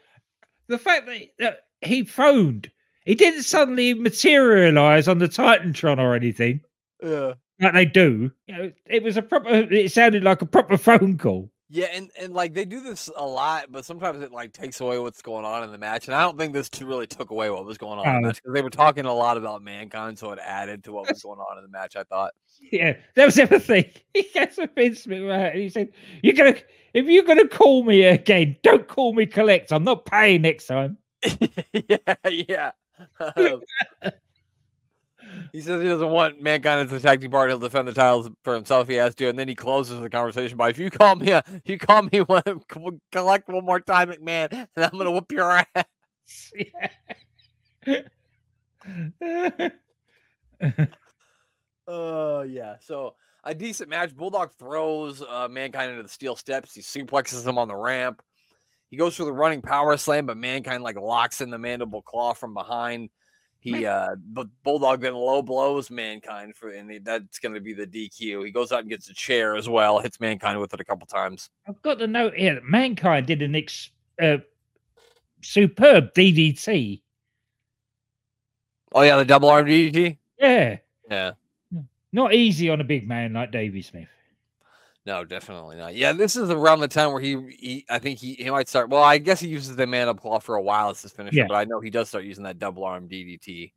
the 0.67 0.77
fact 0.77 1.05
that, 1.05 1.21
that 1.39 1.59
he 1.81 2.03
phoned. 2.03 2.69
He 3.05 3.15
didn't 3.15 3.43
suddenly 3.43 3.93
materialize 3.93 5.07
on 5.07 5.19
the 5.19 5.27
Titantron 5.27 5.99
or 5.99 6.15
anything 6.15 6.59
yeah. 7.01 7.33
like 7.59 7.73
they 7.73 7.85
do. 7.85 8.31
You 8.47 8.57
know, 8.57 8.71
it 8.87 9.03
was 9.03 9.17
a 9.17 9.21
proper. 9.21 9.49
It 9.49 9.91
sounded 9.91 10.23
like 10.23 10.41
a 10.41 10.45
proper 10.45 10.77
phone 10.89 11.17
call. 11.17 11.51
Yeah, 11.75 11.87
and, 11.93 12.09
and 12.17 12.33
like 12.33 12.53
they 12.53 12.63
do 12.63 12.79
this 12.79 13.09
a 13.17 13.25
lot, 13.25 13.65
but 13.69 13.83
sometimes 13.83 14.23
it 14.23 14.31
like 14.31 14.53
takes 14.53 14.79
away 14.79 14.97
what's 14.97 15.21
going 15.21 15.43
on 15.43 15.61
in 15.63 15.73
the 15.73 15.77
match. 15.77 16.07
And 16.07 16.15
I 16.15 16.21
don't 16.21 16.37
think 16.37 16.53
this 16.53 16.69
really 16.81 17.05
took 17.05 17.31
away 17.31 17.49
what 17.49 17.65
was 17.65 17.77
going 17.77 17.99
on 17.99 18.07
in 18.07 18.13
the 18.13 18.19
Oh. 18.19 18.21
match 18.29 18.35
because 18.37 18.53
they 18.53 18.61
were 18.61 18.69
talking 18.69 19.03
a 19.03 19.13
lot 19.13 19.35
about 19.35 19.61
mankind, 19.61 20.17
so 20.17 20.31
it 20.31 20.39
added 20.41 20.85
to 20.85 20.93
what 20.93 21.09
was 21.09 21.21
going 21.21 21.39
on 21.39 21.57
in 21.57 21.63
the 21.65 21.69
match. 21.69 21.97
I 21.97 22.03
thought. 22.03 22.33
Yeah, 22.71 22.95
that 23.15 23.25
was 23.25 23.35
the 23.35 23.43
other 23.43 23.59
thing. 23.59 23.85
He 24.13 24.23
gets 24.33 24.57
a 24.57 24.67
Vince 24.73 25.05
McMahon 25.05 25.51
and 25.51 25.59
he 25.59 25.67
said, 25.67 25.89
You're 26.23 26.35
gonna 26.35 26.55
if 26.93 27.05
you're 27.07 27.25
gonna 27.25 27.47
call 27.49 27.83
me 27.83 28.03
again, 28.03 28.55
don't 28.63 28.87
call 28.87 29.13
me 29.13 29.25
collect. 29.25 29.73
I'm 29.73 29.83
not 29.83 30.05
paying 30.05 30.43
next 30.43 30.67
time. 30.67 30.97
yeah, 31.73 31.97
yeah. 32.25 32.71
Um, 33.35 33.61
he 35.51 35.61
says 35.61 35.81
he 35.81 35.87
doesn't 35.87 36.09
want 36.09 36.41
mankind 36.41 36.87
as 36.87 36.93
a 36.93 36.99
tag 36.99 37.21
team 37.21 37.31
partner. 37.31 37.51
He'll 37.51 37.59
defend 37.59 37.87
the 37.87 37.93
titles 37.93 38.29
for 38.43 38.53
himself. 38.53 38.87
He 38.87 38.95
has 38.95 39.15
to, 39.15 39.29
and 39.29 39.37
then 39.37 39.47
he 39.47 39.55
closes 39.55 39.99
the 39.99 40.09
conversation 40.09 40.57
by, 40.57 40.69
"If 40.69 40.77
you 40.77 40.89
call 40.89 41.15
me, 41.15 41.31
a, 41.31 41.43
you 41.65 41.77
call 41.77 42.03
me 42.03 42.19
one, 42.19 42.43
collect 43.11 43.47
one 43.47 43.65
more 43.65 43.79
time, 43.79 44.09
McMahon, 44.09 44.51
and 44.51 44.85
I'm 44.85 44.97
gonna 44.97 45.11
whoop 45.11 45.31
your 45.31 45.63
ass." 45.75 46.51
Yeah. 47.85 49.69
Oh 51.87 52.41
yeah. 52.41 52.77
So 52.81 53.15
a 53.43 53.53
decent 53.53 53.89
match. 53.89 54.15
Bulldog 54.15 54.51
throws 54.57 55.21
uh, 55.21 55.47
mankind 55.49 55.91
into 55.91 56.03
the 56.03 56.09
steel 56.09 56.35
steps. 56.35 56.73
He 56.73 56.81
suplexes 56.81 57.45
him 57.47 57.57
on 57.57 57.67
the 57.67 57.75
ramp. 57.75 58.21
He 58.89 58.97
goes 58.97 59.15
for 59.15 59.25
the 59.25 59.33
running 59.33 59.61
power 59.61 59.97
slam, 59.97 60.25
but 60.25 60.37
mankind 60.37 60.83
like 60.83 60.99
locks 60.99 61.41
in 61.41 61.49
the 61.49 61.57
mandible 61.57 62.01
claw 62.01 62.33
from 62.33 62.53
behind. 62.53 63.09
He 63.65 63.83
uh 63.87 64.15
but 64.27 64.47
Bulldog 64.63 65.01
then 65.01 65.15
low 65.15 65.41
blows 65.41 65.89
mankind 65.89 66.55
for 66.55 66.69
and 66.69 66.89
he- 66.91 66.99
that's 66.99 67.39
gonna 67.39 67.59
be 67.59 67.73
the 67.73 67.87
DQ. 67.87 68.45
He 68.45 68.51
goes 68.51 68.71
out 68.71 68.81
and 68.81 68.89
gets 68.89 69.09
a 69.09 69.13
chair 69.13 69.55
as 69.55 69.67
well, 69.67 69.97
hits 69.99 70.19
mankind 70.19 70.59
with 70.59 70.71
it 70.75 70.79
a 70.79 70.85
couple 70.85 71.07
times. 71.07 71.49
I've 71.67 71.81
got 71.81 71.97
the 71.97 72.05
note 72.05 72.35
here 72.35 72.53
that 72.53 72.63
mankind 72.63 73.25
did 73.25 73.41
an 73.41 73.55
ex- 73.55 73.89
uh, 74.21 74.37
superb 75.41 76.13
DDT. 76.13 77.01
Oh 78.93 79.01
yeah, 79.01 79.17
the 79.17 79.25
double 79.25 79.49
arm 79.49 79.65
DDT? 79.65 80.17
Yeah. 80.39 80.77
Yeah. 81.09 81.31
Not 82.13 82.35
easy 82.35 82.69
on 82.69 82.81
a 82.81 82.83
big 82.85 83.07
man 83.07 83.33
like 83.33 83.51
Davey 83.51 83.81
Smith. 83.81 84.07
No, 85.05 85.23
definitely 85.23 85.75
not. 85.77 85.93
Yeah, 85.95 86.13
this 86.13 86.35
is 86.35 86.49
around 86.49 86.79
the 86.79 86.87
time 86.87 87.11
where 87.11 87.21
he, 87.21 87.35
he 87.59 87.85
I 87.89 87.99
think 87.99 88.17
he, 88.19 88.33
he 88.33 88.49
might 88.49 88.67
start. 88.67 88.89
Well, 88.89 89.03
I 89.03 89.19
guess 89.19 89.39
he 89.39 89.47
uses 89.47 89.75
the 89.75 89.85
mandible 89.85 90.19
claw 90.19 90.39
for 90.39 90.55
a 90.55 90.61
while 90.61 90.89
as 90.89 91.01
his 91.01 91.11
finisher, 91.11 91.37
Yeah. 91.37 91.45
but 91.47 91.55
I 91.55 91.63
know 91.65 91.79
he 91.79 91.91
does 91.91 92.09
start 92.09 92.23
using 92.23 92.43
that 92.45 92.57
double 92.57 92.83
arm 92.83 93.07
DDT 93.07 93.71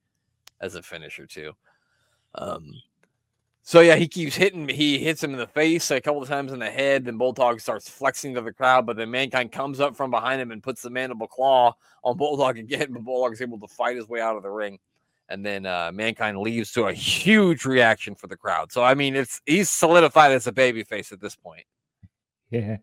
as 0.60 0.74
a 0.74 0.82
finisher 0.82 1.26
too. 1.26 1.52
Um, 2.34 2.72
so 3.62 3.80
yeah, 3.80 3.96
he 3.96 4.08
keeps 4.08 4.34
hitting. 4.34 4.66
He 4.66 4.98
hits 4.98 5.22
him 5.22 5.32
in 5.32 5.36
the 5.38 5.46
face 5.46 5.90
a 5.90 6.00
couple 6.00 6.22
of 6.22 6.28
times 6.28 6.52
in 6.52 6.58
the 6.60 6.70
head. 6.70 7.04
Then 7.04 7.18
Bulldog 7.18 7.60
starts 7.60 7.90
flexing 7.90 8.32
to 8.34 8.40
the 8.40 8.52
crowd, 8.52 8.86
but 8.86 8.96
then 8.96 9.10
Mankind 9.10 9.52
comes 9.52 9.80
up 9.80 9.94
from 9.94 10.10
behind 10.10 10.40
him 10.40 10.50
and 10.50 10.62
puts 10.62 10.80
the 10.80 10.88
mandible 10.88 11.26
claw 11.26 11.74
on 12.02 12.16
Bulldog 12.16 12.56
again. 12.58 12.90
But 12.90 13.04
Bulldog 13.04 13.34
is 13.34 13.42
able 13.42 13.60
to 13.60 13.68
fight 13.68 13.96
his 13.96 14.08
way 14.08 14.22
out 14.22 14.36
of 14.38 14.42
the 14.42 14.48
ring. 14.50 14.78
And 15.28 15.44
then 15.44 15.66
uh, 15.66 15.90
Mankind 15.92 16.38
leaves 16.38 16.72
to 16.72 16.86
a 16.86 16.92
huge 16.92 17.64
reaction 17.64 18.14
for 18.14 18.28
the 18.28 18.36
crowd. 18.36 18.72
So 18.72 18.82
I 18.82 18.94
mean, 18.94 19.14
it's 19.14 19.40
he's 19.46 19.70
solidified 19.70 20.32
as 20.32 20.46
a 20.46 20.52
babyface 20.52 21.12
at 21.12 21.20
this 21.20 21.36
point. 21.36 21.64
Yeah. 22.50 22.78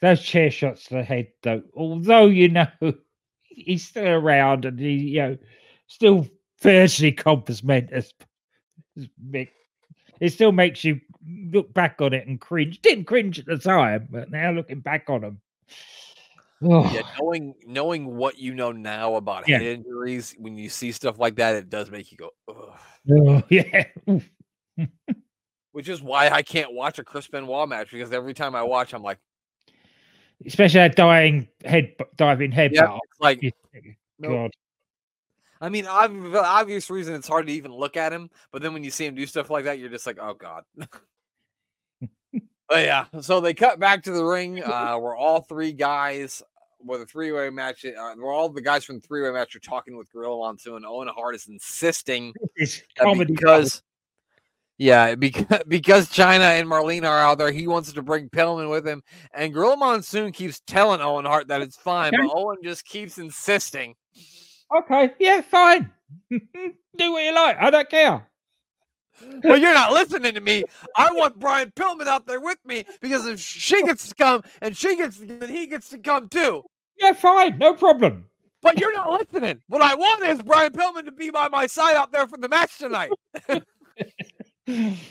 Those 0.00 0.22
chair 0.22 0.50
shots 0.50 0.84
to 0.86 0.94
the 0.94 1.02
head, 1.02 1.28
though, 1.42 1.62
although 1.74 2.26
you 2.26 2.48
know 2.48 2.66
he's 3.42 3.86
still 3.86 4.08
around 4.08 4.64
and 4.64 4.78
he, 4.78 4.94
you 4.94 5.20
know, 5.20 5.38
still 5.86 6.26
virtually 6.60 7.12
compos 7.12 7.62
mentis. 7.62 8.12
It 10.20 10.32
still 10.32 10.50
makes 10.50 10.82
you 10.82 11.00
look 11.52 11.72
back 11.72 12.00
on 12.00 12.12
it 12.12 12.26
and 12.26 12.40
cringe. 12.40 12.82
Didn't 12.82 13.04
cringe 13.04 13.38
at 13.38 13.46
the 13.46 13.56
time, 13.56 14.08
but 14.10 14.32
now 14.32 14.50
looking 14.50 14.80
back 14.80 15.08
on 15.08 15.20
them. 15.20 15.40
Oh, 16.62 16.90
yeah, 16.92 17.02
knowing 17.20 17.54
knowing 17.66 18.16
what 18.16 18.38
you 18.38 18.54
know 18.54 18.72
now 18.72 19.14
about 19.14 19.48
Yeah. 19.48 19.58
head 19.58 19.66
injuries, 19.66 20.34
when 20.38 20.56
you 20.58 20.68
see 20.68 20.90
stuff 20.90 21.18
like 21.18 21.36
that, 21.36 21.54
it 21.54 21.70
does 21.70 21.90
make 21.90 22.10
you 22.10 22.18
go, 22.18 22.30
Ugh. 22.48 22.78
oh, 23.12 23.42
yeah. 23.48 23.84
Which 25.72 25.88
is 25.88 26.02
why 26.02 26.30
I 26.30 26.42
can't 26.42 26.72
watch 26.72 26.98
a 26.98 27.04
Chris 27.04 27.28
Benoit 27.28 27.68
match 27.68 27.90
because 27.92 28.12
every 28.12 28.34
time 28.34 28.56
I 28.56 28.62
watch, 28.62 28.92
I'm 28.92 29.02
like, 29.02 29.18
Especially 30.46 30.78
that 30.78 30.94
dying 30.94 31.48
head 31.64 31.94
diving 32.16 32.52
head 32.52 32.72
yeah, 32.72 32.96
like. 33.20 33.40
God. 34.22 34.52
I 35.60 35.68
mean, 35.68 35.86
obvious 35.86 36.88
reason 36.90 37.14
it's 37.14 37.26
hard 37.26 37.48
to 37.48 37.52
even 37.52 37.72
look 37.72 37.96
at 37.96 38.12
him, 38.12 38.30
but 38.52 38.62
then 38.62 38.72
when 38.72 38.84
you 38.84 38.90
see 38.90 39.06
him 39.06 39.16
do 39.16 39.26
stuff 39.26 39.50
like 39.50 39.64
that, 39.64 39.78
you're 39.80 39.88
just 39.88 40.06
like, 40.06 40.18
oh 40.20 40.34
god. 40.34 40.62
but 42.68 42.84
yeah, 42.84 43.06
so 43.20 43.40
they 43.40 43.54
cut 43.54 43.80
back 43.80 44.04
to 44.04 44.12
the 44.12 44.24
ring. 44.24 44.62
Uh, 44.62 44.96
where 44.98 45.16
all 45.16 45.40
three 45.40 45.72
guys, 45.72 46.42
where 46.78 46.98
the 46.98 47.06
three 47.06 47.32
way 47.32 47.50
match, 47.50 47.84
uh, 47.84 48.14
where 48.16 48.32
all 48.32 48.48
the 48.48 48.60
guys 48.60 48.84
from 48.84 48.96
the 48.96 49.06
three 49.06 49.22
way 49.22 49.30
match 49.30 49.54
are 49.56 49.60
talking 49.60 49.96
with 49.96 50.10
Gorilla 50.12 50.38
Monsoon. 50.38 50.84
Owen 50.84 51.08
Hart 51.08 51.34
is 51.34 51.46
insisting 51.48 52.34
It's 52.56 52.82
comedy 52.96 53.34
because 53.34 53.82
yeah, 54.78 55.16
because 55.16 55.62
because 55.68 56.08
Chyna 56.08 56.58
and 56.60 56.68
Marlena 56.68 57.08
are 57.08 57.18
out 57.18 57.38
there, 57.38 57.50
he 57.50 57.66
wants 57.66 57.92
to 57.92 58.02
bring 58.02 58.30
Pillman 58.30 58.70
with 58.70 58.86
him, 58.86 59.02
and 59.34 59.52
Gorilla 59.52 59.76
Monsoon 59.76 60.32
keeps 60.32 60.60
telling 60.66 61.00
Owen 61.00 61.24
Hart 61.24 61.48
that 61.48 61.60
it's 61.60 61.76
fine, 61.76 62.12
but 62.12 62.30
Owen 62.32 62.58
just 62.62 62.84
keeps 62.86 63.18
insisting. 63.18 63.94
Okay, 64.76 65.12
yeah, 65.18 65.40
fine. 65.40 65.90
Do 66.30 67.12
what 67.12 67.24
you 67.24 67.34
like. 67.34 67.56
I 67.60 67.70
don't 67.70 67.90
care. 67.90 68.27
Well, 69.44 69.58
you're 69.58 69.74
not 69.74 69.92
listening 69.92 70.34
to 70.34 70.40
me. 70.40 70.64
I 70.96 71.10
want 71.12 71.38
Brian 71.38 71.70
Pillman 71.72 72.06
out 72.06 72.26
there 72.26 72.40
with 72.40 72.58
me 72.64 72.84
because 73.00 73.26
if 73.26 73.40
she 73.40 73.82
gets 73.82 74.08
to 74.08 74.14
come 74.14 74.42
and 74.60 74.76
she 74.76 74.96
gets 74.96 75.18
to, 75.18 75.26
then 75.26 75.48
he 75.48 75.66
gets 75.66 75.88
to 75.90 75.98
come 75.98 76.28
too. 76.28 76.64
Yeah, 76.98 77.12
fine. 77.12 77.58
No 77.58 77.74
problem. 77.74 78.24
But 78.60 78.80
you're 78.80 78.94
not 78.94 79.12
listening. 79.12 79.60
What 79.68 79.82
I 79.82 79.94
want 79.94 80.24
is 80.24 80.42
Brian 80.42 80.72
Pillman 80.72 81.04
to 81.04 81.12
be 81.12 81.30
by 81.30 81.48
my 81.48 81.66
side 81.66 81.94
out 81.94 82.10
there 82.10 82.26
for 82.26 82.38
the 82.38 82.48
match 82.48 82.78
tonight. 82.78 83.10
yeah, 83.48 83.62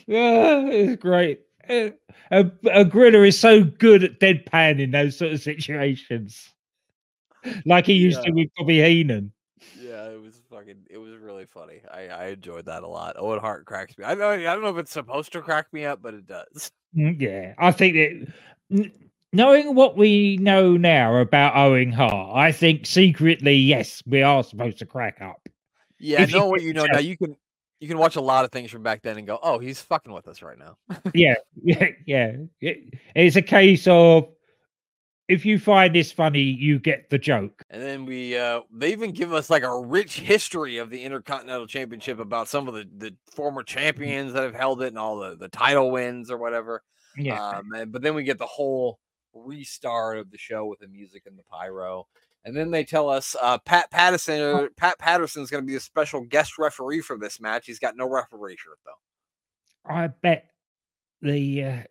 it's 0.06 1.02
great. 1.02 1.42
Uh, 1.70 1.90
A, 2.32 2.52
a 2.72 2.86
Gorilla 2.86 3.24
is 3.24 3.40
so 3.40 3.64
good 3.64 4.04
at 4.04 4.20
deadpan 4.20 4.82
in 4.82 4.92
those 4.92 5.18
sort 5.18 5.32
of 5.32 5.42
situations, 5.42 6.54
like 7.66 7.86
he 7.86 7.94
used 7.94 8.22
to 8.24 8.32
with 8.32 8.50
Bobby 8.58 8.82
Heenan. 8.82 9.32
Yeah, 9.80 10.10
it 10.10 10.22
was 10.22 10.27
fucking. 10.68 10.84
It 10.90 10.98
was 10.98 11.18
really 11.18 11.46
funny. 11.46 11.82
I, 11.92 12.08
I 12.08 12.26
enjoyed 12.28 12.66
that 12.66 12.84
a 12.84 12.88
lot. 12.88 13.16
Owen 13.18 13.40
Hart 13.40 13.66
cracks 13.66 13.98
me. 13.98 14.06
I 14.06 14.14
know. 14.16 14.30
I 14.32 14.38
don't 14.44 14.62
know 14.62 14.70
if 14.70 14.78
it's 14.78 14.92
supposed 14.92 15.32
to 15.34 15.42
crack 15.42 15.68
me 15.72 15.86
up, 15.86 16.02
but 16.02 16.14
it 16.14 16.28
does. 16.28 16.72
Mm, 16.96 17.20
Yeah, 17.20 17.54
I 17.58 17.74
think 17.74 17.96
that 18.70 18.92
knowing 19.34 19.76
what 19.76 19.98
we 19.98 20.38
know 20.38 20.78
now 20.78 21.18
about 21.18 21.58
Owen 21.58 21.92
Hart, 21.92 22.32
I 22.34 22.54
think 22.54 22.86
secretly, 22.86 23.56
yes, 23.58 24.02
we 24.08 24.24
are 24.24 24.42
supposed 24.42 24.78
to 24.80 24.86
crack 24.86 25.20
up. 25.22 25.50
Yeah, 26.00 26.22
If 26.22 26.32
you 26.32 26.38
know 26.40 26.48
what 26.48 26.62
you 26.62 26.72
know 26.74 26.86
now. 26.86 27.00
You 27.00 27.18
can 27.18 27.36
you 27.82 27.90
can 27.90 27.98
watch 27.98 28.16
a 28.16 28.22
lot 28.22 28.46
of 28.46 28.52
things 28.54 28.72
from 28.72 28.84
back 28.84 29.02
then 29.02 29.18
and 29.18 29.28
go, 29.28 29.38
oh, 29.44 29.60
he's 29.60 29.82
fucking 29.82 30.14
with 30.14 30.30
us 30.30 30.42
right 30.42 30.58
now. 30.58 30.78
yeah, 31.14 31.36
yeah, 31.62 31.90
yeah. 32.06 32.38
It- 32.62 32.94
it's 33.14 33.36
a 33.36 33.42
case 33.42 33.86
of 33.86 34.30
if 35.28 35.46
you 35.46 35.60
find 35.60 35.94
this 35.94 36.12
funny, 36.12 36.42
you 36.42 36.80
get 36.80 37.10
the 37.10 37.18
joke. 37.18 37.64
And 37.70 37.82
then 37.82 38.06
we 38.06 38.38
uh 38.38 38.62
they 38.72 38.92
even 38.92 39.12
give 39.12 39.34
us 39.34 39.50
like 39.50 39.64
a 39.64 39.80
rich 39.80 40.20
history 40.20 40.78
of 40.78 40.90
the 40.90 41.04
Intercontinental 41.04 41.68
Championship 41.68 42.20
about 42.20 42.48
some 42.48 42.68
of 42.68 42.74
the, 42.74 42.88
the 42.98 43.16
former 43.36 43.64
champions 43.64 44.34
that 44.34 44.44
have 44.44 44.56
held 44.56 44.82
it 44.82 44.88
and 44.88 44.98
all 44.98 45.18
the, 45.18 45.36
the 45.36 45.50
title 45.50 45.92
wins 45.92 46.32
or 46.32 46.38
whatever. 46.38 46.84
Yeah, 47.18 47.42
Um 47.50 47.74
and, 47.74 47.92
but 47.92 48.02
then 48.02 48.16
we 48.16 48.24
get 48.24 48.38
the 48.38 48.46
whole 48.46 49.00
restart 49.34 50.18
of 50.18 50.32
the 50.32 50.38
show 50.38 50.66
with 50.66 50.80
the 50.80 50.88
music 50.88 51.24
and 51.26 51.38
the 51.38 51.44
pyro. 51.44 52.08
And 52.46 52.56
then 52.56 52.72
they 52.72 52.86
tell 52.86 53.10
us 53.10 53.36
uh 53.42 53.58
Pat 53.58 53.92
Patterson 53.92 54.42
or 54.42 54.70
Pat 54.78 54.96
is 55.22 55.50
gonna 55.50 55.64
be 55.64 55.76
a 55.76 55.82
special 55.82 56.22
guest 56.22 56.58
referee 56.58 57.02
for 57.02 57.18
this 57.18 57.42
match. 57.42 57.66
He's 57.66 57.80
got 57.80 57.98
no 57.98 58.08
referee 58.08 58.58
shirt 58.58 58.80
though. 58.86 59.92
I 59.94 60.08
bet 60.08 60.46
the 61.22 61.64
uh, 61.64 61.84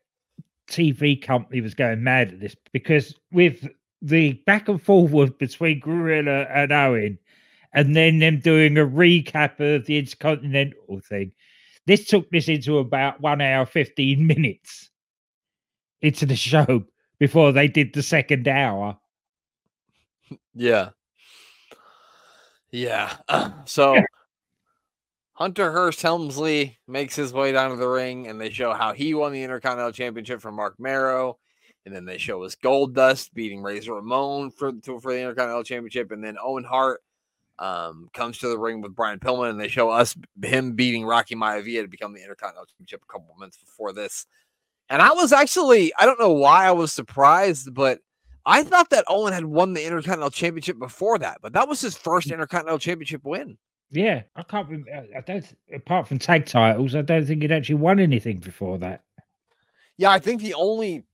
TV 0.68 1.20
company 1.20 1.60
was 1.60 1.74
going 1.74 2.02
mad 2.02 2.32
at 2.32 2.40
this 2.40 2.56
because 2.72 3.14
with 3.32 3.68
the 4.02 4.34
back 4.46 4.68
and 4.68 4.82
forward 4.82 5.38
between 5.38 5.80
Gorilla 5.80 6.42
and 6.44 6.72
Owen, 6.72 7.18
and 7.72 7.94
then 7.94 8.18
them 8.18 8.40
doing 8.40 8.78
a 8.78 8.86
recap 8.86 9.60
of 9.60 9.86
the 9.86 9.98
Intercontinental 9.98 11.00
thing, 11.00 11.32
this 11.86 12.06
took 12.06 12.30
this 12.30 12.48
into 12.48 12.78
about 12.78 13.20
one 13.20 13.40
hour, 13.40 13.66
15 13.66 14.26
minutes 14.26 14.90
into 16.02 16.26
the 16.26 16.36
show 16.36 16.84
before 17.18 17.52
they 17.52 17.68
did 17.68 17.92
the 17.92 18.02
second 18.02 18.48
hour. 18.48 18.98
Yeah. 20.54 20.90
Yeah. 22.70 23.16
so 23.64 24.02
Hunter 25.36 25.70
Hearst 25.70 26.00
Helmsley 26.00 26.78
makes 26.88 27.14
his 27.14 27.34
way 27.34 27.52
down 27.52 27.68
to 27.68 27.76
the 27.76 27.86
ring 27.86 28.26
and 28.26 28.40
they 28.40 28.48
show 28.48 28.72
how 28.72 28.94
he 28.94 29.12
won 29.12 29.32
the 29.32 29.42
Intercontinental 29.42 29.92
Championship 29.92 30.40
from 30.40 30.56
Marc 30.56 30.80
Mero. 30.80 31.36
And 31.84 31.94
then 31.94 32.06
they 32.06 32.16
show 32.16 32.42
us 32.42 32.56
Goldust 32.56 33.34
beating 33.34 33.62
Razor 33.62 33.92
Ramon 33.92 34.50
for, 34.50 34.72
to, 34.72 34.98
for 34.98 35.12
the 35.12 35.20
Intercontinental 35.20 35.62
Championship. 35.62 36.10
And 36.10 36.24
then 36.24 36.36
Owen 36.42 36.64
Hart 36.64 37.02
um, 37.58 38.08
comes 38.14 38.38
to 38.38 38.48
the 38.48 38.58
ring 38.58 38.80
with 38.80 38.96
Brian 38.96 39.18
Pillman 39.18 39.50
and 39.50 39.60
they 39.60 39.68
show 39.68 39.90
us 39.90 40.16
him 40.42 40.72
beating 40.72 41.04
Rocky 41.04 41.34
Maivia 41.34 41.82
to 41.82 41.88
become 41.88 42.14
the 42.14 42.22
Intercontinental 42.22 42.64
Championship 42.64 43.02
a 43.06 43.12
couple 43.12 43.30
of 43.30 43.38
minutes 43.38 43.58
before 43.58 43.92
this. 43.92 44.26
And 44.88 45.02
I 45.02 45.12
was 45.12 45.34
actually, 45.34 45.92
I 45.98 46.06
don't 46.06 46.18
know 46.18 46.32
why 46.32 46.66
I 46.66 46.72
was 46.72 46.94
surprised, 46.94 47.74
but 47.74 48.00
I 48.46 48.62
thought 48.62 48.88
that 48.88 49.04
Owen 49.06 49.34
had 49.34 49.44
won 49.44 49.74
the 49.74 49.84
Intercontinental 49.84 50.30
Championship 50.30 50.78
before 50.78 51.18
that, 51.18 51.40
but 51.42 51.52
that 51.52 51.68
was 51.68 51.82
his 51.82 51.94
first 51.94 52.30
Intercontinental 52.30 52.78
Championship 52.78 53.20
win. 53.22 53.58
Yeah, 53.96 54.22
I 54.36 54.42
can't 54.42 54.68
remember. 54.68 55.06
I 55.16 55.20
don't. 55.22 55.44
Apart 55.74 56.06
from 56.06 56.18
tag 56.18 56.44
titles, 56.46 56.94
I 56.94 57.02
don't 57.02 57.26
think 57.26 57.42
he'd 57.42 57.52
actually 57.52 57.76
won 57.76 57.98
anything 57.98 58.38
before 58.38 58.78
that. 58.78 59.02
Yeah, 59.96 60.10
I 60.10 60.18
think 60.18 60.42
the 60.42 60.54
only 60.54 61.04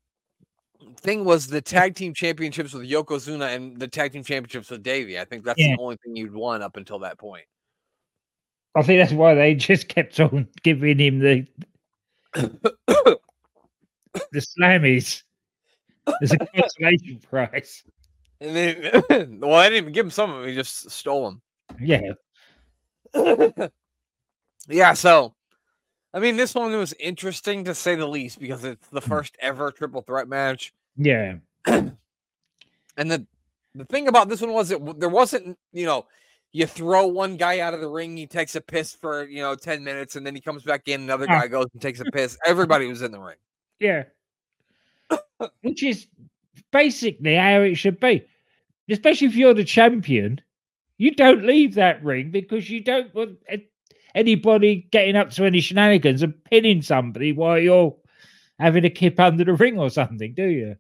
thing 0.98 1.24
was 1.24 1.46
the 1.46 1.60
tag 1.62 1.94
team 1.94 2.12
championships 2.12 2.72
with 2.74 2.90
Yokozuna 2.90 3.54
and 3.54 3.78
the 3.78 3.86
tag 3.86 4.12
team 4.12 4.24
championships 4.24 4.68
with 4.70 4.82
Davey. 4.82 5.18
I 5.18 5.24
think 5.24 5.44
that's 5.44 5.60
Yeah. 5.60 5.76
the 5.76 5.82
only 5.82 5.96
thing 6.04 6.16
you'd 6.16 6.34
won 6.34 6.60
up 6.62 6.76
until 6.76 6.98
that 7.00 7.18
point. 7.18 7.44
I 8.74 8.82
think 8.82 9.00
that's 9.00 9.12
why 9.12 9.34
they 9.34 9.54
just 9.70 9.88
kept 9.88 10.18
on 10.18 10.48
giving 10.64 10.98
him 10.98 11.20
the 11.20 11.46
the 12.34 13.18
slammies 14.34 15.22
as 16.20 16.32
a 16.32 16.38
consolation 16.38 17.20
prize. 17.30 17.84
And 18.42 18.56
then, 18.56 19.38
well, 19.40 19.54
I 19.54 19.68
didn't 19.68 19.84
even 19.84 19.92
give 19.92 20.04
him 20.06 20.10
some 20.10 20.28
of 20.32 20.40
them; 20.40 20.48
he 20.48 20.56
just 20.56 20.90
stole 20.90 21.26
them. 21.26 21.42
Yeah, 21.80 22.10
yeah, 24.68 24.92
so 24.94 25.34
I 26.14 26.18
mean, 26.20 26.36
this 26.36 26.54
one 26.54 26.72
was 26.76 26.92
interesting 27.00 27.64
to 27.64 27.74
say 27.74 27.94
the 27.94 28.06
least 28.06 28.38
because 28.38 28.64
it's 28.64 28.86
the 28.88 29.00
first 29.00 29.36
ever 29.40 29.70
triple 29.70 30.02
threat 30.02 30.28
match. 30.28 30.72
yeah, 30.96 31.34
And 31.66 33.10
the 33.10 33.26
the 33.74 33.84
thing 33.86 34.06
about 34.08 34.28
this 34.28 34.40
one 34.42 34.52
was 34.52 34.70
it 34.70 34.78
w- 34.80 34.98
there 34.98 35.08
wasn't, 35.08 35.56
you 35.72 35.86
know, 35.86 36.04
you 36.52 36.66
throw 36.66 37.06
one 37.06 37.38
guy 37.38 37.60
out 37.60 37.72
of 37.72 37.80
the 37.80 37.88
ring, 37.88 38.14
he 38.16 38.26
takes 38.26 38.54
a 38.54 38.60
piss 38.60 38.94
for 38.94 39.24
you 39.24 39.40
know 39.40 39.54
10 39.54 39.82
minutes, 39.82 40.16
and 40.16 40.26
then 40.26 40.34
he 40.34 40.40
comes 40.42 40.62
back 40.62 40.82
in, 40.88 41.00
another 41.02 41.26
Ah. 41.28 41.40
guy 41.40 41.48
goes 41.48 41.66
and 41.72 41.80
takes 41.80 42.00
a 42.00 42.04
piss. 42.12 42.36
Everybody 42.46 42.86
was 42.88 43.00
in 43.02 43.10
the 43.12 43.20
ring. 43.20 43.36
yeah. 43.80 44.04
Which 45.62 45.82
is 45.82 46.06
basically 46.70 47.34
how 47.34 47.60
it 47.62 47.74
should 47.76 47.98
be. 48.00 48.24
Especially 48.90 49.26
if 49.28 49.34
you're 49.36 49.54
the 49.54 49.64
champion, 49.64 50.40
you 51.03 51.11
don't 51.11 51.44
leave 51.44 51.74
that 51.74 52.03
ring 52.05 52.30
because 52.30 52.70
you 52.70 52.80
don't 52.80 53.12
want 53.12 53.36
anybody 54.14 54.86
getting 54.92 55.16
up 55.16 55.30
to 55.30 55.44
any 55.44 55.61
shenanigans 55.61 56.22
and 56.22 56.44
pinning 56.44 56.80
somebody 56.80 57.32
while 57.32 57.59
you're 57.59 57.96
having 58.61 58.84
a 58.84 58.90
kip 58.90 59.18
under 59.18 59.42
the 59.42 59.55
ring 59.55 59.80
or 59.80 59.90
something, 59.90 60.32
do 60.32 60.46
you? 60.46 60.76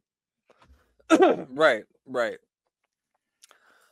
right, 1.50 1.82
right. 2.06 2.38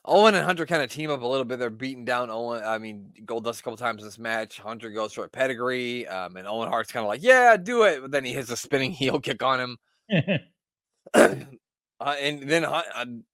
Owen 0.05 0.37
and 0.37 0.47
Hunter 0.47 0.66
kind 0.66 0.85
of 0.85 0.89
team 0.89 1.11
up 1.11 1.22
a 1.22 1.26
little 1.26 1.45
bit. 1.45 1.59
They're 1.59 1.68
beating 1.68 2.05
down 2.05 2.31
Owen. 2.31 2.62
I 2.64 2.78
mean, 2.78 3.12
Gold 3.24 3.45
Goldust 3.45 3.59
a 3.59 3.62
couple 3.64 3.76
times 3.76 4.03
in 4.03 4.07
this 4.07 4.18
match. 4.18 4.61
Hunter 4.61 4.91
goes 4.91 5.12
for 5.12 5.24
a 5.24 5.28
pedigree, 5.28 6.07
um, 6.07 6.37
and 6.37 6.47
Owen 6.47 6.68
Hart's 6.68 6.93
kind 6.93 7.05
of 7.05 7.09
like, 7.09 7.24
"Yeah, 7.24 7.57
do 7.57 7.83
it," 7.83 8.03
but 8.03 8.12
then 8.12 8.24
he 8.24 8.33
hits 8.33 8.51
a 8.51 8.57
spinning 8.57 8.93
heel 8.93 9.18
kick 9.18 9.43
on 9.43 9.76
him. 10.14 10.39
uh, 12.01 12.16
and 12.18 12.48
then 12.48 12.64
uh, 12.64 12.82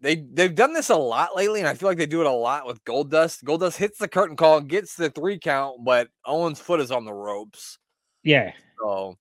they 0.00 0.16
they've 0.16 0.54
done 0.54 0.72
this 0.72 0.90
a 0.90 0.96
lot 0.96 1.36
lately, 1.36 1.60
and 1.60 1.68
I 1.68 1.74
feel 1.74 1.88
like 1.88 1.98
they 1.98 2.06
do 2.06 2.20
it 2.20 2.26
a 2.26 2.32
lot 2.32 2.66
with 2.66 2.82
Goldust. 2.84 3.44
Goldust 3.44 3.76
hits 3.76 3.98
the 3.98 4.08
curtain 4.08 4.36
call, 4.36 4.60
gets 4.60 4.96
the 4.96 5.08
three 5.10 5.38
count, 5.38 5.84
but 5.84 6.08
Owen's 6.24 6.58
foot 6.60 6.80
is 6.80 6.90
on 6.90 7.04
the 7.04 7.12
ropes. 7.12 7.78
yeah, 8.24 8.52
So, 8.80 9.16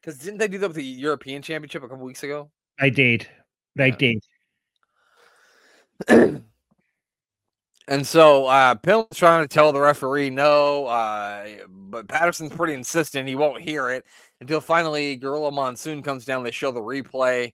because 0.00 0.18
didn't 0.18 0.38
they 0.38 0.48
do 0.48 0.58
that 0.58 0.68
with 0.68 0.76
the 0.76 0.84
European 0.84 1.40
Championship 1.42 1.82
a 1.84 1.88
couple 1.88 2.04
weeks 2.04 2.22
ago? 2.24 2.50
I 2.80 2.90
did. 2.90 3.28
They 3.76 3.88
Yeah. 3.88 3.96
did. 6.08 6.42
And 7.88 8.06
so 8.06 8.46
uh 8.46 8.76
trying 9.12 9.42
to 9.42 9.48
tell 9.48 9.72
the 9.72 9.80
referee 9.80 10.30
no, 10.30 10.86
uh, 10.86 11.44
but 11.68 12.06
Patterson's 12.06 12.52
pretty 12.52 12.74
insistent 12.74 13.26
he 13.26 13.34
won't 13.34 13.62
hear 13.62 13.90
it 13.90 14.04
until 14.40 14.60
finally 14.60 15.16
Gorilla 15.16 15.50
Monsoon 15.50 16.00
comes 16.02 16.24
down. 16.24 16.44
They 16.44 16.52
show 16.52 16.70
the 16.70 16.80
replay, 16.80 17.52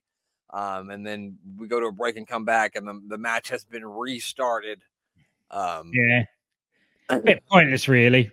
um, 0.51 0.89
and 0.89 1.05
then 1.05 1.37
we 1.57 1.67
go 1.67 1.79
to 1.79 1.87
a 1.87 1.91
break 1.91 2.17
and 2.17 2.27
come 2.27 2.45
back, 2.45 2.75
and 2.75 2.87
the, 2.87 3.01
the 3.07 3.17
match 3.17 3.49
has 3.49 3.65
been 3.65 3.85
restarted. 3.85 4.81
Um, 5.51 5.91
yeah. 5.93 6.23
Yeah. 7.09 7.19
bit 7.19 7.43
pointless, 7.49 7.87
really. 7.87 8.31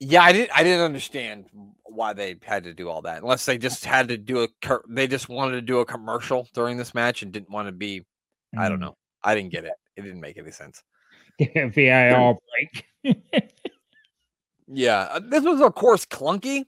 Yeah, 0.00 0.22
I 0.22 0.32
didn't 0.32 0.50
I 0.56 0.62
didn't 0.64 0.84
understand 0.84 1.46
why 1.84 2.12
they 2.12 2.36
had 2.42 2.64
to 2.64 2.74
do 2.74 2.88
all 2.88 3.02
that, 3.02 3.22
unless 3.22 3.46
they 3.46 3.56
just 3.56 3.84
had 3.84 4.08
to 4.08 4.18
do 4.18 4.42
a 4.42 4.48
cur- 4.60 4.84
they 4.88 5.06
just 5.06 5.28
wanted 5.28 5.52
to 5.52 5.62
do 5.62 5.78
a 5.78 5.84
commercial 5.86 6.48
during 6.52 6.76
this 6.76 6.92
match 6.94 7.22
and 7.22 7.32
didn't 7.32 7.50
want 7.50 7.68
to 7.68 7.72
be. 7.72 8.04
I 8.58 8.68
don't 8.68 8.78
Mm. 8.78 8.82
know. 8.82 8.96
I 9.22 9.34
didn't 9.34 9.50
get 9.52 9.64
it. 9.64 9.74
It 9.96 10.02
didn't 10.02 10.20
make 10.20 10.36
any 10.36 10.50
sense. 10.50 10.82
VAR 11.40 12.36
break. 13.02 13.16
Yeah, 14.66 15.08
uh, 15.10 15.20
this 15.20 15.44
was 15.44 15.60
of 15.60 15.74
course 15.74 16.04
clunky 16.06 16.64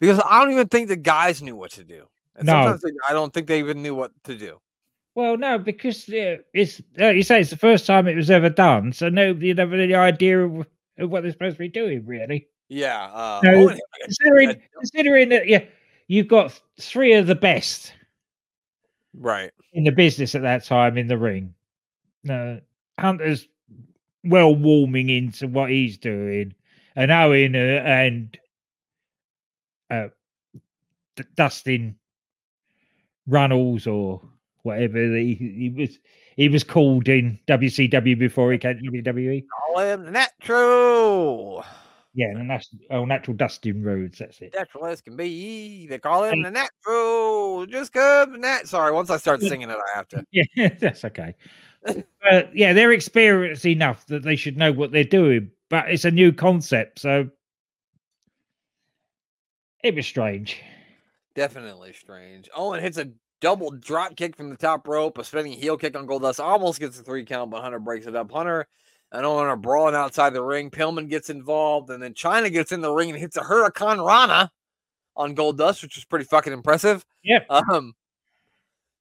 because 0.00 0.20
I 0.28 0.40
don't 0.42 0.52
even 0.52 0.68
think 0.68 0.88
the 0.88 0.96
guys 0.96 1.40
knew 1.42 1.54
what 1.56 1.70
to 1.72 1.84
do. 1.84 2.06
And 2.36 2.46
No. 2.46 2.52
sometimes 2.52 2.82
they, 2.82 2.90
I 3.08 3.12
don't 3.12 3.32
think 3.32 3.46
they 3.46 3.58
even 3.58 3.82
knew 3.82 3.94
what 3.94 4.12
to 4.24 4.36
do. 4.36 4.58
Well, 5.14 5.36
no, 5.36 5.58
because 5.58 6.08
uh, 6.08 6.38
it's 6.54 6.80
like 6.96 7.16
you 7.16 7.22
say 7.22 7.40
it's 7.40 7.50
the 7.50 7.56
first 7.56 7.84
time 7.86 8.08
it 8.08 8.16
was 8.16 8.30
ever 8.30 8.48
done, 8.48 8.92
so 8.94 9.10
nobody 9.10 9.48
had 9.48 9.58
ever 9.60 9.74
any 9.76 9.94
idea 9.94 10.42
of, 10.42 10.66
of 10.98 11.10
what 11.10 11.22
they're 11.22 11.32
supposed 11.32 11.56
to 11.56 11.60
be 11.60 11.68
doing, 11.68 12.06
really. 12.06 12.48
Yeah, 12.70 13.04
uh, 13.12 13.40
No, 13.44 13.50
Owen 13.50 13.68
had 13.68 13.68
like 13.68 13.80
a- 14.00 14.04
Considering, 14.04 14.62
considering 14.74 15.28
that, 15.28 15.46
yeah, 15.46 15.64
you've 16.08 16.28
got 16.28 16.58
three 16.80 17.12
of 17.12 17.26
the 17.26 17.34
best 17.34 17.92
right. 19.14 19.50
in 19.74 19.84
the 19.84 19.92
business 19.92 20.34
at 20.34 20.40
that 20.42 20.64
time 20.64 20.96
in 20.96 21.08
the 21.08 21.18
ring. 21.18 21.52
No, 22.24 22.60
Hunter's 22.98 23.46
well 24.24 24.54
warming 24.54 25.10
into 25.10 25.46
what 25.46 25.68
he's 25.68 25.98
doing, 25.98 26.54
and 26.96 27.10
Owen 27.10 27.54
uh, 27.54 27.58
and 27.58 28.38
uh, 29.90 30.08
Dustin 31.36 31.96
Runnels 33.26 33.86
or 33.86 34.20
whatever 34.62 34.98
he, 35.16 35.34
he 35.34 35.74
was 35.76 35.98
he 36.36 36.48
was 36.48 36.64
called 36.64 37.08
in 37.08 37.38
WCW 37.46 38.18
before 38.18 38.52
he 38.52 38.58
came 38.58 38.78
to 38.78 38.84
WWE. 38.84 39.44
Call 39.66 39.78
him 39.80 40.04
the 40.04 40.10
natural. 40.10 41.64
Yeah, 42.14 42.28
and 42.28 42.48
that's 42.48 42.68
oh, 42.90 43.04
natural 43.04 43.36
Dustin 43.36 43.82
Rhodes. 43.82 44.18
That's 44.18 44.40
it. 44.40 44.54
Natural 44.54 44.86
as 44.86 45.00
can 45.00 45.16
be. 45.16 45.86
They 45.86 45.98
call 45.98 46.24
him 46.24 46.38
Hey. 46.38 46.42
the 46.44 46.50
natural. 46.50 47.66
Just 47.66 47.92
come 47.92 48.40
nat. 48.40 48.68
Sorry, 48.68 48.92
once 48.92 49.08
I 49.08 49.16
start 49.16 49.40
singing 49.40 49.70
it, 49.70 49.76
I 49.76 49.96
have 49.96 50.08
to. 50.08 50.24
Yeah, 50.32 50.68
that's 50.78 51.04
okay. 51.06 51.34
But 51.84 52.54
yeah, 52.54 52.72
they're 52.72 52.92
experienced 52.92 53.66
enough 53.66 54.06
that 54.06 54.22
they 54.22 54.36
should 54.36 54.56
know 54.56 54.72
what 54.72 54.92
they're 54.92 55.04
doing. 55.04 55.50
But 55.68 55.90
it's 55.90 56.04
a 56.04 56.10
new 56.10 56.32
concept, 56.32 56.98
so 56.98 57.28
it 59.82 59.94
was 59.94 60.06
strange. 60.06 60.60
Definitely 61.34 61.92
strange. 61.94 62.48
Owen 62.54 62.80
hits 62.80 62.98
a 62.98 63.10
double 63.40 63.70
drop 63.70 64.16
kick 64.16 64.36
from 64.36 64.50
the 64.50 64.56
top 64.56 64.86
rope, 64.86 65.18
a 65.18 65.24
spinning 65.24 65.52
heel 65.52 65.76
kick 65.76 65.96
on 65.96 66.06
Goldust, 66.06 66.40
almost 66.40 66.80
gets 66.80 66.98
a 66.98 67.02
three 67.02 67.24
count, 67.24 67.50
but 67.50 67.62
Hunter 67.62 67.78
breaks 67.78 68.06
it 68.06 68.14
up. 68.14 68.30
Hunter 68.30 68.66
and 69.10 69.26
Owen 69.26 69.46
are 69.46 69.56
brawling 69.56 69.94
outside 69.94 70.32
the 70.32 70.42
ring. 70.42 70.70
Pillman 70.70 71.08
gets 71.08 71.30
involved, 71.30 71.90
and 71.90 72.02
then 72.02 72.14
Chyna 72.14 72.50
gets 72.52 72.72
in 72.72 72.80
the 72.80 72.92
ring 72.92 73.10
and 73.10 73.18
hits 73.18 73.36
a 73.36 73.40
hurricanrana 73.40 74.48
on 75.16 75.36
Goldust, 75.36 75.82
which 75.82 75.96
was 75.96 76.04
pretty 76.04 76.24
fucking 76.24 76.52
impressive. 76.52 77.04
Yeah. 77.22 77.40
Um, 77.50 77.94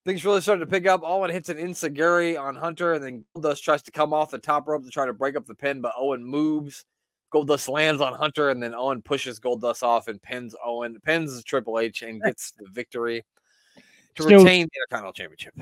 things 0.06 0.26
really 0.26 0.42
started 0.42 0.62
to 0.62 0.72
pick 0.72 0.88
up. 0.88 1.02
Owen 1.04 1.32
hits 1.32 1.50
an 1.50 1.58
enzuigiri 1.58 2.40
on 2.40 2.56
Hunter, 2.56 2.94
and 2.94 3.04
then 3.04 3.26
Goldust 3.36 3.62
tries 3.62 3.84
to 3.84 3.92
come 3.92 4.14
off 4.14 4.32
the 4.32 4.38
top 4.38 4.68
rope 4.68 4.84
to 4.84 4.90
try 4.90 5.06
to 5.06 5.14
break 5.14 5.36
up 5.36 5.46
the 5.46 5.56
pin, 5.56 5.82
but 5.82 5.94
Owen 5.98 6.24
moves. 6.24 6.86
Goldust 7.34 7.70
lands 7.70 8.02
on 8.02 8.14
Hunter, 8.14 8.50
and 8.50 8.62
then 8.62 8.74
Owen 8.76 9.02
pushes 9.02 9.40
Goldust 9.40 9.84
off 9.84 10.08
and 10.08 10.22
pins 10.22 10.56
Owen, 10.64 10.98
pins 11.04 11.44
Triple 11.44 11.80
H, 11.80 12.02
and 12.02 12.22
gets 12.22 12.52
the 12.52 12.66
victory 12.72 13.24
to 14.16 14.24
Still- 14.24 14.40
retain 14.44 14.68
the 14.72 14.80
Intercontinental 14.80 15.14
Championship. 15.14 15.54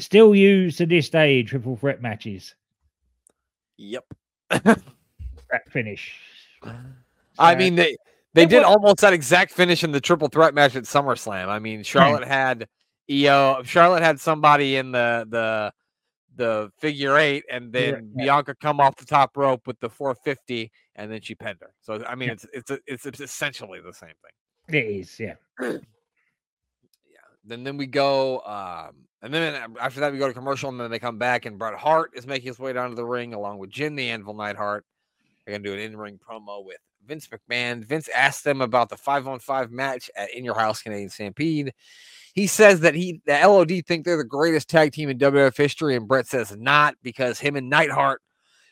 Still 0.00 0.34
used 0.34 0.78
to 0.78 0.86
this 0.86 1.08
day 1.10 1.42
triple 1.42 1.76
threat 1.76 2.00
matches. 2.00 2.54
Yep. 3.78 4.04
That 4.50 4.82
finish. 5.70 6.14
I 7.38 7.54
mean, 7.54 7.74
they 7.74 7.96
they 8.34 8.44
did 8.46 8.62
wa- 8.62 8.68
almost 8.68 8.98
that 8.98 9.12
exact 9.12 9.52
finish 9.52 9.82
in 9.82 9.92
the 9.92 10.00
triple 10.00 10.28
threat 10.28 10.54
match 10.54 10.76
at 10.76 10.84
SummerSlam. 10.84 11.48
I 11.48 11.58
mean, 11.58 11.82
Charlotte 11.82 12.26
had 12.28 12.68
EO, 13.10 13.62
Charlotte 13.64 14.02
had 14.02 14.20
somebody 14.20 14.76
in 14.76 14.92
the 14.92 15.26
the 15.28 15.72
the 16.38 16.72
figure 16.78 17.18
eight, 17.18 17.44
and 17.50 17.70
then 17.70 18.10
yeah. 18.16 18.24
Bianca 18.24 18.54
come 18.54 18.80
off 18.80 18.96
the 18.96 19.04
top 19.04 19.36
rope 19.36 19.66
with 19.66 19.78
the 19.80 19.90
450, 19.90 20.72
and 20.96 21.12
then 21.12 21.20
she 21.20 21.34
pinned 21.34 21.58
her. 21.60 21.74
So 21.82 22.02
I 22.08 22.14
mean, 22.14 22.28
Yeah. 22.30 22.34
it's 22.54 22.70
it's 22.86 23.04
it's 23.06 23.20
essentially 23.20 23.80
the 23.80 23.92
same 23.92 24.08
thing. 24.08 24.74
it 24.74 24.86
is, 24.86 25.20
yeah. 25.20 25.34
Yeah. 25.60 25.76
Then 27.44 27.64
then 27.64 27.76
we 27.76 27.86
go, 27.86 28.40
um, 28.40 28.94
and 29.22 29.32
then 29.34 29.76
after 29.80 30.00
that 30.00 30.12
we 30.12 30.18
go 30.18 30.28
to 30.28 30.34
commercial, 30.34 30.70
and 30.70 30.80
then 30.80 30.90
they 30.90 30.98
come 30.98 31.18
back, 31.18 31.44
and 31.46 31.58
Bret 31.58 31.74
Hart 31.74 32.12
is 32.14 32.26
making 32.26 32.46
his 32.48 32.58
way 32.58 32.72
down 32.72 32.90
to 32.90 32.96
the 32.96 33.04
ring 33.04 33.34
along 33.34 33.58
with 33.58 33.70
Jim 33.70 33.94
the 33.96 34.08
Anvil 34.10 34.34
Neidhart. 34.34 34.84
They're 35.44 35.58
gonna 35.58 35.68
do 35.68 35.74
an 35.74 35.80
in-ring 35.80 36.18
promo 36.18 36.64
with 36.64 36.78
Vince 37.06 37.28
McMahon. 37.28 37.84
Vince 37.84 38.08
asked 38.14 38.44
them 38.44 38.60
about 38.60 38.90
the 38.90 38.96
five-on-five 38.96 39.70
match 39.70 40.10
at 40.14 40.30
In 40.34 40.44
Your 40.44 40.54
House 40.54 40.82
Canadian 40.82 41.08
Stampede. 41.08 41.72
He 42.38 42.46
says 42.46 42.78
that 42.82 42.94
he 42.94 43.20
the 43.26 43.32
LOD 43.32 43.84
think 43.84 44.04
they're 44.04 44.16
the 44.16 44.22
greatest 44.22 44.68
tag 44.68 44.92
team 44.92 45.08
in 45.08 45.18
WWF 45.18 45.56
history, 45.56 45.96
and 45.96 46.06
Bret 46.06 46.24
says 46.24 46.56
not 46.56 46.94
because 47.02 47.40
him 47.40 47.56
and 47.56 47.68
Neidhart 47.68 48.22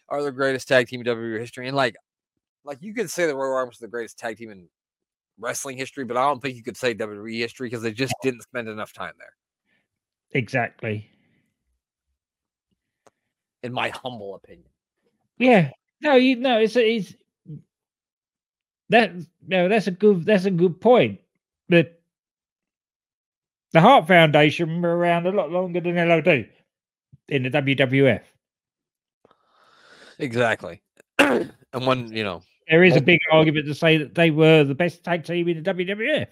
are 0.08 0.22
the 0.22 0.30
greatest 0.30 0.68
tag 0.68 0.86
team 0.86 1.00
in 1.00 1.06
WWF 1.06 1.40
history. 1.40 1.66
And 1.66 1.76
like, 1.76 1.96
like 2.62 2.78
you 2.80 2.94
could 2.94 3.10
say 3.10 3.26
the 3.26 3.34
Royal 3.34 3.56
Arms 3.56 3.78
are 3.78 3.86
the 3.86 3.90
greatest 3.90 4.20
tag 4.20 4.36
team 4.36 4.52
in 4.52 4.68
wrestling 5.36 5.76
history, 5.76 6.04
but 6.04 6.16
I 6.16 6.28
don't 6.28 6.40
think 6.40 6.54
you 6.56 6.62
could 6.62 6.76
say 6.76 6.94
WWE 6.94 7.38
history 7.38 7.66
because 7.66 7.82
they 7.82 7.90
just 7.90 8.14
didn't 8.22 8.42
spend 8.42 8.68
enough 8.68 8.92
time 8.92 9.14
there, 9.18 9.34
Exactly. 10.30 11.10
in 13.64 13.72
my 13.72 13.88
humble 13.88 14.36
opinion. 14.36 14.68
Yeah. 15.38 15.72
No, 16.00 16.14
you 16.14 16.36
know, 16.36 16.60
it's 16.60 16.76
it's 16.76 17.14
that 18.90 19.10
no, 19.44 19.68
that's 19.68 19.88
a 19.88 19.90
good 19.90 20.24
that's 20.24 20.44
a 20.44 20.52
good 20.52 20.80
point. 20.80 21.18
But 21.68 21.95
the 23.72 23.80
Hart 23.80 24.06
Foundation 24.06 24.80
were 24.80 24.96
around 24.96 25.26
a 25.26 25.32
lot 25.32 25.50
longer 25.50 25.80
than 25.80 25.96
LOD 25.96 26.48
in 27.28 27.42
the 27.42 27.50
WWF. 27.50 28.22
Exactly. 30.18 30.82
and 31.18 31.50
when 31.72 32.12
you 32.12 32.24
know, 32.24 32.42
There 32.68 32.84
is 32.84 32.96
a 32.96 33.00
big 33.00 33.20
argument 33.30 33.66
to 33.66 33.74
say 33.74 33.98
that 33.98 34.14
they 34.14 34.30
were 34.30 34.64
the 34.64 34.74
best 34.74 35.04
tag 35.04 35.24
team 35.24 35.48
in 35.48 35.62
the 35.62 35.74
WWF. 35.74 36.28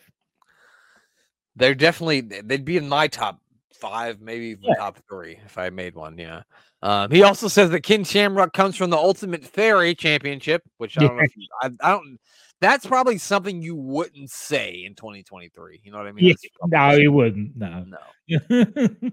they're 1.57 1.75
definitely 1.75 2.21
they'd 2.23 2.65
be 2.65 2.77
in 2.77 2.89
my 2.89 3.09
top 3.09 3.41
five, 3.73 4.21
maybe 4.21 4.47
even 4.47 4.65
Yeah. 4.65 4.75
top 4.77 4.99
three 5.09 5.39
if 5.45 5.59
I 5.59 5.71
made 5.71 5.95
one. 5.95 6.17
Yeah. 6.19 6.43
Um, 6.83 7.11
he 7.11 7.23
also 7.23 7.49
says 7.49 7.71
that 7.71 7.81
Ken 7.81 8.05
Shamrock 8.05 8.53
comes 8.53 8.77
from 8.77 8.91
the 8.91 8.97
Ultimate 8.97 9.45
Fairy 9.45 9.95
Championship, 9.95 10.63
which 10.79 10.99
I 10.99 11.03
don't 11.03 11.17
know. 11.17 11.23
Yeah. 11.23 11.27
If 11.27 11.37
you, 11.37 11.47
I, 11.63 11.67
I 11.81 11.91
don't. 11.93 12.19
That's 12.65 12.87
probably 12.87 13.19
something 13.19 13.61
you 13.61 13.77
wouldn't 13.77 14.31
say 14.31 14.85
in 14.87 14.95
2023. 14.95 15.81
You 15.85 15.93
know 15.93 15.99
what 15.99 16.07
I 16.07 16.13
mean? 16.13 16.25
Yeah, 16.27 16.35
no, 16.91 16.99
he 16.99 17.09
wouldn't. 17.09 17.57
No. 17.57 17.85
no. 18.29 18.89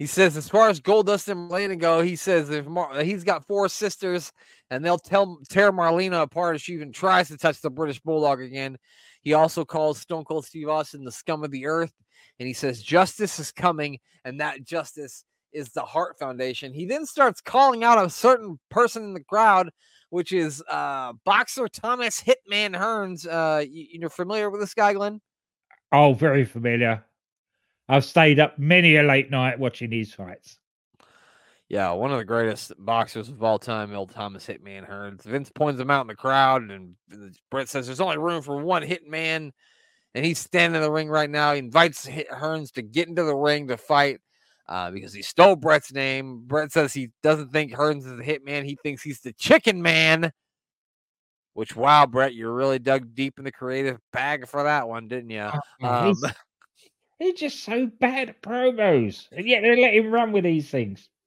He 0.00 0.06
says, 0.06 0.34
as 0.38 0.48
far 0.48 0.70
as 0.70 0.80
Goldust 0.80 1.28
and 1.28 1.50
Marlena 1.50 1.78
go, 1.78 2.00
he 2.00 2.16
says 2.16 2.48
if 2.48 2.64
Mar- 2.64 2.90
uh, 2.90 3.04
he's 3.04 3.22
got 3.22 3.46
four 3.46 3.68
sisters 3.68 4.32
and 4.70 4.82
they'll 4.82 4.96
tell 4.96 5.38
tear 5.50 5.70
Marlena 5.72 6.22
apart 6.22 6.56
if 6.56 6.62
she 6.62 6.72
even 6.72 6.90
tries 6.90 7.28
to 7.28 7.36
touch 7.36 7.60
the 7.60 7.68
British 7.68 8.00
Bulldog 8.00 8.40
again. 8.40 8.78
He 9.20 9.34
also 9.34 9.62
calls 9.62 10.00
Stone 10.00 10.24
Cold 10.24 10.46
Steve 10.46 10.70
Austin 10.70 11.04
the 11.04 11.12
scum 11.12 11.44
of 11.44 11.50
the 11.50 11.66
earth, 11.66 11.92
and 12.38 12.46
he 12.46 12.54
says 12.54 12.82
justice 12.82 13.38
is 13.38 13.52
coming, 13.52 13.98
and 14.24 14.40
that 14.40 14.64
justice 14.64 15.22
is 15.52 15.68
the 15.68 15.82
Hart 15.82 16.18
Foundation. 16.18 16.72
He 16.72 16.86
then 16.86 17.04
starts 17.04 17.42
calling 17.42 17.84
out 17.84 18.02
a 18.02 18.08
certain 18.08 18.58
person 18.70 19.04
in 19.04 19.12
the 19.12 19.24
crowd, 19.24 19.68
which 20.10 20.32
is 20.32 20.62
uh, 20.68 21.14
boxer 21.24 21.68
Thomas 21.68 22.20
Hitman 22.22 22.76
Hearns. 22.76 23.26
Uh, 23.26 23.60
you, 23.60 23.86
you're 23.92 24.10
familiar 24.10 24.50
with 24.50 24.60
this 24.60 24.74
guy, 24.74 24.92
Glenn? 24.92 25.20
oh, 25.92 26.12
very 26.12 26.44
familiar. 26.44 27.04
I've 27.88 28.04
stayed 28.04 28.38
up 28.38 28.56
many 28.58 28.96
a 28.96 29.02
late 29.02 29.30
night 29.30 29.58
watching 29.58 29.90
these 29.90 30.14
fights. 30.14 30.58
Yeah, 31.68 31.90
one 31.92 32.12
of 32.12 32.18
the 32.18 32.24
greatest 32.24 32.72
boxers 32.78 33.28
of 33.28 33.42
all 33.42 33.58
time, 33.58 33.94
old 33.94 34.10
Thomas 34.10 34.46
Hitman 34.46 34.88
Hearns. 34.88 35.22
Vince 35.22 35.50
points 35.52 35.80
him 35.80 35.90
out 35.90 36.02
in 36.02 36.06
the 36.08 36.14
crowd, 36.16 36.62
and 36.70 36.94
Bret 37.50 37.68
says 37.68 37.86
there's 37.86 38.00
only 38.00 38.18
room 38.18 38.42
for 38.42 38.56
one 38.56 38.82
Hitman, 38.82 39.50
and 40.14 40.24
he's 40.24 40.38
standing 40.38 40.76
in 40.76 40.82
the 40.82 40.90
ring 40.90 41.08
right 41.08 41.30
now. 41.30 41.52
He 41.52 41.60
invites 41.60 42.04
Hit- 42.06 42.30
Hearns 42.30 42.72
to 42.72 42.82
get 42.82 43.08
into 43.08 43.22
the 43.22 43.36
ring 43.36 43.68
to 43.68 43.76
fight 43.76 44.20
uh, 44.70 44.90
because 44.92 45.12
he 45.12 45.20
stole 45.20 45.56
Bret's 45.56 45.92
name. 45.92 46.44
Bret 46.46 46.72
says 46.72 46.94
he 46.94 47.10
doesn't 47.22 47.52
think 47.52 47.72
Hearns 47.72 48.06
is 48.06 48.16
the 48.16 48.22
Hitman; 48.22 48.64
he 48.64 48.78
thinks 48.82 49.02
he's 49.02 49.20
the 49.20 49.32
Chicken 49.32 49.82
Man. 49.82 50.32
Which, 51.54 51.74
wow, 51.74 52.06
Brett, 52.06 52.32
you 52.32 52.48
really 52.48 52.78
dug 52.78 53.12
deep 53.14 53.38
in 53.38 53.44
the 53.44 53.50
creative 53.50 53.98
bag 54.12 54.46
for 54.46 54.62
that 54.62 54.88
one, 54.88 55.08
didn't 55.08 55.30
you? 55.30 55.50
Um, 55.82 56.06
he's, 56.06 56.24
he's 57.18 57.34
just 57.34 57.64
so 57.64 57.86
bad 57.86 58.28
at 58.28 58.40
promos, 58.40 59.26
and 59.32 59.46
yet 59.46 59.62
they 59.62 59.74
let 59.74 59.92
him 59.92 60.12
run 60.12 60.30
with 60.30 60.44
these 60.44 60.70
things. 60.70 61.08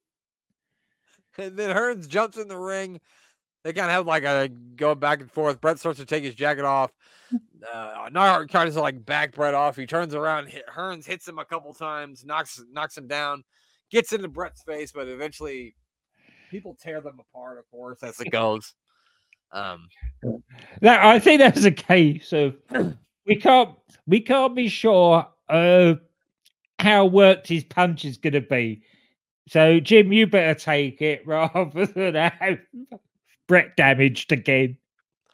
And 1.35 1.57
then 1.57 1.75
Hearns 1.75 2.07
jumps 2.07 2.37
in 2.37 2.47
the 2.47 2.59
ring. 2.59 3.01
They 3.63 3.73
kind 3.73 3.85
of 3.87 3.91
have 3.93 4.07
like 4.07 4.23
a 4.23 4.49
going 4.75 4.99
back 4.99 5.21
and 5.21 5.31
forth. 5.31 5.61
Bret 5.61 5.79
starts 5.79 5.99
to 5.99 6.05
take 6.05 6.23
his 6.23 6.35
jacket 6.35 6.65
off. 6.65 6.91
Uh, 7.33 8.09
Neidhart 8.11 8.51
kind 8.51 8.67
of 8.67 8.75
like 8.75 9.05
back 9.05 9.33
Bret 9.33 9.53
off. 9.53 9.77
He 9.77 9.85
turns 9.85 10.13
around. 10.13 10.47
Hit, 10.47 10.65
Hearns 10.67 11.05
hits 11.05 11.27
him 11.27 11.39
a 11.39 11.45
couple 11.45 11.73
times, 11.73 12.25
knocks 12.25 12.61
knocks 12.71 12.97
him 12.97 13.07
down, 13.07 13.43
gets 13.89 14.11
into 14.11 14.27
Bret's 14.27 14.61
face, 14.63 14.91
but 14.91 15.07
eventually 15.07 15.75
people 16.51 16.77
tear 16.79 17.01
them 17.01 17.19
apart, 17.19 17.57
of 17.57 17.69
course, 17.71 18.03
as 18.03 18.19
it 18.19 18.31
goes. 18.31 18.73
Um, 19.51 19.87
That 20.81 21.05
I 21.05 21.19
think 21.19 21.39
that's 21.39 21.63
a 21.63 21.71
case 21.71 22.33
of 22.33 22.55
we 23.25 23.37
can't 23.37 23.69
we 24.05 24.19
can't 24.19 24.55
be 24.55 24.67
sure 24.67 25.27
of 25.47 25.99
how 26.79 27.05
worked 27.05 27.47
his 27.47 27.63
punch 27.63 28.03
is 28.03 28.17
going 28.17 28.33
to 28.33 28.41
be. 28.41 28.83
So 29.47 29.79
Jim, 29.79 30.11
you 30.11 30.27
better 30.27 30.59
take 30.59 31.01
it 31.01 31.21
rather 31.27 31.85
than 31.85 32.15
have 32.15 32.59
Bret 33.47 33.75
damaged 33.75 34.31
again. 34.31 34.77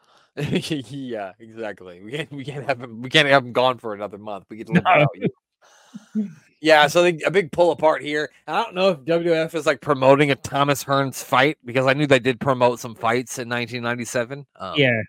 yeah, 0.36 1.34
exactly. 1.40 2.02
We 2.02 2.12
can't 2.12 2.32
we 2.32 2.46
can't 2.46 2.66
have 2.66 2.80
him 2.82 3.02
we 3.02 3.10
can't 3.10 3.28
have 3.28 3.46
him 3.46 3.52
gone 3.52 3.78
for 3.78 3.94
another 3.94 4.18
month. 4.18 4.46
We 4.50 4.58
get 4.58 4.68
to 4.68 4.74
live 4.74 4.84
No. 4.84 5.08
without. 5.14 6.30
Yeah, 6.62 6.88
so 6.88 7.04
they, 7.04 7.18
a 7.26 7.32
big 7.32 7.54
pull 7.54 7.72
apart 7.72 8.02
here. 8.02 8.30
I 8.46 8.62
don't 8.62 8.76
know 8.76 8.90
if 8.90 8.98
WWF 9.00 9.56
is 9.56 9.66
like 9.66 9.80
promoting 9.80 10.32
a 10.32 10.36
Thomas 10.36 10.84
Hearns 10.84 11.24
fight 11.24 11.58
because 11.64 11.88
I 11.88 11.94
knew 11.94 12.06
they 12.06 12.20
did 12.20 12.38
promote 12.42 12.82
some 12.82 12.96
fights 12.96 13.40
in 13.40 13.48
1997. 13.48 14.46
Um, 14.58 14.74
Yeah, 14.76 15.02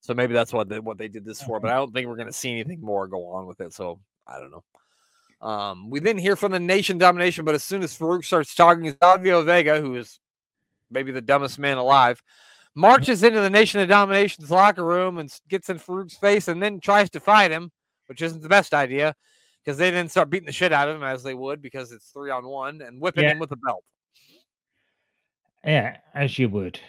so 0.00 0.14
maybe 0.14 0.32
that's 0.32 0.52
what 0.52 0.68
they, 0.68 0.78
what 0.78 0.96
they 0.96 1.08
did 1.08 1.24
this 1.24 1.42
for. 1.42 1.58
But 1.58 1.72
I 1.72 1.74
don't 1.74 1.92
think 1.92 2.06
we're 2.06 2.14
going 2.14 2.28
to 2.28 2.32
see 2.32 2.52
anything 2.52 2.80
more 2.80 3.08
go 3.08 3.26
on 3.30 3.46
with 3.48 3.60
it. 3.60 3.72
So 3.72 3.98
I 4.28 4.38
don't 4.38 4.52
know. 4.52 4.64
Um, 5.46 5.90
we 5.90 5.98
then 5.98 6.16
hear 6.16 6.36
from 6.36 6.52
the 6.52 6.60
Nation 6.60 6.98
Domination, 6.98 7.44
but 7.44 7.56
as 7.56 7.64
soon 7.64 7.82
as 7.82 7.96
Farouk 7.98 8.24
starts 8.24 8.54
talking, 8.54 8.94
Savio 9.02 9.42
Vega, 9.42 9.80
who 9.80 9.96
is 9.96 10.20
maybe 10.90 11.12
the 11.12 11.20
dumbest 11.20 11.58
man 11.58 11.76
alive, 11.78 12.22
marches 12.74 13.22
into 13.22 13.40
the 13.40 13.50
Nation 13.50 13.80
of 13.80 13.88
Domination's 13.88 14.50
locker 14.50 14.84
room 14.84 15.18
and 15.18 15.32
gets 15.48 15.68
in 15.70 15.78
Farouk's 15.78 16.16
face 16.16 16.48
and 16.48 16.62
then 16.62 16.80
tries 16.80 17.10
to 17.10 17.20
fight 17.20 17.50
him, 17.50 17.70
which 18.06 18.22
isn't 18.22 18.42
the 18.42 18.48
best 18.48 18.74
idea 18.74 19.14
because 19.64 19.76
they 19.78 19.90
then 19.90 20.08
start 20.08 20.30
beating 20.30 20.46
the 20.46 20.52
shit 20.52 20.72
out 20.72 20.88
of 20.88 20.96
him 20.96 21.02
as 21.02 21.22
they 21.22 21.34
would 21.34 21.60
because 21.60 21.92
it's 21.92 22.10
three 22.10 22.30
on 22.30 22.46
one 22.46 22.80
and 22.80 23.00
whipping 23.00 23.24
Yeah. 23.24 23.32
him 23.32 23.38
with 23.38 23.52
a 23.52 23.56
belt. 23.56 23.84
yeah, 25.64 25.98
as 26.14 26.38
you 26.38 26.48
would. 26.48 26.80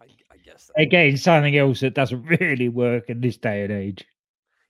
I, 0.00 0.04
I 0.32 0.36
guess. 0.44 0.70
that- 0.76 0.82
Again, 0.82 1.16
something 1.16 1.56
else 1.56 1.80
that 1.80 1.94
doesn't 1.94 2.22
really 2.40 2.68
work 2.68 3.10
in 3.10 3.20
this 3.20 3.36
day 3.36 3.64
and 3.64 3.72
age. 3.72 4.04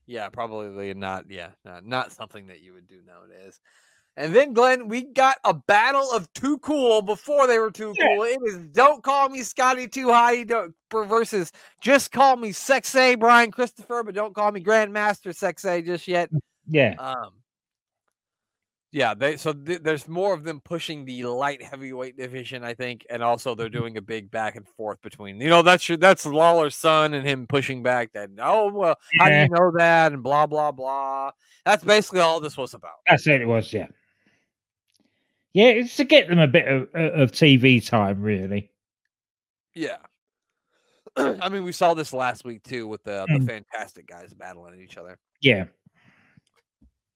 Yeah, 0.07 0.29
probably 0.29 0.93
not. 0.95 1.31
Yeah, 1.31 1.49
not, 1.65 1.87
not 1.87 2.13
something 2.13 2.47
that 2.49 2.61
you 2.61 2.75
would 2.75 2.87
do 2.89 3.01
nowadays. 3.07 3.59
And 4.17 4.35
then, 4.35 4.53
Glenn, 4.53 4.87
we 4.87 5.03
got 5.03 5.39
a 5.45 5.53
battle 5.53 6.09
of 6.13 6.33
too 6.35 6.59
cool 6.59 7.03
before 7.03 7.49
they 7.49 7.59
were 7.59 7.73
too 7.73 7.93
Yeah. 7.99 8.07
cool. 8.07 8.23
It 8.25 8.39
is 8.45 8.59
don't 8.73 9.03
call 9.03 9.29
me 9.29 9.43
Scotty 9.43 9.89
Too 9.89 10.09
High 10.13 10.45
versus 10.93 11.51
just 11.81 12.13
call 12.13 12.37
me 12.37 12.51
Sexay 12.51 13.19
Brian 13.19 13.51
Christopher, 13.51 14.05
but 14.05 14.15
don't 14.15 14.35
call 14.35 14.53
me 14.53 14.61
Grandmaster 14.63 15.35
Sexay 15.37 15.85
just 15.85 16.07
yet. 16.07 16.31
Yeah, 16.69 16.95
Um, 16.99 17.33
yeah, 18.93 19.13
they 19.15 19.37
so 19.37 19.53
th- 19.53 19.83
there's 19.83 20.07
more 20.07 20.33
of 20.33 20.45
them 20.45 20.61
pushing 20.61 21.05
the 21.05 21.25
light 21.25 21.61
heavyweight 21.61 22.17
division, 22.17 22.63
I 22.63 22.75
think, 22.75 23.05
and 23.11 23.21
also 23.25 23.57
they're 23.57 23.69
doing 23.69 23.97
a 23.97 24.01
big 24.01 24.31
back 24.31 24.55
and 24.55 24.67
forth 24.69 25.03
between 25.03 25.41
you 25.41 25.51
know 25.51 25.63
that's 25.63 25.89
your 25.89 25.99
that's 25.99 26.25
Lawler's 26.25 26.77
son 26.77 27.13
and 27.15 27.27
him 27.27 27.49
pushing 27.49 27.83
back 27.83 28.13
that 28.13 28.31
oh 28.39 28.71
well 28.73 28.97
how 29.19 29.29
do 29.29 29.35
you 29.35 29.49
know 29.49 29.73
that 29.77 30.13
and 30.13 30.23
blah 30.23 30.47
blah 30.47 30.71
blah. 30.71 31.33
That's 31.67 31.83
basically 31.83 32.21
all 32.21 32.39
this 32.39 32.57
was 32.57 32.75
about. 32.75 32.93
that's 33.09 33.27
it. 33.27 33.41
It 33.43 33.47
was. 33.49 33.73
Yeah, 33.73 33.87
yeah. 35.55 35.69
It's 35.69 35.97
to 35.97 36.05
get 36.05 36.29
them 36.29 36.39
a 36.39 36.47
bit 36.47 36.69
of, 36.69 36.83
of 36.95 37.33
TV 37.33 37.85
time, 37.85 38.21
really. 38.21 38.71
Yeah. 39.75 39.97
I 41.17 41.49
mean, 41.49 41.65
we 41.65 41.73
saw 41.73 41.95
this 41.95 42.13
last 42.13 42.45
week 42.45 42.63
too 42.65 42.87
with 42.87 43.03
the 43.05 43.25
the 43.29 43.39
Mm. 43.39 43.47
fantastic 43.47 44.07
guys 44.07 44.33
battling 44.35 44.81
each 44.83 44.97
other. 44.99 45.19
Yeah, 45.41 45.65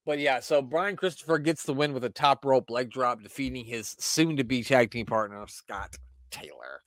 But 0.07 0.19
yeah, 0.21 0.41
so 0.41 0.63
Brian 0.63 0.97
Christopher 0.97 1.39
gets 1.39 1.63
the 1.65 1.75
win 1.75 1.93
with 1.93 2.05
a 2.05 2.11
top 2.11 2.45
rope 2.45 2.71
leg 2.71 2.91
drop, 2.91 3.23
defeating 3.23 3.65
his 3.65 3.95
soon 3.99 4.37
to 4.37 4.45
be 4.45 4.63
tag 4.63 4.91
team 4.91 5.07
partner, 5.07 5.45
Scott 5.49 5.97
Taylor. 6.31 6.83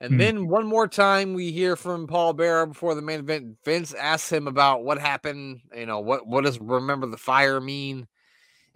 And 0.00 0.14
Hmm. 0.14 0.18
then 0.18 0.48
one 0.48 0.66
more 0.66 0.88
time, 0.88 1.32
we 1.34 1.52
hear 1.52 1.76
from 1.76 2.06
Paul 2.08 2.32
Bearer 2.32 2.66
before 2.66 2.94
the 2.96 3.02
main 3.02 3.20
event. 3.20 3.56
Vince 3.64 3.94
asks 3.94 4.32
him 4.32 4.48
about 4.48 4.82
what 4.84 4.98
happened. 4.98 5.60
You 5.76 5.86
know, 5.86 6.00
what, 6.00 6.26
what 6.26 6.44
does 6.44 6.60
remember 6.60 7.06
the 7.06 7.16
fire 7.16 7.60
mean? 7.60 8.08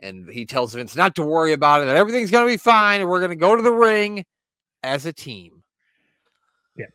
And 0.00 0.28
he 0.28 0.44
tells 0.44 0.74
Vince 0.74 0.94
not 0.94 1.14
to 1.16 1.22
worry 1.22 1.52
about 1.52 1.82
it, 1.82 1.86
that 1.86 1.96
everything's 1.96 2.30
going 2.30 2.46
to 2.46 2.52
be 2.52 2.58
fine. 2.58 3.00
And 3.00 3.08
we're 3.08 3.20
going 3.20 3.30
to 3.30 3.36
go 3.36 3.56
to 3.56 3.62
the 3.62 3.72
ring 3.72 4.24
as 4.82 5.06
a 5.06 5.12
team. 5.12 5.62
Yeah. 6.76 6.86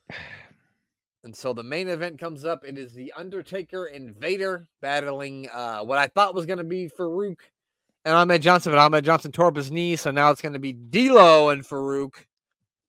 And 1.24 1.36
so 1.36 1.54
the 1.54 1.64
main 1.64 1.88
event 1.88 2.20
comes 2.20 2.46
up. 2.46 2.64
It 2.66 2.78
is 2.78 2.94
the 2.94 3.14
Undertaker 3.16 3.86
and 3.86 4.16
Vader 4.16 4.68
battling 4.82 5.50
uh, 5.54 5.82
what 5.82 5.98
I 5.98 6.08
thought 6.08 6.34
was 6.36 6.46
going 6.46 6.58
to 6.58 6.64
be 6.64 6.90
Farouk 6.90 7.38
and 8.06 8.16
Ahmed 8.16 8.42
Johnson, 8.42 8.72
but 8.72 8.80
Ahmed 8.80 9.06
Johnson 9.06 9.32
tore 9.32 9.48
up 9.48 9.56
his 9.56 9.72
knee, 9.72 9.96
so 9.96 10.10
now 10.10 10.32
it's 10.32 10.42
going 10.42 10.54
to 10.54 10.60
be 10.60 10.74
D'Lo 10.74 11.50
and 11.50 11.64
Farouk. 11.64 12.14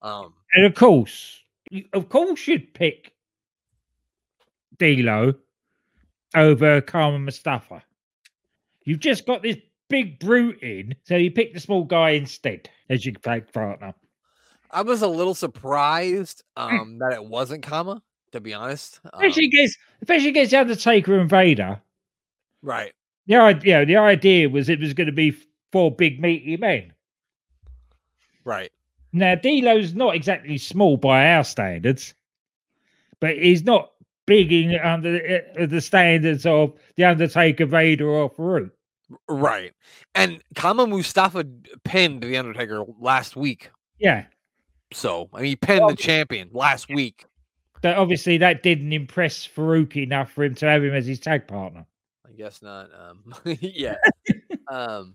Um, 0.00 0.32
and 0.54 0.64
of 0.64 0.74
course, 0.74 1.40
you- 1.70 1.88
of 1.92 2.08
course, 2.08 2.46
you'd 2.46 2.72
pick 2.72 3.12
D'Lo 4.78 5.34
over 6.34 6.80
Kama 6.80 7.18
Mustafa. 7.18 7.82
You've 8.84 9.00
just 9.00 9.26
got 9.26 9.42
this 9.42 9.56
big 9.92 10.18
brute 10.18 10.60
in, 10.62 10.94
so 11.04 11.16
you 11.16 11.30
pick 11.30 11.54
the 11.54 11.60
small 11.60 11.84
guy 11.84 12.10
instead 12.10 12.68
as 12.90 13.06
your 13.06 13.14
tag 13.14 13.52
partner. 13.52 13.94
I 14.70 14.82
was 14.82 15.02
a 15.02 15.06
little 15.08 15.34
surprised 15.34 16.42
um, 16.56 16.98
that 16.98 17.12
it 17.12 17.24
wasn't 17.24 17.62
Kama 17.62 18.02
To 18.32 18.40
be 18.40 18.54
honest, 18.54 18.98
Um, 19.04 19.10
Especially 19.14 19.44
against, 19.44 19.78
especially 20.00 20.28
against 20.30 20.50
the 20.50 20.60
Undertaker 20.60 21.18
and 21.20 21.30
Vader. 21.30 21.80
right? 22.62 22.92
The 23.26 23.36
idea, 23.36 23.86
the 23.86 23.96
idea 23.98 24.48
was 24.48 24.68
it 24.68 24.80
was 24.80 24.94
going 24.94 25.06
to 25.06 25.12
be 25.12 25.36
four 25.70 25.94
big 25.94 26.20
meaty 26.20 26.56
men. 26.56 26.92
Right. 28.44 28.72
Now, 29.12 29.34
D'Lo's 29.36 29.94
not 29.94 30.16
exactly 30.16 30.58
small 30.58 30.96
by 30.96 31.32
our 31.34 31.44
standards, 31.44 32.14
but 33.20 33.36
he's 33.36 33.62
not 33.62 33.92
big 34.26 34.52
in 34.52 34.74
under 34.80 35.42
uh, 35.60 35.66
the 35.66 35.80
standards 35.80 36.46
of 36.46 36.72
the 36.96 37.04
Undertaker, 37.04 37.66
Vader, 37.66 38.08
or 38.08 38.30
Farouk. 38.30 38.70
Right. 39.28 39.72
And 40.14 40.42
Kama 40.54 40.86
Mustafa 40.86 41.44
pinned 41.84 42.22
the 42.22 42.36
Undertaker 42.36 42.84
last 43.00 43.36
week. 43.36 43.70
Yeah, 43.98 44.24
So 44.92 45.28
I 45.32 45.38
mean, 45.38 45.46
he 45.46 45.56
pinned 45.56 45.88
the 45.88 45.96
champion 45.96 46.50
last 46.52 46.88
week. 46.88 47.24
but 47.82 47.96
obviously 47.96 48.38
that 48.38 48.62
didn't 48.62 48.92
impress 48.92 49.46
Farouk 49.46 49.96
enough 49.96 50.32
for 50.32 50.44
him 50.44 50.54
to 50.56 50.66
have 50.66 50.82
him 50.84 50.94
as 50.94 51.06
his 51.06 51.20
tag 51.20 51.46
partner. 51.46 51.86
I 52.26 52.32
guess 52.32 52.62
not. 52.62 52.88
Um, 52.98 53.34
yeah. 53.60 53.96
um, 54.68 55.14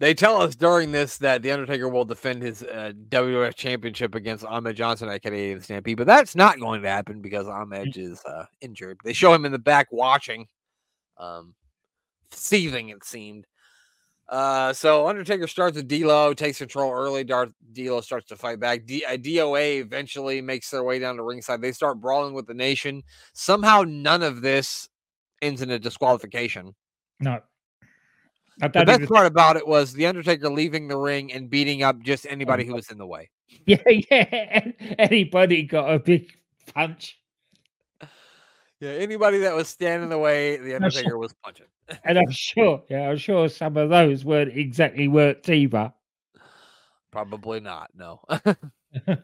they 0.00 0.14
tell 0.14 0.40
us 0.40 0.54
during 0.54 0.92
this 0.92 1.18
that 1.18 1.42
the 1.42 1.50
Undertaker 1.50 1.88
will 1.88 2.04
defend 2.04 2.40
his 2.42 2.62
uh, 2.62 2.92
WWF 3.08 3.54
Championship 3.56 4.14
against 4.14 4.44
Ahmed 4.44 4.76
Johnson 4.76 5.08
at 5.08 5.22
Canadian 5.22 5.60
Stampede, 5.60 5.96
but 5.96 6.06
that's 6.06 6.36
not 6.36 6.60
going 6.60 6.82
to 6.82 6.88
happen 6.88 7.20
because 7.20 7.48
Ahmed 7.48 7.96
is 7.96 8.22
uh, 8.24 8.44
injured. 8.60 8.98
They 9.02 9.12
show 9.12 9.34
him 9.34 9.44
in 9.44 9.50
the 9.52 9.58
back 9.58 9.88
watching, 9.90 10.46
um, 11.18 11.52
seething. 12.32 12.88
It 12.90 13.04
seemed. 13.04 13.46
Uh, 14.28 14.74
so 14.74 15.08
Undertaker 15.08 15.46
starts 15.46 15.76
with 15.76 15.88
D'Lo, 15.88 16.34
takes 16.34 16.58
control 16.58 16.92
early. 16.92 17.24
Darth 17.24 17.50
D'Lo 17.72 18.02
starts 18.02 18.26
to 18.26 18.36
fight 18.36 18.60
back. 18.60 18.84
D- 18.84 19.04
uh, 19.04 19.16
DOA 19.16 19.80
eventually 19.80 20.42
makes 20.42 20.70
their 20.70 20.84
way 20.84 20.98
down 20.98 21.16
to 21.16 21.22
ringside. 21.22 21.62
They 21.62 21.72
start 21.72 21.98
brawling 22.00 22.34
with 22.34 22.46
the 22.46 22.52
Nation. 22.52 23.02
Somehow, 23.32 23.84
none 23.86 24.22
of 24.22 24.42
this 24.42 24.88
ends 25.40 25.62
in 25.62 25.70
a 25.70 25.78
disqualification. 25.78 26.74
No, 27.20 27.40
The 28.60 28.68
best 28.68 29.08
part 29.08 29.26
about 29.26 29.56
it 29.56 29.66
was 29.66 29.94
the 29.94 30.04
Undertaker 30.06 30.50
leaving 30.50 30.88
the 30.88 30.98
ring 30.98 31.32
and 31.32 31.48
beating 31.48 31.82
up 31.82 32.02
just 32.02 32.26
anybody 32.28 32.64
who 32.66 32.74
was 32.74 32.90
in 32.90 32.98
the 32.98 33.06
way. 33.06 33.30
yeah, 33.66 33.78
yeah. 33.88 34.70
Anybody 34.98 35.62
got 35.62 35.90
a 35.90 35.98
big 35.98 36.30
punch, 36.74 37.18
Yeah, 38.80 38.90
anybody 38.90 39.38
that 39.38 39.54
was 39.54 39.68
standing 39.68 40.02
in 40.04 40.10
the 40.10 40.18
way, 40.18 40.58
the. 40.58 40.74
Undertaker 40.74 41.16
was 41.16 41.32
punching. 41.42 41.66
And 42.04 42.18
I'm 42.18 42.30
sure, 42.30 42.82
yeah, 42.88 43.10
I'm 43.10 43.16
sure 43.16 43.48
some 43.48 43.76
of 43.76 43.90
those 43.90 44.24
weren't 44.24 44.56
exactly 44.56 45.08
worked 45.08 45.48
either. 45.48 45.92
Probably 47.10 47.60
not. 47.60 47.90
No. 47.94 48.20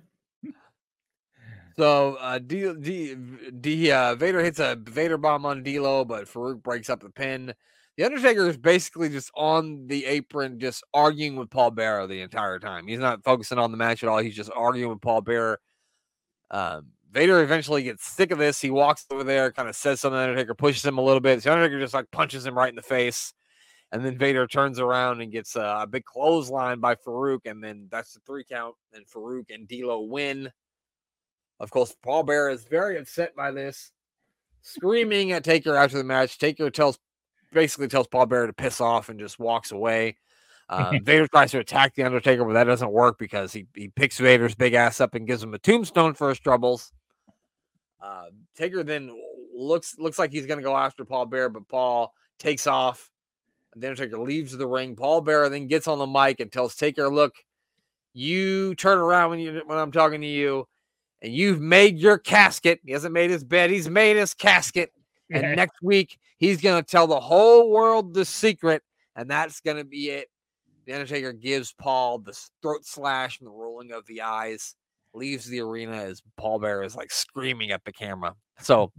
so 1.77 2.15
uh, 2.17 2.39
D, 2.39 2.73
D, 2.81 3.17
D, 3.61 3.93
uh, 3.93 4.15
Vader 4.15 4.43
hits 4.43 4.59
a 4.59 4.77
Vader 4.81 5.19
bomb 5.19 5.47
on 5.47 5.63
D'Lo, 5.63 6.05
but 6.05 6.27
Farouk 6.27 6.63
breaks 6.63 6.91
up 6.91 7.01
the 7.01 7.11
pin. 7.11 7.55
The 7.97 8.05
Undertaker 8.05 8.49
is 8.49 8.57
basically 8.57 9.09
just 9.09 9.31
on 9.37 9.87
the 9.87 10.05
apron, 10.07 10.59
just 10.59 10.83
arguing 10.93 11.37
with 11.37 11.51
Paul 11.51 11.71
Bearer 11.71 12.09
the 12.09 12.23
entire 12.23 12.59
time. 12.59 12.89
He's 12.89 12.99
not 12.99 13.23
focusing 13.23 13.59
on 13.59 13.71
the 13.71 13.77
match 13.77 14.03
at 14.03 14.09
all. 14.09 14.19
He's 14.19 14.35
just 14.35 14.51
arguing 14.55 14.91
with 14.91 15.01
Paul 15.01 15.21
Bearer. 15.21 15.61
Um, 16.51 16.87
Vader 17.15 17.43
eventually 17.45 17.85
gets 17.85 18.05
sick 18.05 18.33
of 18.33 18.39
this. 18.39 18.61
He 18.61 18.71
walks 18.71 19.07
over 19.09 19.23
there, 19.23 19.53
kind 19.53 19.69
of 19.69 19.77
says 19.77 20.01
something. 20.01 20.17
to 20.17 20.23
Undertaker 20.23 20.53
pushes 20.53 20.85
him 20.85 20.99
a 20.99 21.03
little 21.03 21.21
bit. 21.21 21.41
The 21.41 21.53
Undertaker 21.53 21.79
just 21.79 21.95
like 21.95 22.11
punches 22.11 22.45
him 22.45 22.59
right 22.59 22.69
in 22.69 22.75
the 22.75 22.83
face. 22.83 23.33
And 23.93 24.05
then 24.05 24.19
Vader 24.19 24.49
turns 24.49 24.81
around 24.81 25.21
and 25.21 25.31
gets 25.31 25.55
a, 25.55 25.79
a 25.83 25.87
big 25.87 26.05
clothesline 26.05 26.81
by 26.81 26.97
Farouk. 26.97 27.43
And 27.45 27.63
then 27.63 27.87
that's 27.89 28.15
the 28.15 28.21
three 28.27 28.43
count. 28.43 28.75
And 28.93 29.07
Farouk 29.07 29.55
and 29.55 29.69
D'Lo 29.69 30.01
win. 30.01 30.51
Of 31.61 31.71
course, 31.71 31.95
Paul 32.03 32.25
Bearer 32.25 32.51
is 32.51 32.65
very 32.65 32.99
upset 32.99 33.37
by 33.37 33.53
this, 33.53 33.93
screaming 34.63 35.31
at 35.31 35.45
Taker 35.45 35.77
after 35.77 35.97
the 35.97 36.03
match. 36.03 36.37
Taker 36.37 36.69
tells 36.69 36.99
basically 37.53 37.87
tells 37.87 38.09
Paul 38.09 38.27
Bearer 38.27 38.49
to 38.49 38.53
piss 38.53 38.81
off 38.81 39.09
and 39.09 39.21
just 39.21 39.39
walks 39.39 39.71
away. 39.71 40.17
Um, 40.69 40.99
Vader 41.05 41.29
tries 41.29 41.53
to 41.53 41.61
attack 41.61 41.95
the 41.95 42.03
Undertaker, 42.03 42.45
but 42.45 42.55
that 42.55 42.65
doesn't 42.65 42.91
work 42.91 43.21
because 43.21 43.53
he, 43.53 43.69
he 43.77 43.87
picks 43.87 44.19
Vader's 44.19 44.57
big 44.57 44.75
ass 44.75 45.01
up 45.01 45.15
and 45.15 45.29
gives 45.29 45.45
him 45.45 45.55
a 45.55 45.59
tombstone 45.59 46.15
for 46.15 46.29
his 46.29 46.41
troubles. 46.41 46.91
Uh, 48.05 48.27
Taker 48.55 48.83
then 48.83 49.11
looks 49.57 49.99
looks 49.99 50.19
like 50.19 50.31
he's 50.31 50.45
going 50.45 50.59
to 50.59 50.65
go 50.65 50.77
after 50.77 51.07
Paul 51.07 51.25
Bearer, 51.25 51.49
but 51.49 51.67
Paul 51.69 52.13
takes 52.39 52.67
off. 52.67 53.11
And 53.73 53.83
the 53.83 53.89
Undertaker 53.89 54.19
leaves 54.19 54.55
the 54.55 54.67
ring. 54.67 54.95
Paul 54.95 55.23
Bearer 55.23 55.49
then 55.49 55.69
gets 55.69 55.89
on 55.89 55.99
the 55.99 56.07
mic 56.07 56.39
and 56.39 56.53
tells 56.53 56.77
Taker, 56.77 57.09
"Look, 57.09 57.33
you 58.13 58.75
turn 58.75 58.99
around 58.99 59.31
when 59.31 59.39
you 59.39 59.63
when 59.65 59.79
I'm 59.79 59.91
talking 59.91 60.21
to 60.21 60.27
you, 60.27 60.69
and 61.23 61.33
you've 61.33 61.63
made 61.63 61.99
your 61.99 62.19
casket. 62.19 62.81
He 62.85 62.93
hasn't 62.93 63.15
made 63.15 63.31
his 63.31 63.43
bed. 63.43 63.71
He's 63.71 63.89
made 63.89 64.17
his 64.17 64.35
casket. 64.35 64.93
And 65.31 65.57
next 65.57 65.81
week 65.83 66.19
he's 66.37 66.61
going 66.61 66.85
to 66.85 66.89
tell 66.89 67.07
the 67.07 67.19
whole 67.19 67.71
world 67.71 68.13
the 68.13 68.27
secret, 68.27 68.83
and 69.17 69.31
that's 69.31 69.61
going 69.61 69.79
to 69.79 69.85
be 69.85 70.11
it." 70.11 70.29
The 70.85 70.93
Undertaker 70.93 71.33
gives 71.33 71.73
Paul 71.73 72.19
the 72.19 72.39
throat 72.61 72.85
slash 72.85 73.41
and 73.41 73.47
the 73.47 73.53
rolling 73.53 73.93
of 73.93 74.05
the 74.05 74.21
eyes. 74.21 74.75
Leaves 75.15 75.47
the 75.47 75.61
arena 75.61 75.97
as 75.97 76.23
Paul 76.37 76.59
Bearer 76.59 76.83
is 76.83 76.97
like 76.97 77.13
screaming 77.13 77.71
at 77.71 77.85
the 77.85 77.93
camera. 77.93 78.35
Hmm. 78.59 78.65
So 78.65 78.93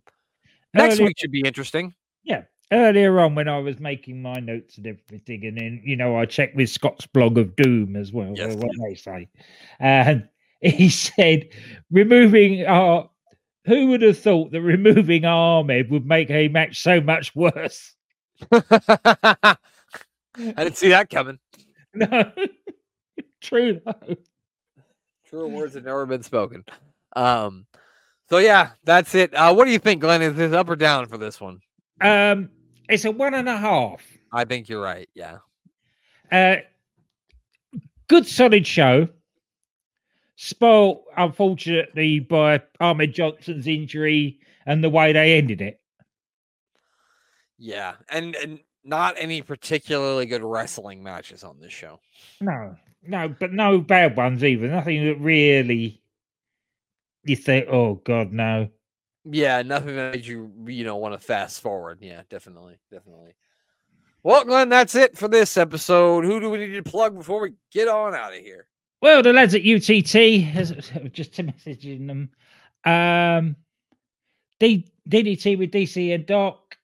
next 0.73 0.95
Earlier- 0.95 1.07
week 1.07 1.17
should 1.19 1.31
be 1.31 1.41
interesting. 1.41 1.93
Yeah. 2.23 2.43
Earlier 2.71 3.19
on 3.19 3.35
when 3.35 3.47
I 3.47 3.59
was 3.59 3.79
making 3.79 4.21
my 4.23 4.39
notes 4.39 4.77
and 4.77 4.87
everything, 4.87 5.45
and 5.45 5.55
then 5.57 5.81
you 5.83 5.95
know 5.95 6.17
I 6.17 6.25
checked 6.25 6.55
with 6.55 6.69
Scott's 6.71 7.05
blog 7.05 7.37
of 7.37 7.55
doom 7.55 7.95
as 7.95 8.11
well, 8.11 8.33
Yes, 8.35 8.55
what 8.55 8.71
they 8.87 8.95
say, 8.95 9.27
and 9.79 10.27
he 10.61 10.89
said 10.89 11.49
removing 11.91 12.65
our. 12.65 13.09
Who 13.67 13.87
would 13.87 14.01
have 14.03 14.19
thought 14.19 14.51
that 14.51 14.61
removing 14.61 15.25
Ahmed 15.25 15.89
would 15.89 16.05
make 16.05 16.29
a 16.29 16.47
match 16.49 16.81
so 16.81 17.01
much 17.01 17.35
worse? 17.35 17.95
I 18.51 19.55
didn't 20.35 20.77
see 20.77 20.89
that 20.89 21.09
coming. 21.09 21.39
No, 21.95 22.31
true 23.41 23.79
though. 23.85 24.15
Truer 25.35 25.49
words 25.49 25.73
have 25.73 25.83
never 25.83 26.05
been 26.05 26.23
spoken. 26.23 26.63
Um, 27.17 27.65
so 28.29 28.37
yeah, 28.37 28.69
that's 28.85 29.13
it. 29.15 29.33
Uh, 29.33 29.53
what 29.53 29.65
do 29.65 29.71
you 29.71 29.79
think, 29.79 29.99
Glenn? 29.99 30.21
Is 30.21 30.35
this 30.35 30.53
up 30.53 30.69
or 30.69 30.77
down 30.77 31.07
for 31.07 31.17
this 31.17 31.41
one? 31.41 31.59
Um, 31.99 32.49
it's 32.87 33.03
a 33.03 33.11
one 33.11 33.33
and 33.33 33.49
a 33.49 33.57
half. 33.57 34.01
I 34.31 34.45
think 34.45 34.69
you're 34.69 34.81
right. 34.81 35.09
Yeah. 35.13 35.39
Uh, 36.31 36.57
good 38.07 38.25
solid 38.25 38.65
show. 38.65 39.09
Spoiled, 40.37 41.03
unfortunately, 41.17 42.21
by 42.21 42.61
Ahmed 42.79 43.13
Johnson's 43.13 43.67
injury 43.67 44.39
and 44.65 44.81
the 44.81 44.89
way 44.89 45.11
they 45.11 45.37
ended 45.37 45.61
it. 45.61 45.81
Yeah. 47.57 47.95
And, 48.09 48.35
and 48.37 48.59
not 48.85 49.15
any 49.17 49.41
particularly 49.41 50.27
good 50.27 50.43
wrestling 50.43 51.03
matches 51.03 51.43
on 51.43 51.59
this 51.59 51.73
show. 51.73 51.99
No, 52.39 52.77
no, 53.07 53.27
but 53.27 53.53
no 53.53 53.79
bad 53.79 54.15
ones 54.15 54.43
either. 54.43 54.67
Nothing 54.67 55.05
that 55.05 55.19
really 55.19 56.01
you 57.25 57.35
think, 57.35 57.67
oh 57.69 57.95
God, 57.95 58.31
no. 58.31 58.69
Yeah, 59.25 59.63
nothing 59.63 59.95
that 59.95 60.13
made 60.13 60.25
you, 60.25 60.51
you 60.67 60.83
know, 60.83 60.97
want 60.97 61.19
to 61.19 61.19
fast 61.19 61.61
forward. 61.61 61.97
Yeah, 62.01 62.21
definitely. 62.29 62.77
Definitely. 62.91 63.33
Well, 64.23 64.43
Glenn, 64.45 64.69
that's 64.69 64.95
it 64.95 65.17
for 65.17 65.27
this 65.27 65.57
episode. 65.57 66.25
Who 66.25 66.39
do 66.39 66.49
we 66.49 66.59
need 66.59 66.73
to 66.73 66.83
plug 66.83 67.17
before 67.17 67.41
we 67.41 67.53
get 67.71 67.87
on 67.87 68.15
out 68.15 68.33
of 68.33 68.39
here? 68.39 68.67
Well, 69.01 69.21
the 69.21 69.33
lads 69.33 69.55
at 69.55 69.61
UTT, 69.61 71.11
just 71.11 71.33
to 71.33 71.43
messaging 71.43 72.07
them, 72.07 72.29
um, 72.85 73.55
D- 74.59 74.87
DDT 75.09 75.57
with 75.57 75.71
DC 75.71 76.13
and 76.13 76.25
Doc, 76.25 76.75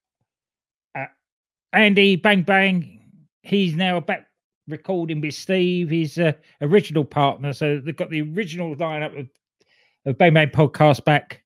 uh, 0.95 1.05
Andy 1.73 2.15
Bang 2.15 2.43
Bang, 2.43 3.01
he's 3.41 3.75
now 3.75 3.99
back 3.99 4.27
recording 4.71 5.21
with 5.21 5.33
Steve, 5.33 5.89
his 5.89 6.17
uh, 6.17 6.33
original 6.61 7.05
partner. 7.05 7.53
So 7.53 7.79
they've 7.79 7.95
got 7.95 8.09
the 8.09 8.21
original 8.21 8.75
lineup 8.75 9.19
of, 9.19 9.27
of 10.05 10.17
Bang 10.17 10.33
Bang 10.33 10.49
podcast 10.49 11.05
back. 11.05 11.43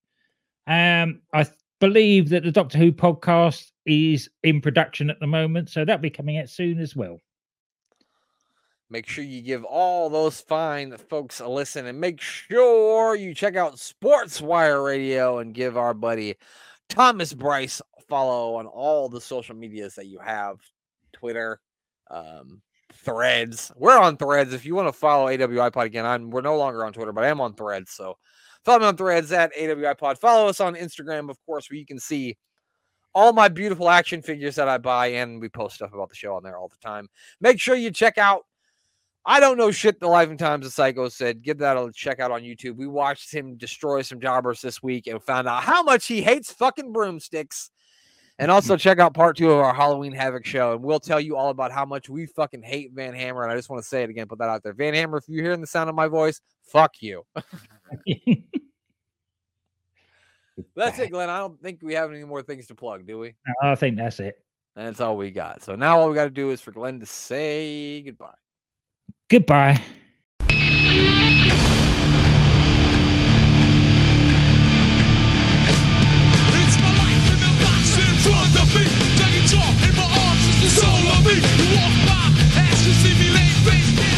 Um, 0.67 1.21
I 1.33 1.45
believe 1.79 2.29
that 2.29 2.43
the 2.43 2.51
Doctor 2.51 2.77
Who 2.77 2.91
podcast 2.91 3.71
is 3.85 4.29
in 4.43 4.61
production 4.61 5.09
at 5.09 5.19
the 5.19 5.27
moment, 5.27 5.69
so 5.69 5.85
that'll 5.85 6.01
be 6.01 6.09
coming 6.09 6.37
out 6.37 6.49
soon 6.49 6.79
as 6.79 6.95
well. 6.95 7.19
Make 8.89 9.07
sure 9.07 9.23
you 9.23 9.41
give 9.41 9.63
all 9.63 10.09
those 10.09 10.39
fine 10.41 10.95
folks 10.97 11.39
a 11.39 11.47
listen 11.47 11.87
and 11.87 11.99
make 11.99 12.21
sure 12.21 13.15
you 13.15 13.33
check 13.33 13.55
out 13.55 13.79
Sports 13.79 14.39
Wire 14.39 14.81
Radio 14.83 15.39
and 15.39 15.53
give 15.53 15.75
our 15.75 15.93
buddy 15.93 16.35
Thomas 16.87 17.33
Bryce 17.33 17.81
follow 18.07 18.55
on 18.55 18.67
all 18.67 19.09
the 19.09 19.21
social 19.21 19.55
medias 19.55 19.95
that 19.95 20.05
you 20.05 20.19
have 20.19 20.59
Twitter, 21.13 21.59
um, 22.11 22.61
threads. 22.95 23.71
We're 23.75 23.99
on 23.99 24.17
threads. 24.17 24.53
If 24.53 24.65
you 24.65 24.75
want 24.75 24.87
to 24.87 24.93
follow 24.93 25.27
AWI 25.27 25.71
Pod 25.71 25.85
again, 25.85 26.05
I'm 26.05 26.29
we're 26.29 26.41
no 26.41 26.57
longer 26.57 26.85
on 26.85 26.93
Twitter, 26.93 27.11
but 27.11 27.23
I 27.23 27.27
am 27.27 27.41
on 27.41 27.53
threads. 27.53 27.91
So 27.91 28.17
follow 28.63 28.79
me 28.79 28.85
on 28.85 28.97
threads 28.97 29.31
at 29.31 29.53
AWI 29.55 29.97
Pod. 29.97 30.19
Follow 30.19 30.47
us 30.47 30.59
on 30.59 30.75
Instagram, 30.75 31.29
of 31.29 31.37
course, 31.45 31.69
where 31.69 31.77
you 31.77 31.85
can 31.85 31.99
see 31.99 32.37
all 33.13 33.31
my 33.33 33.47
beautiful 33.47 33.89
action 33.89 34.21
figures 34.21 34.55
that 34.55 34.67
I 34.67 34.77
buy, 34.77 35.07
and 35.07 35.39
we 35.39 35.49
post 35.49 35.75
stuff 35.75 35.93
about 35.93 36.09
the 36.09 36.15
show 36.15 36.35
on 36.35 36.43
there 36.43 36.57
all 36.57 36.67
the 36.67 36.87
time. 36.87 37.07
Make 37.39 37.59
sure 37.59 37.75
you 37.75 37.91
check 37.91 38.17
out 38.17 38.45
I 39.27 39.39
don't 39.39 39.57
know 39.57 39.71
shit. 39.71 39.99
The 39.99 40.07
Life 40.07 40.29
and 40.29 40.37
Times 40.37 40.67
of 40.67 40.73
Psycho 40.73 41.09
Sid, 41.09 41.41
give 41.41 41.57
that 41.57 41.77
a 41.77 41.91
check 41.91 42.19
out 42.19 42.29
on 42.29 42.43
YouTube. 42.43 42.75
We 42.75 42.85
watched 42.85 43.33
him 43.33 43.57
destroy 43.57 44.03
some 44.03 44.19
jobbers 44.19 44.61
this 44.61 44.83
week 44.83 45.07
and 45.07 45.21
found 45.21 45.47
out 45.47 45.63
how 45.63 45.81
much 45.81 46.05
he 46.05 46.21
hates 46.21 46.51
fucking 46.51 46.93
broomsticks. 46.93 47.71
And 48.37 48.51
also 48.51 48.73
mm-hmm. 48.73 48.79
check 48.79 48.99
out 48.99 49.13
part 49.13 49.37
two 49.37 49.49
of 49.51 49.59
our 49.59 49.73
Halloween 49.73 50.11
Havoc 50.11 50.45
show, 50.45 50.73
and 50.73 50.83
we'll 50.83 50.99
tell 50.99 51.21
you 51.21 51.37
all 51.37 51.49
about 51.51 51.71
how 51.71 51.85
much 51.85 52.09
we 52.09 52.25
fucking 52.25 52.63
hate 52.63 52.91
Van 52.93 53.13
Hammer. 53.13 53.43
And 53.43 53.51
I 53.51 53.55
just 53.55 53.69
want 53.69 53.81
to 53.81 53.87
say 53.87 54.03
it 54.03 54.09
again, 54.09 54.27
put 54.27 54.39
that 54.39 54.49
out 54.49 54.61
there. 54.61 54.73
Van 54.73 54.93
Hammer, 54.93 55.17
if 55.17 55.29
you're 55.29 55.43
hearing 55.43 55.61
the 55.61 55.67
sound 55.67 55.89
of 55.89 55.95
my 55.95 56.07
voice, 56.07 56.41
fuck 56.63 56.95
you. 57.01 57.25
That's 60.75 60.99
it, 60.99 61.11
Glenn. 61.11 61.29
I 61.29 61.39
don't 61.39 61.61
think 61.61 61.79
we 61.81 61.93
have 61.93 62.11
any 62.11 62.23
more 62.23 62.41
things 62.41 62.67
to 62.67 62.75
plug, 62.75 63.05
do 63.07 63.19
we? 63.19 63.35
I 63.61 63.75
think 63.75 63.97
that's 63.97 64.19
it. 64.19 64.35
That's 64.75 65.01
all 65.01 65.17
we 65.17 65.31
got. 65.31 65.63
So 65.63 65.75
now 65.75 65.99
all 65.99 66.09
we 66.09 66.15
got 66.15 66.25
to 66.25 66.29
do 66.29 66.51
is 66.51 66.61
for 66.61 66.71
Glenn 66.71 66.99
to 66.99 67.05
say 67.05 68.01
goodbye. 68.01 68.35
Goodbye. 69.29 69.81
soul 80.75 81.07
of 81.15 81.25
me. 81.25 81.35
You 81.59 81.67
walk 81.77 81.95
by, 82.07 82.25
ask 82.59 82.83
to 82.83 82.93
see 83.01 83.15
me 83.19 83.29
lay 83.31 83.49
face 83.65 84.14